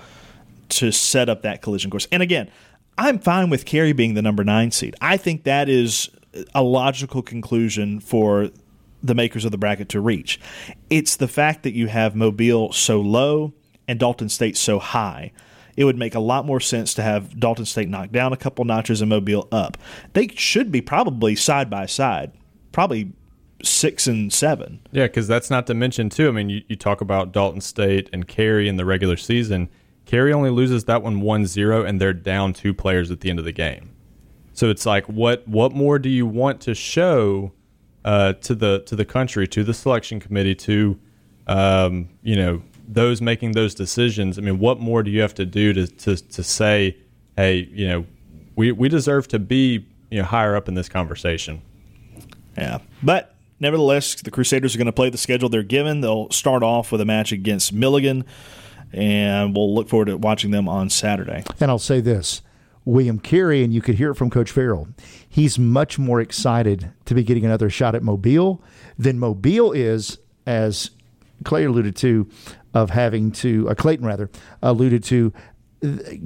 to 0.70 0.92
set 0.92 1.30
up 1.30 1.44
that 1.44 1.62
collision 1.62 1.92
course. 1.92 2.08
And 2.12 2.24
again, 2.24 2.50
I'm 2.98 3.20
fine 3.20 3.50
with 3.50 3.66
Carey 3.66 3.94
being 3.94 4.14
the 4.16 4.22
number 4.22 4.44
nine 4.44 4.72
seed. 4.72 4.96
I 5.00 5.18
think 5.18 5.44
that 5.44 5.70
is 5.70 6.10
a 6.54 6.64
logical 6.64 7.22
conclusion 7.22 8.00
for 8.00 8.50
the 9.02 9.16
makers 9.16 9.46
of 9.46 9.52
the 9.52 9.58
bracket 9.58 9.90
to 9.90 10.02
reach. 10.02 10.40
It's 10.90 11.16
the 11.16 11.28
fact 11.28 11.64
that 11.64 11.74
you 11.74 11.88
have 11.88 12.16
Mobile 12.16 12.74
so 12.74 13.00
low 13.00 13.54
and 13.88 14.00
Dalton 14.00 14.30
State 14.30 14.58
so 14.58 14.80
high. 14.80 15.32
It 15.80 15.86
would 15.86 15.98
make 15.98 16.14
a 16.14 16.20
lot 16.20 16.46
more 16.46 16.60
sense 16.60 16.94
to 16.96 17.02
have 17.02 17.40
Dalton 17.40 17.64
State 17.64 17.88
knock 17.88 18.12
down 18.12 18.34
a 18.34 18.38
couple 18.38 18.66
notches 18.66 19.00
and 19.00 19.08
Mobile 19.08 19.48
up. 19.50 19.78
They 20.12 20.28
should 20.36 20.74
be 20.74 20.82
probably 20.82 21.38
side 21.38 21.70
by 21.70 21.86
side, 21.86 22.34
probably 22.74 23.14
six 23.64 24.06
and 24.06 24.32
seven. 24.34 24.82
Yeah, 24.92 25.08
because 25.08 25.26
that's 25.26 25.50
not 25.50 25.68
to 25.68 25.74
mention 25.74 26.10
too. 26.10 26.28
I 26.28 26.32
mean, 26.32 26.50
you, 26.50 26.64
you 26.68 26.76
talk 26.76 27.00
about 27.00 27.32
Dalton 27.32 27.62
State 27.62 28.10
and 28.12 28.28
Carey 28.28 28.68
in 28.68 28.76
the 28.76 28.84
regular 28.84 29.16
season. 29.16 29.70
Carey 30.04 30.34
only 30.34 30.50
loses 30.50 30.84
that 30.84 31.02
one 31.02 31.22
1-0, 31.22 31.88
and 31.88 32.02
they're 32.02 32.12
down 32.12 32.52
two 32.52 32.74
players 32.74 33.10
at 33.10 33.22
the 33.22 33.30
end 33.30 33.40
of 33.40 33.46
the 33.46 33.54
game. 33.54 33.96
So 34.52 34.70
it's 34.70 34.86
like, 34.86 35.06
what 35.06 35.48
what 35.48 35.72
more 35.72 35.98
do 35.98 36.10
you 36.10 36.26
want 36.26 36.60
to 36.64 36.76
show 36.76 37.54
uh, 38.04 38.34
to 38.34 38.54
the 38.54 38.84
to 38.88 38.98
the 38.98 39.06
country, 39.06 39.48
to 39.48 39.64
the 39.64 39.74
selection 39.74 40.20
committee, 40.20 40.56
to 40.56 41.00
um, 41.48 42.10
you 42.22 42.36
know 42.36 42.64
those 42.90 43.22
making 43.22 43.52
those 43.52 43.76
decisions? 43.76 44.38
I 44.38 44.42
mean, 44.42 44.60
what 44.60 44.80
more 44.80 45.04
do 45.04 45.12
you 45.12 45.22
have 45.22 45.36
to 45.36 45.46
do 45.46 45.74
to 45.74 45.88
to, 45.88 46.16
to 46.18 46.44
say, 46.44 46.98
hey, 47.38 47.70
you 47.72 47.88
know, 47.88 48.06
we 48.56 48.72
we 48.72 48.90
deserve 48.90 49.28
to 49.30 49.40
be 49.40 49.88
you 50.10 50.20
know 50.20 50.26
higher 50.26 50.56
up 50.56 50.68
in 50.68 50.74
this 50.74 50.90
conversation? 50.90 51.62
Yeah. 52.58 52.80
But 53.02 53.36
nevertheless, 53.60 54.16
the 54.16 54.32
Crusaders 54.32 54.76
are 54.76 54.78
going 54.78 54.88
to 54.88 54.92
play 54.92 55.10
the 55.10 55.18
schedule 55.18 55.50
they're 55.50 55.64
given. 55.64 56.02
They'll 56.02 56.30
start 56.32 56.64
off 56.64 56.92
with 56.92 57.00
a 57.00 57.06
match 57.06 57.32
against 57.32 57.72
Milligan, 57.72 58.26
and 58.92 59.56
we'll 59.56 59.74
look 59.74 59.88
forward 59.88 60.06
to 60.06 60.18
watching 60.18 60.52
them 60.52 60.68
on 60.68 60.90
Saturday. 60.90 61.44
And 61.60 61.70
I'll 61.70 61.80
say 61.80 62.02
this 62.02 62.42
William 62.86 63.20
Carey, 63.20 63.64
and 63.64 63.74
you 63.74 63.82
could 63.82 63.96
hear 63.96 64.12
it 64.12 64.16
from 64.16 64.30
Coach 64.30 64.52
Farrell, 64.52 64.88
he's 65.28 65.60
much 65.60 66.00
more 66.00 66.20
excited 66.20 66.92
to 67.06 67.14
be 67.14 67.24
getting 67.24 67.46
another 67.46 67.70
shot 67.70 67.96
at 67.96 68.04
Mobile 68.04 68.64
than 68.98 69.20
Mobile 69.20 69.72
is, 69.72 70.18
as 70.46 70.92
Clay 71.44 71.66
alluded 71.66 71.96
to, 71.98 72.28
of 72.74 72.92
having 72.92 73.32
to, 73.32 73.70
uh, 73.70 73.74
Clayton 73.74 74.06
rather, 74.06 74.30
alluded 74.62 75.04
to 75.06 75.34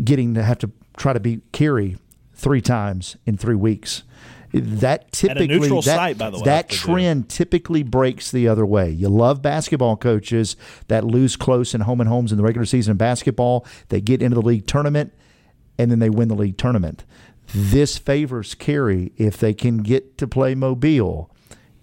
getting 0.04 0.34
to 0.34 0.44
have 0.44 0.58
to 0.60 0.72
try 0.98 1.14
to 1.14 1.20
beat 1.20 1.52
Carey 1.52 1.98
three 2.34 2.62
times 2.62 3.18
in 3.26 3.38
three 3.38 3.56
weeks. 3.56 4.04
That 4.54 5.12
typically 5.12 5.68
that, 5.68 5.84
site, 5.84 6.18
by 6.18 6.30
the 6.30 6.38
way, 6.38 6.44
that 6.44 6.70
to 6.70 6.76
do. 6.76 6.82
trend 6.82 7.30
typically 7.30 7.82
breaks 7.82 8.30
the 8.30 8.48
other 8.48 8.66
way. 8.68 8.90
You 8.92 9.10
love 9.10 9.42
basketball 9.42 9.98
coaches 9.98 10.56
that 10.90 11.04
lose 11.04 11.36
close 11.36 11.74
in 11.74 11.82
home 11.82 12.00
and 12.00 12.08
homes 12.08 12.32
in 12.32 12.38
the 12.38 12.44
regular 12.44 12.66
season 12.66 12.92
of 12.92 13.00
basketball. 13.00 13.66
They 13.90 14.00
get 14.00 14.22
into 14.22 14.36
the 14.36 14.44
league 14.44 14.68
tournament 14.68 15.12
and 15.80 15.90
then 15.90 15.98
they 15.98 16.12
win 16.12 16.28
the 16.28 16.36
league 16.36 16.58
tournament. 16.58 17.04
This 17.54 17.98
favors 17.98 18.54
Carey 18.54 19.12
if 19.18 19.38
they 19.38 19.56
can 19.56 19.78
get 19.78 20.20
to 20.20 20.28
play 20.28 20.54
Mobile. 20.54 21.33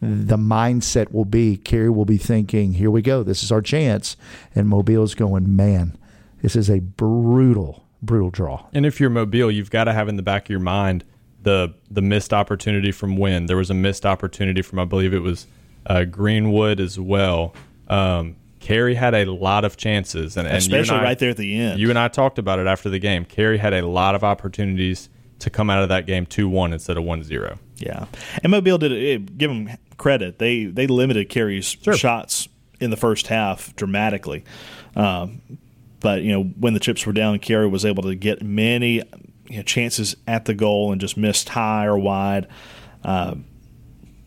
The 0.02 0.36
mindset 0.38 1.12
will 1.12 1.26
be 1.26 1.56
Carey 1.58 1.90
will 1.90 2.06
be 2.06 2.16
thinking, 2.16 2.72
"Here 2.74 2.90
we 2.90 3.02
go. 3.02 3.22
This 3.22 3.42
is 3.42 3.52
our 3.52 3.60
chance," 3.60 4.16
and 4.54 4.66
Mobile's 4.66 5.14
going, 5.14 5.54
"Man, 5.54 5.96
this 6.40 6.56
is 6.56 6.70
a 6.70 6.80
brutal, 6.80 7.84
brutal 8.02 8.30
draw." 8.30 8.64
And 8.72 8.86
if 8.86 8.98
you're 8.98 9.10
Mobile, 9.10 9.50
you've 9.50 9.70
got 9.70 9.84
to 9.84 9.92
have 9.92 10.08
in 10.08 10.16
the 10.16 10.22
back 10.22 10.44
of 10.46 10.50
your 10.50 10.60
mind 10.60 11.04
the 11.42 11.74
the 11.90 12.00
missed 12.02 12.32
opportunity 12.32 12.92
from 12.92 13.16
Wynn. 13.16 13.44
There 13.46 13.56
was 13.58 13.68
a 13.70 13.74
missed 13.74 14.06
opportunity 14.06 14.62
from 14.62 14.78
I 14.78 14.86
believe 14.86 15.12
it 15.12 15.22
was 15.22 15.46
uh, 15.86 16.04
Greenwood 16.04 16.80
as 16.80 16.98
well. 16.98 17.54
Um, 17.88 18.36
Carey 18.58 18.94
had 18.94 19.14
a 19.14 19.30
lot 19.30 19.64
of 19.64 19.76
chances, 19.76 20.36
and, 20.36 20.46
and 20.46 20.62
you 20.66 20.74
and 20.76 20.82
Especially 20.82 21.00
I- 21.00 21.04
right 21.04 21.18
there 21.18 21.30
at 21.30 21.36
the 21.36 21.58
end. 21.60 21.78
You 21.80 21.90
and 21.90 21.98
I 21.98 22.08
talked 22.08 22.38
about 22.38 22.58
it 22.58 22.66
after 22.66 22.88
the 22.88 22.98
game. 22.98 23.24
Carey 23.26 23.58
had 23.58 23.74
a 23.74 23.86
lot 23.86 24.14
of 24.14 24.22
opportunities 24.24 25.08
to 25.40 25.50
come 25.50 25.70
out 25.70 25.82
of 25.82 25.88
that 25.88 26.06
game 26.06 26.26
two 26.26 26.48
one 26.48 26.72
instead 26.72 26.96
of 26.96 27.04
one 27.04 27.22
zero. 27.22 27.58
Yeah, 27.76 28.06
and 28.42 28.50
Mobile 28.50 28.78
did 28.78 28.92
it. 28.92 29.38
Give 29.38 29.50
them 29.50 29.70
credit; 29.96 30.38
they 30.38 30.64
they 30.64 30.86
limited 30.86 31.28
Carey's 31.28 31.76
shots 31.94 32.48
in 32.78 32.90
the 32.90 32.96
first 32.96 33.26
half 33.26 33.74
dramatically. 33.76 34.44
Um, 34.96 35.42
but 36.00 36.22
you 36.22 36.32
know, 36.32 36.44
when 36.44 36.74
the 36.74 36.80
chips 36.80 37.04
were 37.04 37.12
down, 37.12 37.38
Carey 37.38 37.68
was 37.68 37.84
able 37.84 38.02
to 38.04 38.14
get 38.14 38.42
many 38.42 39.02
you 39.48 39.56
know, 39.58 39.62
chances 39.62 40.16
at 40.26 40.46
the 40.46 40.54
goal 40.54 40.92
and 40.92 41.00
just 41.00 41.16
missed 41.16 41.50
high 41.50 41.86
or 41.86 41.98
wide. 41.98 42.48
Uh, 43.04 43.34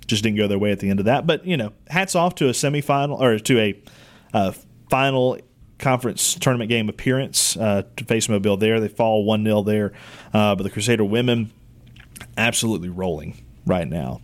just 0.05 0.23
didn't 0.23 0.37
go 0.37 0.47
their 0.47 0.59
way 0.59 0.71
at 0.71 0.79
the 0.79 0.89
end 0.89 0.99
of 0.99 1.05
that. 1.05 1.25
But 1.25 1.45
you 1.45 1.57
know, 1.57 1.73
hats 1.87 2.15
off 2.15 2.35
to 2.35 2.47
a 2.47 2.51
semifinal 2.51 3.19
or 3.19 3.39
to 3.39 3.59
a 3.59 3.81
uh, 4.33 4.51
final 4.89 5.39
conference 5.83 6.35
tournament 6.35 6.69
game 6.69 6.87
appearance 6.87 7.57
uh, 7.57 7.83
to 7.97 8.05
face 8.05 8.29
Mobile 8.29 8.57
there. 8.57 8.79
They 8.79 8.87
fall 8.87 9.25
1 9.25 9.43
0 9.43 9.63
there. 9.63 9.91
Uh, 10.33 10.55
but 10.55 10.63
the 10.63 10.69
Crusader 10.69 11.03
women 11.03 11.51
absolutely 12.37 12.89
rolling 12.89 13.37
right 13.65 13.87
now. 13.87 14.21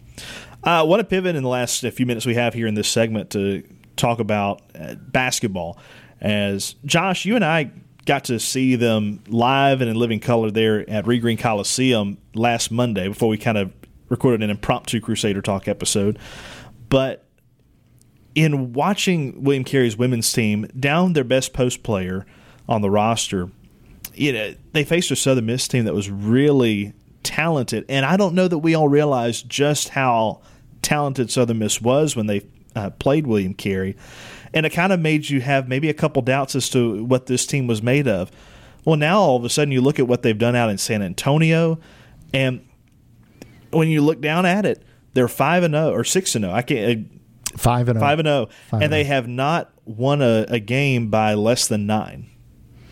I 0.64 0.84
want 0.84 1.02
to 1.02 1.04
pivot 1.04 1.36
in 1.36 1.44
the 1.44 1.50
last 1.50 1.82
few 1.82 2.06
minutes 2.06 2.26
we 2.26 2.36
have 2.36 2.54
here 2.54 2.68
in 2.68 2.74
this 2.74 2.88
segment 2.88 3.32
to 3.32 3.64
talk 3.96 4.20
about 4.20 4.62
uh, 4.80 4.96
basketball. 4.96 5.78
As 6.22 6.76
Josh, 6.86 7.26
you 7.26 7.36
and 7.36 7.46
I 7.46 7.72
got 8.06 8.26
to 8.26 8.40
see 8.40 8.76
them 8.76 9.24
live 9.28 9.82
and 9.82 9.90
in 9.90 9.96
living 9.96 10.20
color 10.20 10.52
there 10.52 10.90
at 10.90 11.08
Reed 11.08 11.22
Green 11.22 11.38
Coliseum 11.38 12.18
last 12.34 12.72
Monday 12.72 13.08
before 13.08 13.30
we 13.30 13.38
kind 13.38 13.58
of 13.58 13.72
recorded 14.10 14.44
an 14.44 14.50
impromptu 14.50 15.00
Crusader 15.00 15.42
Talk 15.42 15.68
episode. 15.68 16.20
But 16.90 17.29
in 18.46 18.72
watching 18.72 19.44
William 19.44 19.66
Carey's 19.66 19.98
women's 19.98 20.32
team 20.32 20.66
down 20.80 21.12
their 21.12 21.26
best 21.26 21.52
post 21.52 21.84
player 21.84 22.26
on 22.70 22.82
the 22.82 22.90
roster, 22.90 23.50
you 24.14 24.32
know, 24.32 24.56
they 24.72 24.86
faced 24.86 25.12
a 25.12 25.16
Southern 25.18 25.46
Miss 25.46 25.68
team 25.68 25.84
that 25.84 25.94
was 25.94 26.10
really 26.10 26.94
talented, 27.22 27.84
and 27.90 28.06
I 28.06 28.16
don't 28.16 28.36
know 28.36 28.48
that 28.48 28.60
we 28.60 28.76
all 28.76 28.88
realized 28.88 29.50
just 29.50 29.90
how 29.90 30.40
talented 30.82 31.30
Southern 31.30 31.60
Miss 31.60 31.82
was 31.82 32.16
when 32.16 32.28
they 32.28 32.46
uh, 32.78 32.92
played 32.92 33.28
William 33.28 33.54
Carey, 33.54 33.98
and 34.54 34.66
it 34.66 34.70
kind 34.70 34.94
of 34.94 35.02
made 35.02 35.30
you 35.30 35.42
have 35.42 35.68
maybe 35.68 35.90
a 35.90 35.94
couple 35.94 36.22
doubts 36.22 36.56
as 36.56 36.70
to 36.70 37.04
what 37.04 37.26
this 37.26 37.46
team 37.46 37.68
was 37.68 37.84
made 37.84 38.08
of. 38.08 38.32
Well, 38.86 38.96
now 38.96 39.20
all 39.20 39.36
of 39.36 39.44
a 39.44 39.50
sudden 39.50 39.74
you 39.74 39.82
look 39.82 40.00
at 40.00 40.08
what 40.08 40.22
they've 40.22 40.38
done 40.38 40.56
out 40.56 40.70
in 40.70 40.78
San 40.78 41.02
Antonio, 41.02 41.78
and 42.34 42.66
when 43.72 43.90
you 43.90 44.02
look 44.02 44.22
down 44.22 44.46
at 44.46 44.66
it, 44.66 44.82
they're 45.14 45.28
five 45.28 45.64
and 45.64 45.74
zero 45.74 45.92
or 45.92 46.06
six 46.06 46.36
and 46.36 46.46
zero. 46.46 46.56
I 46.56 46.62
can't 46.62 47.19
Five 47.58 47.90
and 47.90 47.98
oh. 47.98 48.02
five 48.02 48.20
and 48.20 48.28
oh. 48.28 48.32
zero, 48.32 48.50
and 48.72 48.84
and 48.84 48.94
they 48.94 49.02
oh. 49.02 49.06
have 49.06 49.28
not 49.28 49.72
won 49.86 50.22
a, 50.22 50.46
a 50.50 50.60
game 50.60 51.10
by 51.10 51.34
less 51.34 51.68
than 51.68 51.86
nine. 51.86 52.30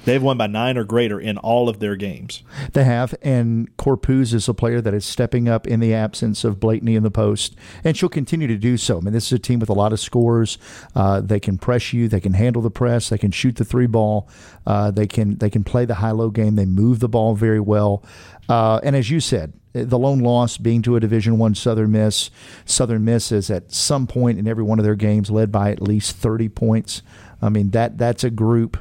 They've 0.08 0.24
won 0.24 0.38
by 0.38 0.48
nine 0.48 0.78
or 0.78 0.86
greater 0.86 1.20
in 1.20 1.38
all 1.38 1.68
of 1.68 1.80
their 1.80 1.98
games. 1.98 2.42
They 2.72 2.86
have, 2.86 3.14
and 3.22 3.76
Corpuz 3.76 4.34
is 4.34 4.48
a 4.48 4.54
player 4.54 4.80
that 4.80 4.94
is 4.94 5.06
stepping 5.06 5.50
up 5.50 5.68
in 5.68 5.82
the 5.82 5.94
absence 5.94 6.46
of 6.46 6.62
Blakeney 6.62 6.96
in 6.96 7.04
the 7.04 7.12
post, 7.12 7.58
and 7.84 7.98
she'll 7.98 8.08
continue 8.08 8.48
to 8.48 8.56
do 8.56 8.78
so. 8.78 9.00
I 9.00 9.02
mean, 9.02 9.14
this 9.14 9.26
is 9.26 9.34
a 9.34 9.40
team 9.40 9.60
with 9.60 9.68
a 9.68 9.74
lot 9.74 9.92
of 9.92 10.00
scores. 10.00 10.58
Uh, 10.96 11.20
they 11.20 11.42
can 11.42 11.58
press 11.58 11.92
you, 11.92 12.08
they 12.08 12.22
can 12.22 12.32
handle 12.32 12.62
the 12.62 12.72
press, 12.72 13.10
they 13.10 13.18
can 13.18 13.32
shoot 13.32 13.58
the 13.58 13.66
three 13.66 13.86
ball, 13.86 14.30
uh, 14.66 14.92
they 14.92 15.08
can 15.08 15.40
they 15.40 15.50
can 15.50 15.66
play 15.66 15.84
the 15.84 15.96
high 15.96 16.12
low 16.12 16.30
game. 16.30 16.56
They 16.56 16.66
move 16.66 17.02
the 17.02 17.10
ball 17.10 17.36
very 17.36 17.60
well, 17.60 18.02
uh, 18.48 18.80
and 18.84 18.96
as 18.96 19.10
you 19.10 19.20
said, 19.20 19.52
the 19.74 20.00
lone 20.00 20.20
loss 20.20 20.58
being 20.58 20.82
to 20.84 20.96
a 20.96 21.02
Division 21.02 21.38
One 21.38 21.54
Southern 21.54 21.92
Miss. 21.92 22.30
Southern 22.64 23.04
Miss 23.04 23.34
is 23.34 23.52
at 23.52 23.74
some 23.74 24.08
point 24.08 24.40
in 24.40 24.48
every 24.48 24.64
one 24.64 24.80
of 24.80 24.86
their 24.86 24.96
games 24.96 25.30
led 25.30 25.52
by 25.52 25.70
at 25.70 25.82
least 25.82 26.16
thirty 26.16 26.48
points. 26.48 27.02
I 27.42 27.50
mean 27.50 27.72
that 27.72 27.98
that's 27.98 28.24
a 28.24 28.30
group 28.30 28.78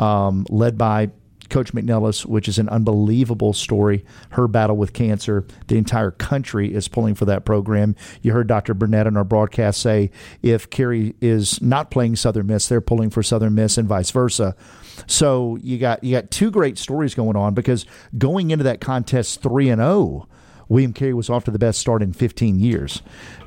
um, 0.00 0.46
led 0.48 0.76
by 0.76 1.10
Coach 1.50 1.74
McNelis, 1.74 2.24
which 2.24 2.48
is 2.48 2.58
an 2.58 2.68
unbelievable 2.68 3.52
story. 3.52 4.04
Her 4.30 4.48
battle 4.48 4.76
with 4.76 4.92
cancer, 4.92 5.44
the 5.66 5.76
entire 5.76 6.12
country 6.12 6.72
is 6.72 6.88
pulling 6.88 7.14
for 7.14 7.26
that 7.26 7.44
program. 7.44 7.96
You 8.22 8.32
heard 8.32 8.46
Dr. 8.46 8.72
Burnett 8.72 9.06
on 9.06 9.16
our 9.16 9.24
broadcast 9.24 9.80
say 9.80 10.10
if 10.42 10.70
Carey 10.70 11.14
is 11.20 11.60
not 11.60 11.90
playing 11.90 12.16
Southern 12.16 12.46
Miss, 12.46 12.68
they're 12.68 12.80
pulling 12.80 13.10
for 13.10 13.22
Southern 13.22 13.54
Miss 13.54 13.76
and 13.76 13.88
vice 13.88 14.10
versa. 14.10 14.54
So 15.06 15.56
you 15.62 15.78
got 15.78 16.02
you 16.04 16.16
got 16.16 16.30
two 16.30 16.50
great 16.50 16.78
stories 16.78 17.14
going 17.14 17.36
on 17.36 17.54
because 17.54 17.84
going 18.16 18.50
into 18.50 18.64
that 18.64 18.80
contest 18.80 19.42
three 19.42 19.68
and 19.68 19.80
zero 19.80 20.28
William 20.70 20.92
Carey 20.92 21.12
was 21.12 21.28
off 21.28 21.44
to 21.44 21.50
the 21.50 21.58
best 21.58 21.80
start 21.80 22.00
in 22.00 22.12
15 22.12 22.60
years. 22.60 23.02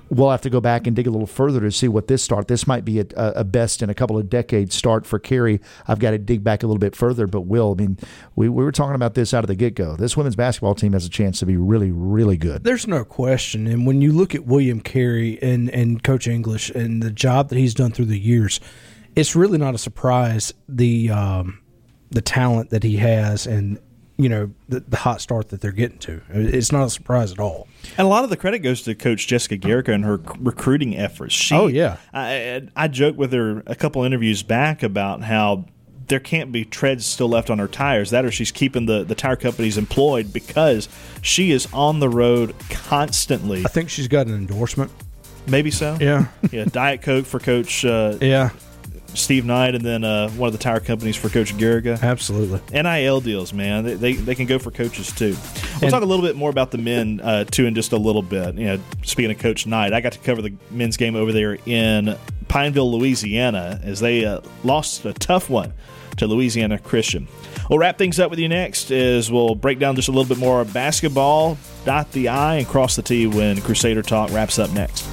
We'll 0.10 0.30
have 0.30 0.42
to 0.42 0.50
go 0.50 0.62
back 0.62 0.86
and 0.86 0.96
dig 0.96 1.08
a 1.08 1.10
little 1.10 1.28
further 1.28 1.60
to 1.62 1.72
see 1.72 1.88
what 1.88 2.08
this 2.08 2.22
start. 2.24 2.48
This 2.48 2.68
might 2.68 2.86
be 2.86 3.00
a, 3.00 3.06
a 3.16 3.44
best 3.44 3.82
in 3.82 3.90
a 3.90 3.94
couple 3.94 4.18
of 4.18 4.30
decades 4.30 4.76
start 4.76 5.06
for 5.06 5.20
Carey. 5.20 5.60
I've 5.88 6.00
got 6.00 6.12
to 6.12 6.18
dig 6.18 6.44
back 6.44 6.64
a 6.64 6.68
little 6.68 6.80
bit 6.80 6.96
further, 6.96 7.26
but 7.26 7.42
Will, 7.42 7.72
I 7.72 7.82
mean, 7.82 7.98
we, 8.36 8.50
we 8.50 8.64
were 8.64 8.72
talking 8.72 8.96
about 8.96 9.16
this 9.16 9.34
out 9.34 9.44
of 9.44 9.48
the 9.48 9.56
get 9.56 9.76
go. 9.76 9.96
This 9.96 10.16
women's 10.16 10.36
basketball 10.36 10.76
team 10.76 10.94
has 10.94 11.06
a 11.06 11.10
chance 11.10 11.40
to 11.40 11.46
be 11.46 11.58
really, 11.58 11.92
really 11.92 12.38
good. 12.38 12.64
There's 12.64 12.88
no 12.88 13.04
question. 13.04 13.66
And 13.68 13.88
when 13.88 14.02
you 14.02 14.12
look 14.12 14.36
at 14.36 14.46
William 14.46 14.82
Carey 14.82 15.42
and, 15.42 15.70
and 15.70 16.04
Coach 16.04 16.28
English 16.28 16.70
and 16.70 17.02
the 17.02 17.12
job 17.12 17.50
that 17.50 17.58
he's 17.58 17.74
done 17.74 17.92
through 17.92 18.06
the 18.06 18.20
years, 18.20 18.60
it's 19.16 19.36
really 19.36 19.58
not 19.58 19.76
a 19.76 19.78
surprise 19.78 20.54
the 20.68 21.10
um, 21.12 21.60
the 22.10 22.22
talent 22.22 22.70
that 22.70 22.84
he 22.84 22.98
has 22.98 23.48
and 23.48 23.80
you 24.18 24.30
know 24.30 24.52
the, 24.70 24.82
the, 24.82 24.98
hot 24.98 25.22
start 25.22 25.50
that 25.50 25.62
they're 25.62 25.72
getting 25.72 25.98
to. 26.00 26.22
It's 26.30 26.72
not 26.72 26.86
a 26.86 26.90
surprise 26.90 27.32
at 27.32 27.40
all. 27.40 27.68
And 27.98 28.06
a 28.06 28.10
lot 28.10 28.24
of 28.24 28.30
the 28.30 28.38
credit 28.38 28.60
goes 28.60 28.82
to 28.84 28.96
Coach 28.96 29.28
Jessica 29.28 29.58
Garrica 29.58 29.94
and 29.94 30.06
her 30.06 30.22
recruiting 30.38 30.96
efforts. 30.98 31.34
She, 31.34 31.56
oh 31.56 31.68
yeah, 31.68 31.98
I, 32.14 32.68
I 32.76 32.88
joked 32.88 33.18
with 33.18 33.34
her 33.34 33.64
a 33.66 33.76
couple 33.76 34.04
interviews 34.04 34.44
back 34.44 34.84
about 34.84 35.24
how 35.24 35.66
there 36.08 36.20
can't 36.20 36.52
be 36.52 36.66
treads 36.66 37.06
still 37.06 37.30
left 37.30 37.50
on 37.50 37.60
her 37.60 37.68
tires. 37.68 38.12
That 38.12 38.26
or 38.26 38.32
she's 38.32 38.52
keeping 38.52 38.86
the, 38.86 39.04
the 39.04 39.16
tire 39.16 39.36
companies 39.36 39.78
employed 39.78 40.32
because 40.32 40.90
she 41.22 41.52
is 41.52 41.68
on 41.74 42.00
the 42.00 42.10
road 42.10 42.54
constantly. 42.70 43.64
I 43.66 43.70
think 43.70 43.90
she's 43.90 44.08
got 44.08 44.28
an 44.28 44.36
endorsement. 44.36 44.92
Maybe 45.48 45.72
so. 45.72 45.98
Yeah. 46.00 46.28
yeah. 46.52 46.66
Diet 46.66 47.02
Coke 47.02 47.26
for 47.26 47.40
Coach. 47.40 47.84
Uh, 47.84 48.18
yeah. 48.22 48.52
Steve 49.14 49.46
Knight, 49.46 49.76
and 49.76 49.84
then 49.84 50.04
uh, 50.04 50.30
one 50.32 50.48
of 50.48 50.54
the 50.54 50.60
tire 50.60 50.80
companies 50.80 51.16
for 51.16 51.30
Coach 51.30 51.56
Garriga. 51.56 52.02
Absolutely. 52.02 52.62
NIL 52.72 53.22
deals, 53.22 53.54
man. 53.54 53.84
They, 53.84 53.94
they, 53.96 54.14
they 54.14 54.36
can 54.36 54.46
go 54.46 54.60
for 54.60 54.72
coaches 54.72 55.12
too. 55.12 55.36
We'll 55.76 55.84
and, 55.84 55.92
talk 55.92 56.04
a 56.04 56.06
little 56.06 56.26
bit 56.26 56.36
more 56.36 56.50
about 56.50 56.72
the 56.72 56.78
men 56.78 57.22
uh, 57.22 57.46
too 57.46 57.66
in 57.66 57.76
just 57.76 57.92
a 57.92 57.98
little 57.98 58.22
bit. 58.22 58.56
You 58.56 58.66
know, 58.66 58.80
speaking 59.04 59.32
of 59.32 59.40
Coach 59.40 59.66
Knight, 59.68 59.94
I 59.94 60.02
got 60.02 60.14
to 60.14 60.20
cover 60.20 60.42
the 60.42 60.54
men's 60.72 60.98
game 60.98 61.16
over 61.16 61.32
there 61.32 61.58
in 61.66 62.18
Pineville, 62.48 62.92
Louisiana, 62.98 63.80
as 63.84 64.00
they 64.00 64.26
uh, 64.26 64.42
lost 64.64 65.06
a 65.06 65.14
tough 65.14 65.50
one 65.50 65.74
to 66.18 66.28
Louisiana 66.28 66.78
Christian. 66.80 67.28
We'll 67.70 67.80
wrap 67.80 67.98
things 67.98 68.20
up 68.20 68.30
with 68.30 68.40
you 68.40 68.50
next 68.50 68.92
as 68.92 69.32
we'll 69.32 69.56
break 69.56 69.80
down 69.80 69.96
just 69.96 70.08
a 70.08 70.12
little 70.12 70.28
bit 70.28 70.38
more 70.38 70.66
basketball, 70.66 71.58
dot 71.86 72.12
the 72.12 72.30
I, 72.30 72.56
and 72.56 72.68
cross 72.68 72.96
the 72.96 73.02
T 73.02 73.28
when 73.28 73.62
Crusader 73.62 74.02
Talk 74.02 74.32
wraps 74.32 74.60
up 74.60 74.72
next. 74.72 75.04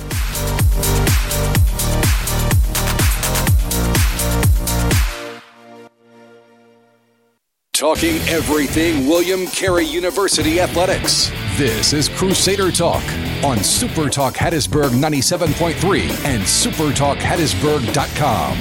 Talking 7.81 8.17
everything 8.29 9.09
William 9.09 9.47
Carey 9.47 9.87
University 9.87 10.61
athletics. 10.61 11.31
This 11.57 11.95
is 11.95 12.11
Crusader 12.11 12.71
Talk 12.71 13.03
on 13.43 13.65
Super 13.65 14.11
Talk 14.11 14.35
Hattiesburg 14.35 14.91
97.3 14.91 16.27
and 16.27 16.43
supertalkhattiesburg.com. 16.43 18.57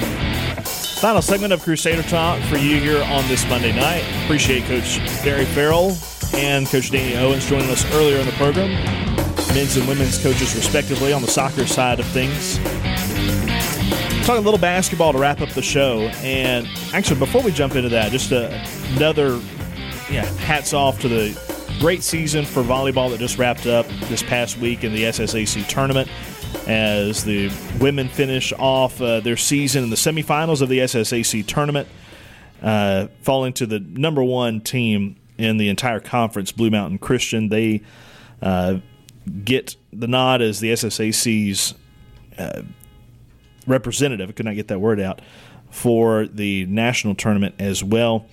Final 0.64 1.20
segment 1.20 1.52
of 1.52 1.62
Crusader 1.62 2.02
Talk 2.04 2.40
for 2.44 2.56
you 2.56 2.80
here 2.80 3.04
on 3.04 3.28
this 3.28 3.46
Monday 3.50 3.72
night. 3.72 4.04
Appreciate 4.24 4.64
Coach 4.64 4.96
Barry 5.22 5.44
Farrell 5.44 5.94
and 6.32 6.66
Coach 6.66 6.90
Danny 6.90 7.14
Owens 7.18 7.46
joining 7.46 7.68
us 7.68 7.84
earlier 7.92 8.16
in 8.16 8.24
the 8.24 8.32
program. 8.32 8.70
Men's 9.54 9.76
and 9.76 9.86
women's 9.86 10.16
coaches, 10.16 10.56
respectively, 10.56 11.12
on 11.12 11.20
the 11.20 11.28
soccer 11.28 11.66
side 11.66 12.00
of 12.00 12.06
things. 12.06 12.58
Talking 14.30 14.44
a 14.44 14.48
little 14.48 14.60
basketball 14.60 15.10
to 15.12 15.18
wrap 15.18 15.40
up 15.40 15.48
the 15.48 15.60
show. 15.60 16.02
And 16.22 16.68
actually, 16.94 17.18
before 17.18 17.42
we 17.42 17.50
jump 17.50 17.74
into 17.74 17.88
that, 17.88 18.12
just 18.12 18.30
a, 18.30 18.64
another 18.94 19.40
yeah, 20.08 20.24
hats 20.36 20.72
off 20.72 21.00
to 21.00 21.08
the 21.08 21.76
great 21.80 22.04
season 22.04 22.44
for 22.44 22.62
volleyball 22.62 23.10
that 23.10 23.18
just 23.18 23.38
wrapped 23.38 23.66
up 23.66 23.88
this 24.04 24.22
past 24.22 24.56
week 24.58 24.84
in 24.84 24.92
the 24.92 25.02
SSAC 25.02 25.66
tournament 25.66 26.08
as 26.68 27.24
the 27.24 27.50
women 27.80 28.08
finish 28.08 28.52
off 28.52 29.02
uh, 29.02 29.18
their 29.18 29.36
season 29.36 29.82
in 29.82 29.90
the 29.90 29.96
semifinals 29.96 30.62
of 30.62 30.68
the 30.68 30.78
SSAC 30.78 31.44
tournament, 31.44 31.88
uh, 32.62 33.08
falling 33.22 33.52
to 33.54 33.66
the 33.66 33.80
number 33.80 34.22
one 34.22 34.60
team 34.60 35.16
in 35.38 35.56
the 35.56 35.68
entire 35.68 35.98
conference, 35.98 36.52
Blue 36.52 36.70
Mountain 36.70 36.98
Christian. 36.98 37.48
They 37.48 37.82
uh, 38.40 38.76
get 39.44 39.74
the 39.92 40.06
nod 40.06 40.40
as 40.40 40.60
the 40.60 40.70
SSAC's 40.70 41.74
uh, 42.38 42.62
representative, 43.70 44.28
I 44.28 44.32
could 44.32 44.46
not 44.46 44.54
get 44.54 44.68
that 44.68 44.80
word 44.80 45.00
out, 45.00 45.20
for 45.70 46.26
the 46.26 46.66
national 46.66 47.14
tournament 47.14 47.54
as 47.58 47.82
well. 47.82 48.26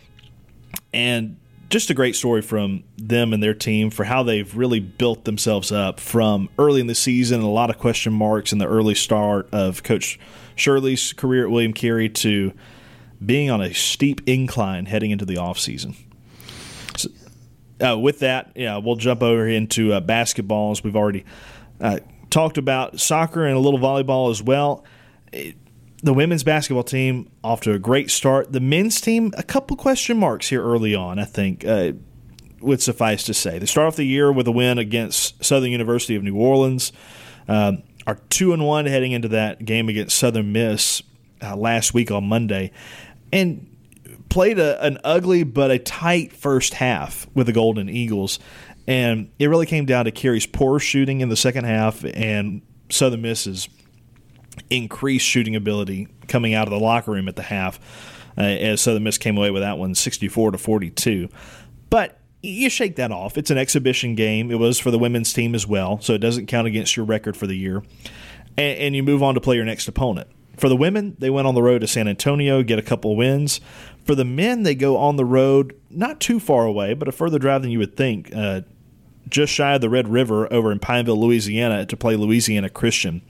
And 0.94 1.38
just 1.70 1.90
a 1.90 1.94
great 1.94 2.16
story 2.16 2.42
from 2.42 2.84
them 2.98 3.34
and 3.34 3.44
their 3.44 3.54
team 3.54 3.90
for 3.90 4.06
how 4.06 4.24
they've 4.24 4.56
really 4.56 4.80
built 4.80 5.26
themselves 5.26 5.72
up 5.72 6.00
from 6.00 6.50
early 6.58 6.80
in 6.80 6.88
the 6.88 6.96
season, 6.96 7.42
a 7.42 7.50
lot 7.50 7.70
of 7.70 7.78
question 7.78 8.14
marks 8.14 8.52
in 8.52 8.58
the 8.58 8.68
early 8.68 8.96
start 8.96 9.50
of 9.52 9.84
Coach 9.84 10.20
Shirley's 10.56 11.14
career 11.14 11.44
at 11.46 11.52
William 11.52 11.74
Carey 11.74 12.10
to 12.10 12.54
being 13.24 13.50
on 13.50 13.62
a 13.62 13.74
steep 13.74 14.22
incline 14.28 14.86
heading 14.86 15.12
into 15.12 15.26
the 15.26 15.36
offseason. 15.36 15.96
So, 16.96 17.10
uh, 17.86 17.98
with 17.98 18.20
that, 18.20 18.52
yeah, 18.56 18.78
we'll 18.78 18.96
jump 18.96 19.22
over 19.22 19.48
into 19.48 19.94
uh, 19.94 20.00
basketball 20.00 20.72
as 20.72 20.84
we've 20.84 20.96
already 20.96 21.26
uh, 21.82 22.00
talked 22.30 22.58
about 22.58 23.00
soccer 23.00 23.46
and 23.46 23.56
a 23.56 23.60
little 23.60 23.80
volleyball 23.80 24.32
as 24.32 24.42
well 24.42 24.86
the 25.32 26.14
women's 26.14 26.44
basketball 26.44 26.84
team 26.84 27.30
off 27.44 27.62
to 27.62 27.74
a 27.74 27.80
great 27.80 28.12
start. 28.12 28.52
The 28.52 28.60
men's 28.60 29.02
team, 29.02 29.34
a 29.38 29.44
couple 29.44 29.76
question 29.78 30.18
marks 30.18 30.50
here 30.50 30.64
early 30.64 30.94
on, 30.96 31.20
I 31.20 31.26
think, 31.26 31.66
uh, 31.66 31.94
would 32.60 32.82
suffice 32.82 33.24
to 33.24 33.34
say. 33.34 33.60
They 33.60 33.66
start 33.66 33.88
off 33.88 33.96
the 33.96 34.06
year 34.06 34.32
with 34.32 34.48
a 34.48 34.52
win 34.52 34.78
against 34.78 35.44
Southern 35.44 35.72
University 35.72 36.16
of 36.16 36.24
New 36.24 36.36
Orleans. 36.36 36.92
Um, 37.48 37.84
are 38.06 38.16
two 38.30 38.54
and 38.54 38.66
one 38.66 38.86
heading 38.86 39.12
into 39.12 39.28
that 39.28 39.66
game 39.66 39.90
against 39.90 40.18
Southern 40.18 40.54
Miss 40.54 41.04
uh, 41.42 41.56
last 41.58 41.94
week 41.94 42.10
on 42.10 42.24
Monday, 42.24 42.72
and 43.34 43.68
played 44.30 44.60
a, 44.60 44.82
an 44.84 44.98
ugly 45.04 45.44
but 45.44 45.72
a 45.72 45.78
tight 45.78 46.32
first 46.32 46.76
half 46.76 47.28
with 47.34 47.48
the 47.48 47.54
Golden 47.54 47.90
Eagles. 47.90 48.40
And 48.88 49.30
it 49.38 49.48
really 49.48 49.66
came 49.66 49.86
down 49.86 50.06
to 50.06 50.12
Carey's 50.12 50.46
poor 50.46 50.80
shooting 50.80 51.20
in 51.20 51.28
the 51.28 51.36
second 51.36 51.66
half 51.66 52.06
and 52.06 52.62
Southern 52.90 53.22
Miss's 53.22 53.68
increased 54.70 55.26
shooting 55.26 55.56
ability 55.56 56.08
coming 56.28 56.54
out 56.54 56.68
of 56.68 56.72
the 56.72 56.80
locker 56.80 57.12
room 57.12 57.28
at 57.28 57.36
the 57.36 57.44
half. 57.44 57.80
Uh, 58.38 58.42
as 58.42 58.82
Southern 58.82 59.04
Miss 59.04 59.18
came 59.18 59.36
away 59.36 59.50
with 59.50 59.64
that 59.64 59.80
one 59.80 59.96
64 59.96 60.52
to 60.52 60.58
42. 60.60 61.28
But 61.90 62.20
you 62.44 62.70
shake 62.70 62.96
that 62.98 63.12
off. 63.12 63.38
It's 63.38 63.50
an 63.50 63.58
exhibition 63.58 64.16
game. 64.16 64.52
It 64.52 64.60
was 64.60 64.80
for 64.80 64.92
the 64.92 65.00
women's 65.00 65.34
team 65.34 65.56
as 65.56 65.66
well, 65.66 66.00
so 66.02 66.14
it 66.14 66.20
doesn't 66.20 66.46
count 66.46 66.68
against 66.68 66.96
your 66.96 67.06
record 67.06 67.36
for 67.36 67.48
the 67.48 67.58
year. 67.58 67.84
And, 68.58 68.78
and 68.80 68.96
you 68.96 69.04
move 69.04 69.24
on 69.24 69.34
to 69.34 69.42
play 69.42 69.56
your 69.56 69.66
next 69.66 69.88
opponent. 69.88 70.28
For 70.56 70.70
the 70.70 70.76
women, 70.76 71.16
they 71.20 71.30
went 71.30 71.48
on 71.48 71.56
the 71.56 71.62
road 71.62 71.82
to 71.82 71.88
San 71.88 72.08
Antonio, 72.08 72.64
get 72.64 72.80
a 72.80 72.84
couple 72.84 73.16
wins. 73.16 73.62
For 74.06 74.16
the 74.16 74.26
men, 74.26 74.64
they 74.64 74.74
go 74.74 74.98
on 74.98 75.16
the 75.16 75.26
road, 75.26 75.80
not 75.90 76.20
too 76.20 76.40
far 76.40 76.66
away, 76.66 76.94
but 76.94 77.08
a 77.08 77.12
further 77.12 77.38
drive 77.38 77.62
than 77.62 77.72
you 77.72 77.80
would 77.80 77.96
think, 77.96 78.32
uh, 78.36 78.62
just 79.30 79.54
shy 79.54 79.76
of 79.76 79.82
the 79.82 79.90
Red 79.90 80.08
River 80.08 80.52
over 80.52 80.72
in 80.72 80.80
Pineville, 80.80 81.20
Louisiana, 81.20 81.86
to 81.86 81.98
play 81.98 82.16
Louisiana 82.16 82.70
Christian. 82.70 83.22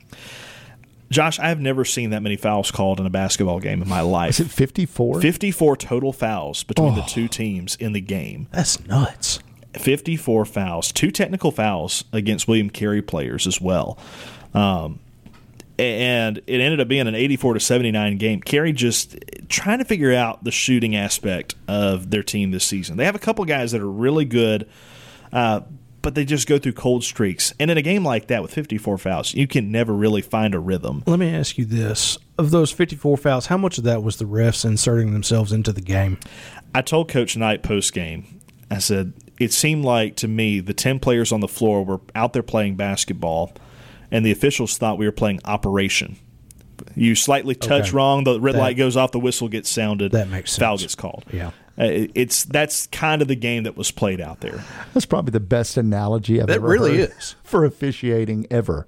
Josh, 1.10 1.40
I 1.40 1.50
have 1.50 1.60
never 1.60 1.86
seen 1.86 2.10
that 2.10 2.22
many 2.22 2.36
fouls 2.36 2.72
called 2.72 3.00
in 3.00 3.06
a 3.06 3.10
basketball 3.10 3.60
game 3.60 3.82
in 3.82 3.88
my 3.88 4.02
life. 4.02 4.32
Is 4.32 4.40
it 4.42 4.50
54? 4.50 5.22
54 5.22 5.78
total 5.78 6.12
fouls 6.12 6.64
between 6.64 6.94
oh, 6.94 6.96
the 6.96 7.02
two 7.04 7.28
teams 7.28 7.76
in 7.78 7.94
the 7.94 8.02
game. 8.02 8.48
That's 8.52 8.86
nuts. 8.86 9.40
54 9.74 10.46
fouls, 10.46 10.92
two 10.92 11.12
technical 11.12 11.52
fouls 11.52 12.04
against 12.12 12.48
William 12.48 12.70
Carey 12.70 13.02
players 13.02 13.48
as 13.48 13.62
well. 13.62 13.98
Um, 14.54 15.00
and 15.80 16.40
it 16.48 16.60
ended 16.60 16.80
up 16.80 16.88
being 16.88 17.08
an 17.08 17.16
84 17.16 17.56
to 17.56 17.60
79 17.60 18.18
game. 18.18 18.42
Carey 18.42 18.74
just 18.74 19.16
trying 19.48 19.78
to 19.78 19.86
figure 19.86 20.14
out 20.14 20.44
the 20.44 20.52
shooting 20.52 20.96
aspect 20.96 21.56
of 21.68 22.10
their 22.10 22.24
team 22.24 22.52
this 22.52 22.66
season. 22.66 22.98
They 22.98 23.06
have 23.06 23.16
a 23.16 23.20
couple 23.20 23.46
guys 23.46 23.72
that 23.74 23.82
are 23.82 23.90
really 23.90 24.26
good, 24.26 24.68
uh, 25.32 25.62
but 26.08 26.16
they 26.16 26.24
just 26.24 26.48
go 26.48 26.58
through 26.58 26.72
cold 26.72 27.04
streaks. 27.04 27.54
And 27.60 27.70
in 27.70 27.78
a 27.78 27.82
game 27.82 28.06
like 28.06 28.28
that 28.28 28.42
with 28.42 28.54
54 28.54 28.98
fouls, 28.98 29.34
you 29.34 29.46
can 29.46 29.74
never 29.74 29.92
really 29.92 30.22
find 30.22 30.56
a 30.56 30.60
rhythm. 30.60 31.04
Let 31.06 31.20
me 31.20 31.36
ask 31.36 31.58
you 31.58 31.66
this. 31.66 32.18
Of 32.38 32.50
those 32.50 32.72
54 32.72 33.18
fouls, 33.18 33.48
how 33.48 33.58
much 33.58 33.78
of 33.78 33.84
that 33.84 34.02
was 34.04 34.16
the 34.16 34.24
refs 34.24 34.64
inserting 34.64 35.12
themselves 35.12 35.52
into 35.52 35.74
the 35.74 35.82
game? 35.82 36.18
I 36.74 36.82
told 36.82 37.10
Coach 37.10 37.36
Knight 37.36 37.62
post 37.62 37.92
game, 37.92 38.40
I 38.72 38.78
said, 38.78 39.16
it 39.38 39.52
seemed 39.52 39.84
like 39.84 40.16
to 40.16 40.30
me 40.30 40.62
the 40.62 40.74
10 40.74 41.00
players 41.00 41.34
on 41.34 41.42
the 41.42 41.48
floor 41.50 41.84
were 41.84 42.00
out 42.16 42.32
there 42.32 42.42
playing 42.42 42.78
basketball, 42.78 43.52
and 44.10 44.26
the 44.26 44.32
officials 44.32 44.78
thought 44.78 44.98
we 44.98 45.08
were 45.08 45.12
playing 45.12 45.42
operation. 45.44 46.16
You 46.96 47.16
slightly 47.16 47.54
touch 47.54 47.90
okay. 47.90 47.98
wrong, 47.98 48.24
the 48.24 48.40
red 48.40 48.56
that, 48.56 48.60
light 48.60 48.78
goes 48.78 48.96
off, 48.96 49.12
the 49.12 49.20
whistle 49.20 49.50
gets 49.50 49.70
sounded, 49.70 50.14
that 50.14 50.30
makes 50.30 50.54
sense. 50.54 50.60
foul 50.60 50.78
gets 50.78 50.96
called. 50.96 51.26
Yeah. 51.34 51.52
Uh, 51.80 52.10
it's 52.16 52.44
that's 52.46 52.88
kind 52.88 53.22
of 53.22 53.28
the 53.28 53.36
game 53.36 53.64
that 53.64 53.78
was 53.78 53.92
played 53.92 54.20
out 54.20 54.42
there. 54.42 54.64
That's 54.94 55.06
probably 55.06 55.32
the 55.32 55.40
best 55.40 55.78
analogy 55.78 56.42
I've 56.42 56.48
that 56.48 56.56
ever 56.56 56.68
really 56.68 56.98
heard 56.98 57.12
is 57.18 57.36
for 57.44 57.66
officiating 57.66 58.48
ever. 58.50 58.88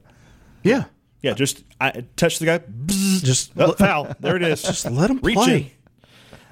Yeah, 0.63 0.85
yeah. 1.21 1.33
Just 1.33 1.63
I 1.79 2.05
touch 2.15 2.39
the 2.39 2.45
guy, 2.45 2.59
bzz, 2.59 3.23
just 3.23 3.51
oh, 3.57 3.73
foul. 3.73 4.15
There 4.19 4.35
it 4.35 4.41
is. 4.41 4.61
Just 4.69 4.89
let 4.89 5.11
him 5.11 5.19
Reach 5.21 5.35
play. 5.35 5.73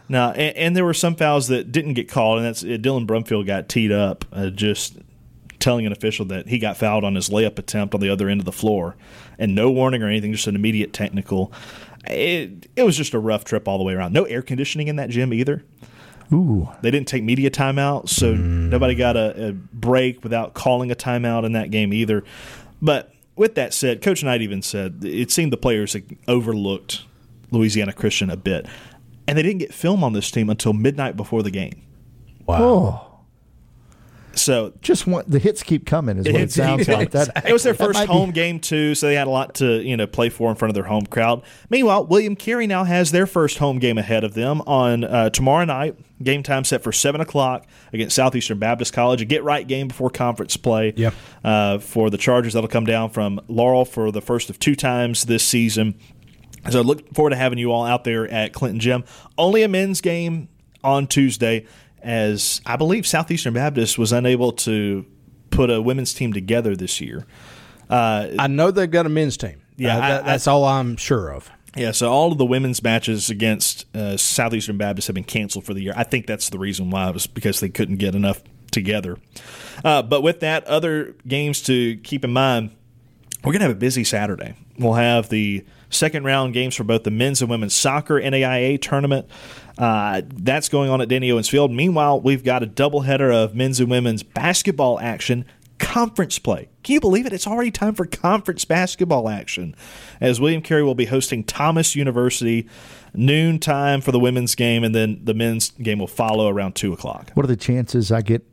Now, 0.10 0.32
and, 0.32 0.56
and, 0.56 0.76
there 0.76 0.86
were 0.86 0.94
some 0.94 1.16
fouls 1.16 1.48
that 1.50 1.72
didn't 1.72 1.96
get 1.96 2.08
called, 2.08 2.38
and 2.38 2.48
that's 2.48 2.64
uh, 2.64 2.68
Dylan 2.68 3.06
Brumfield 3.06 3.46
got 3.46 3.68
teed 3.68 3.92
up. 3.92 4.24
Uh, 4.32 4.50
just 4.50 4.98
telling 5.60 5.86
an 5.86 5.92
official 5.92 6.24
that 6.26 6.48
he 6.48 6.60
got 6.60 6.78
fouled 6.78 7.04
on 7.04 7.16
his 7.16 7.30
layup 7.30 7.60
attempt 7.60 7.94
on 7.94 8.00
the 8.00 8.10
other 8.10 8.30
end 8.30 8.40
of 8.40 8.46
the 8.46 8.52
floor, 8.52 8.96
and 9.38 9.54
no 9.54 9.70
warning 9.70 10.04
or 10.04 10.08
anything, 10.08 10.32
just 10.32 10.48
an 10.48 10.56
immediate 10.56 10.94
technical. 10.94 11.52
It, 12.06 12.70
it 12.76 12.84
was 12.84 12.96
just 12.96 13.14
a 13.14 13.20
rough 13.20 13.44
trip 13.44 13.68
all 13.68 13.78
the 13.78 13.84
way 13.84 13.94
around. 13.94 14.14
No 14.14 14.24
air 14.24 14.42
conditioning 14.42 14.88
in 14.88 14.96
that 14.96 15.10
gym 15.10 15.34
either. 15.34 15.66
Ooh. 16.34 16.68
They 16.82 16.92
didn't 16.92 17.08
take 17.08 17.24
media 17.24 17.50
timeout, 17.50 18.10
so 18.10 18.34
mm. 18.34 18.70
nobody 18.70 18.96
got 18.96 19.16
a, 19.16 19.50
a, 19.50 19.52
break 19.54 20.24
without 20.24 20.54
calling 20.54 20.92
a 20.92 20.96
timeout 20.96 21.46
in 21.46 21.54
that 21.54 21.72
game 21.72 21.94
either. 21.94 22.24
But 22.82 23.14
with 23.36 23.56
that 23.56 23.74
said, 23.74 24.02
Coach 24.02 24.24
Knight 24.24 24.42
even 24.42 24.62
said 24.62 25.00
it 25.04 25.32
seemed 25.32 25.54
the 25.54 25.58
players 25.58 25.96
overlooked 26.28 27.04
Louisiana 27.52 27.94
Christian 27.94 28.30
a 28.30 28.38
bit, 28.38 28.66
and 29.28 29.38
they 29.38 29.42
didn't 29.42 29.60
get 29.60 29.74
film 29.74 30.04
on 30.04 30.14
this 30.14 30.30
team 30.30 30.50
until 30.50 30.74
midnight 30.74 31.16
before 31.16 31.44
the 31.44 31.52
game. 31.52 31.82
Wow. 32.46 32.58
Oh. 32.62 33.17
So 34.38 34.74
just 34.82 35.08
want 35.08 35.30
the 35.30 35.40
hits 35.40 35.64
keep 35.64 35.86
coming 35.86 36.18
is 36.18 36.26
what 36.26 36.42
it 36.42 36.52
sounds 36.52 36.88
like. 36.88 37.12
That 37.12 37.46
it 37.46 37.54
was 37.54 37.64
their 37.64 37.74
first 37.74 38.04
home 38.06 38.30
be. 38.30 38.34
game 38.34 38.60
too, 38.60 38.96
so 38.96 39.08
they 39.08 39.16
had 39.16 39.28
a 39.28 39.32
lot 39.32 39.56
to 39.56 39.82
you 39.82 39.98
know 39.98 40.08
play 40.08 40.30
for 40.30 40.50
in 40.50 40.56
front 40.56 40.70
of 40.70 40.76
their 40.76 40.86
home 40.86 41.06
crowd. 41.06 41.44
Meanwhile, 41.70 42.06
William 42.06 42.36
Carey 42.36 42.68
now 42.68 42.84
has 42.84 43.12
their 43.12 43.28
first 43.28 43.58
home 43.58 43.80
game 43.80 43.98
ahead 43.98 44.24
of 44.24 44.34
them 44.34 44.62
on 44.62 45.04
uh, 45.04 45.30
tomorrow 45.30 45.66
night. 45.66 45.96
Game 46.22 46.42
time 46.42 46.64
set 46.64 46.82
for 46.82 46.92
seven 46.92 47.22
o'clock 47.22 47.68
against 47.94 48.16
Southeastern 48.16 48.58
Baptist 48.58 48.94
College. 48.94 49.22
A 49.22 49.26
get 49.26 49.44
right 49.44 49.68
game 49.68 49.88
before 49.88 50.10
conference 50.10 50.58
play. 50.58 50.94
Yep. 50.96 51.14
Uh, 51.44 51.78
for 51.80 52.10
the 52.10 52.18
Chargers, 52.18 52.54
that'll 52.54 52.70
come 52.70 52.86
down 52.86 53.10
from 53.10 53.40
Laurel 53.48 53.86
for 53.86 54.12
the 54.12 54.22
first 54.22 54.50
of 54.50 54.58
two 54.58 54.76
times 54.76 55.26
this 55.26 55.46
season. 55.46 56.00
So 56.70 56.82
look 56.82 57.14
forward 57.14 57.30
to 57.32 57.36
having 57.36 57.60
you 57.60 57.72
all 57.72 57.86
out 57.86 58.04
there 58.04 58.28
at 58.28 58.52
Clinton 58.54 58.80
Gym. 58.80 59.04
Only 59.38 59.64
a 59.64 59.68
men's 59.68 60.02
game 60.02 60.50
on 60.84 61.08
Tuesday 61.08 61.66
as 62.02 62.62
I 62.66 62.76
believe 62.76 63.06
Southeastern 63.06 63.54
Baptist 63.54 63.98
was 63.98 64.12
unable 64.12 64.52
to 64.54 65.06
put 65.50 65.70
a 65.70 65.82
women's 65.82 66.14
team 66.14 66.34
together 66.34 66.76
this 66.76 67.02
year. 67.02 67.26
Uh, 67.90 68.30
I 68.38 68.48
know 68.48 68.72
they've 68.72 68.90
got 68.90 69.06
a 69.06 69.10
men's 69.10 69.38
team. 69.38 69.62
Yeah, 69.78 69.98
uh, 69.98 70.02
that, 70.02 70.26
that's 70.26 70.48
I, 70.48 70.52
all 70.52 70.66
I'm 70.66 70.98
sure 70.98 71.32
of. 71.34 71.50
Yeah, 71.76 71.92
so 71.92 72.12
all 72.12 72.32
of 72.32 72.38
the 72.38 72.46
women's 72.46 72.82
matches 72.82 73.30
against 73.30 73.86
uh, 73.96 74.18
Southeastern 74.18 74.78
Baptist 74.78 75.08
have 75.08 75.14
been 75.14 75.24
canceled 75.24 75.66
for 75.66 75.74
the 75.74 75.82
year. 75.82 75.94
I 75.96 76.04
think 76.04 76.26
that's 76.26 76.50
the 76.50 76.58
reason 76.58 76.90
why 76.90 77.10
it 77.10 77.14
was 77.14 77.28
because 77.28 77.60
they 77.60 77.70
couldn't 77.70 77.98
get 77.98 78.16
enough 78.16 78.42
together. 78.72 79.18
Uh, 79.86 80.02
but 80.02 80.22
with 80.22 80.40
that, 80.40 80.66
other 80.66 81.16
games 81.28 81.62
to 81.64 81.98
keep 81.98 82.24
in 82.26 82.34
mind, 82.34 82.72
we're 83.44 83.52
going 83.52 83.60
to 83.60 83.68
have 83.68 83.76
a 83.76 83.80
busy 83.80 84.04
Saturday. 84.04 84.56
We'll 84.80 84.94
have 84.94 85.30
the 85.30 85.66
second 85.90 86.24
round 86.24 86.54
games 86.54 86.76
for 86.76 86.84
both 86.84 87.04
the 87.04 87.12
men's 87.12 87.42
and 87.42 87.50
women's 87.50 87.74
soccer 87.74 88.20
NAIA 88.20 88.82
tournament. 88.82 89.28
Uh, 89.78 90.22
that's 90.26 90.70
going 90.70 90.90
on 90.90 91.02
at 91.02 91.08
Danny 91.08 91.32
Owens 91.32 91.50
Field. 91.50 91.72
Meanwhile, 91.72 92.22
we've 92.22 92.44
got 92.44 92.64
a 92.64 92.68
doubleheader 92.68 93.34
of 93.34 93.56
men's 93.56 93.80
and 93.80 93.90
women's 93.90 94.24
basketball 94.24 95.00
action 95.00 95.46
conference 95.80 96.40
play. 96.40 96.70
Can 96.84 96.94
you 96.94 97.00
believe 97.00 97.26
it? 97.26 97.34
It's 97.34 97.48
already 97.48 97.72
time 97.72 97.94
for 97.94 98.06
conference 98.06 98.66
basketball 98.66 99.30
action 99.30 99.76
as 100.20 100.42
William 100.42 100.62
Carey 100.62 100.84
will 100.84 100.96
be 100.96 101.06
hosting 101.06 101.44
Thomas 101.44 101.96
University 101.96 102.68
noon 103.14 103.60
time 103.60 104.02
for 104.02 104.12
the 104.12 104.20
women's 104.20 104.56
game, 104.56 104.84
and 104.84 104.94
then 104.94 105.20
the 105.24 105.34
men's 105.34 105.72
game 105.72 106.00
will 106.00 106.08
follow 106.08 106.48
around 106.48 106.74
2 106.74 106.94
o'clock. 106.94 107.32
What 107.34 107.44
are 107.44 107.48
the 107.48 107.56
chances 107.56 108.12
I 108.12 108.22
get 108.22 108.44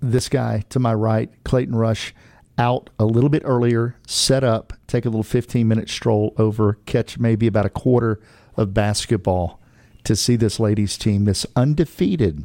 this 0.00 0.28
guy 0.28 0.64
to 0.70 0.78
my 0.78 0.94
right, 0.94 1.30
Clayton 1.44 1.74
Rush, 1.74 2.14
out 2.60 2.90
a 2.98 3.04
little 3.04 3.30
bit 3.30 3.42
earlier, 3.44 3.96
set 4.06 4.44
up, 4.44 4.72
take 4.86 5.04
a 5.04 5.08
little 5.08 5.24
15 5.24 5.66
minute 5.66 5.88
stroll 5.88 6.34
over, 6.38 6.74
catch 6.86 7.18
maybe 7.18 7.48
about 7.48 7.66
a 7.66 7.70
quarter 7.70 8.20
of 8.56 8.72
basketball? 8.72 9.60
to 10.04 10.16
see 10.16 10.36
this 10.36 10.60
ladies 10.60 10.96
team, 10.96 11.24
this 11.24 11.46
undefeated 11.56 12.44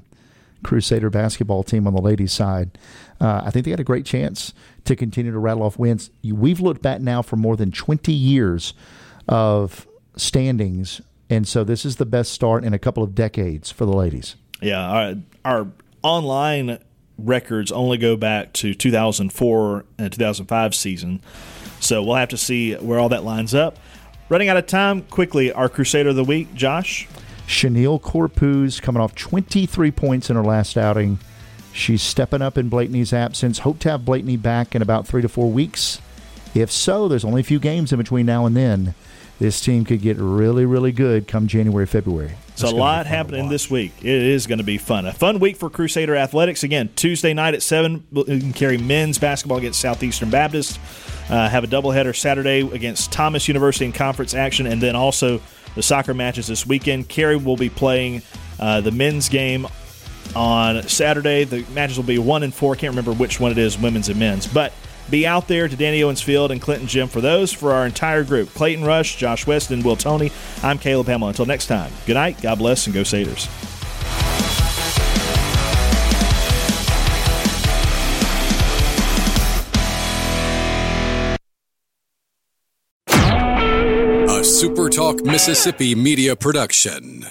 Crusader 0.64 1.10
basketball 1.10 1.64
team 1.64 1.86
on 1.86 1.94
the 1.94 2.02
ladies' 2.02 2.34
side. 2.34 2.78
Uh, 3.22 3.44
I 3.46 3.52
think 3.52 3.66
they 3.66 3.72
got 3.72 3.80
a 3.80 3.84
great 3.84 4.06
chance 4.06 4.54
to 4.86 4.96
continue 4.96 5.32
to 5.32 5.38
rattle 5.38 5.64
off 5.64 5.78
wins. 5.78 6.10
We've 6.24 6.60
looked 6.60 6.82
back 6.82 7.02
now 7.02 7.22
for 7.22 7.36
more 7.36 7.56
than 7.56 7.72
20 7.72 8.12
years 8.12 8.74
of 9.28 9.88
standings, 10.18 11.02
and 11.30 11.48
so 11.48 11.64
this 11.64 11.86
is 11.86 11.98
the 11.98 12.06
best 12.06 12.32
start 12.32 12.64
in 12.64 12.74
a 12.74 12.80
couple 12.80 13.04
of 13.04 13.14
decades 13.14 13.72
for 13.72 13.86
the 13.86 13.94
ladies. 13.94 14.36
Yeah, 14.62 14.82
our, 14.82 15.16
our 15.44 15.68
online 16.02 16.80
records 17.18 17.72
only 17.72 17.98
go 17.98 18.16
back 18.16 18.54
to 18.54 18.74
2004 18.74 19.86
and 19.98 20.12
2005 20.12 20.76
season, 20.76 21.22
so 21.80 22.04
we'll 22.04 22.16
have 22.16 22.30
to 22.30 22.38
see 22.38 22.74
where 22.76 23.00
all 23.00 23.10
that 23.10 23.24
lines 23.24 23.54
up. 23.54 23.78
Running 24.28 24.50
out 24.50 24.58
of 24.58 24.66
time, 24.66 25.04
quickly, 25.04 25.52
our 25.52 25.70
Crusader 25.70 26.10
of 26.10 26.16
the 26.16 26.24
Week, 26.24 26.54
Josh. 26.56 27.08
Chanel 27.48 28.00
Corpuz 28.00 28.82
coming 28.82 29.02
off 29.02 29.14
23 29.14 29.92
points 29.92 30.30
in 30.30 30.36
her 30.36 30.44
last 30.44 30.78
outing. 30.78 31.20
She's 31.74 32.02
stepping 32.02 32.42
up 32.42 32.58
in 32.58 32.70
Blakeney's 32.70 33.14
absence. 33.14 33.60
Hope 33.60 33.80
to 33.80 33.92
have 33.92 34.06
Blakeney 34.06 34.38
back 34.38 34.76
in 34.76 34.82
about 34.82 35.06
three 35.06 35.22
to 35.22 35.30
four 35.30 35.52
weeks. 35.52 36.02
If 36.56 36.72
so, 36.72 37.08
there's 37.08 37.26
only 37.26 37.42
a 37.42 37.44
few 37.44 37.60
games 37.60 37.92
in 37.92 37.98
between 37.98 38.26
now 38.26 38.46
and 38.46 38.56
then. 38.56 38.96
This 39.40 39.60
team 39.60 39.84
could 39.84 40.02
get 40.02 40.18
really, 40.18 40.66
really 40.66 40.92
good 40.92 41.28
come 41.28 41.48
January, 41.48 41.86
February. 41.86 42.32
There's 42.56 42.72
a 42.72 42.76
lot 42.76 43.06
happening 43.06 43.50
this 43.50 43.70
week. 43.70 43.92
It 44.00 44.06
is 44.06 44.48
going 44.48 44.60
to 44.60 44.64
be 44.64 44.78
fun. 44.78 45.06
A 45.06 45.12
fun 45.12 45.40
week 45.40 45.58
for 45.58 45.70
Crusader 45.70 46.16
Athletics. 46.16 46.64
Again, 46.64 46.90
Tuesday 46.96 47.34
night 47.34 47.54
at 47.54 47.62
7, 47.62 48.08
we 48.12 48.24
can 48.24 48.54
carry 48.54 48.78
men's 48.78 49.18
basketball 49.18 49.58
against 49.58 49.82
Southeastern 49.82 50.30
Baptist. 50.30 50.80
Uh, 51.30 51.50
have 51.50 51.66
a 51.66 51.68
doubleheader 51.68 52.16
Saturday 52.16 52.62
against 52.62 53.12
Thomas 53.12 53.50
University 53.50 53.84
in 53.84 53.92
conference 53.92 54.34
action, 54.34 54.68
and 54.68 54.82
then 54.82 54.96
also 54.96 55.42
the 55.76 55.84
soccer 55.84 56.14
matches 56.14 56.48
this 56.48 56.66
weekend. 56.66 57.10
Carey 57.10 57.36
will 57.36 57.58
be 57.58 57.70
playing 57.70 58.22
uh, 58.58 58.80
the 58.80 58.92
men's 58.92 59.28
game 59.28 59.68
on 60.34 60.82
Saturday. 60.84 61.44
The 61.44 61.66
matches 61.74 61.98
will 61.98 62.06
be 62.06 62.20
one 62.20 62.44
and 62.44 62.54
four. 62.54 62.74
I 62.74 62.78
can't 62.78 62.92
remember 62.92 63.12
which 63.12 63.38
one 63.38 63.52
it 63.52 63.58
is, 63.58 63.78
women's 63.78 64.08
and 64.08 64.18
men's. 64.18 64.48
But 64.48 64.72
be 65.10 65.26
out 65.28 65.48
there 65.48 65.68
to 65.68 65.76
Danny 65.76 66.04
Owens 66.04 66.22
Field 66.22 66.52
and 66.52 66.62
Clinton 66.62 66.88
Gym 66.88 67.08
for 67.08 67.22
those 67.22 67.52
for 67.52 67.74
our 67.74 67.86
entire 67.86 68.24
group. 68.24 68.50
Clayton 68.54 68.84
Rush, 68.86 69.16
Josh 69.18 69.46
Weston, 69.46 69.84
Will 69.84 69.96
Tony. 69.96 70.32
I'm 70.64 70.78
Caleb 70.78 71.08
Hamill. 71.08 71.30
Until 71.30 71.46
next 71.46 71.68
time, 71.68 71.92
good 72.06 72.16
night, 72.16 72.42
God 72.42 72.58
bless, 72.58 72.86
and 72.88 72.94
go 72.94 73.04
Satyrs. 73.04 73.48
A 83.08 84.48
SuperTalk 84.48 85.26
Mississippi 85.26 85.96
Media 85.96 86.36
Production. 86.36 87.26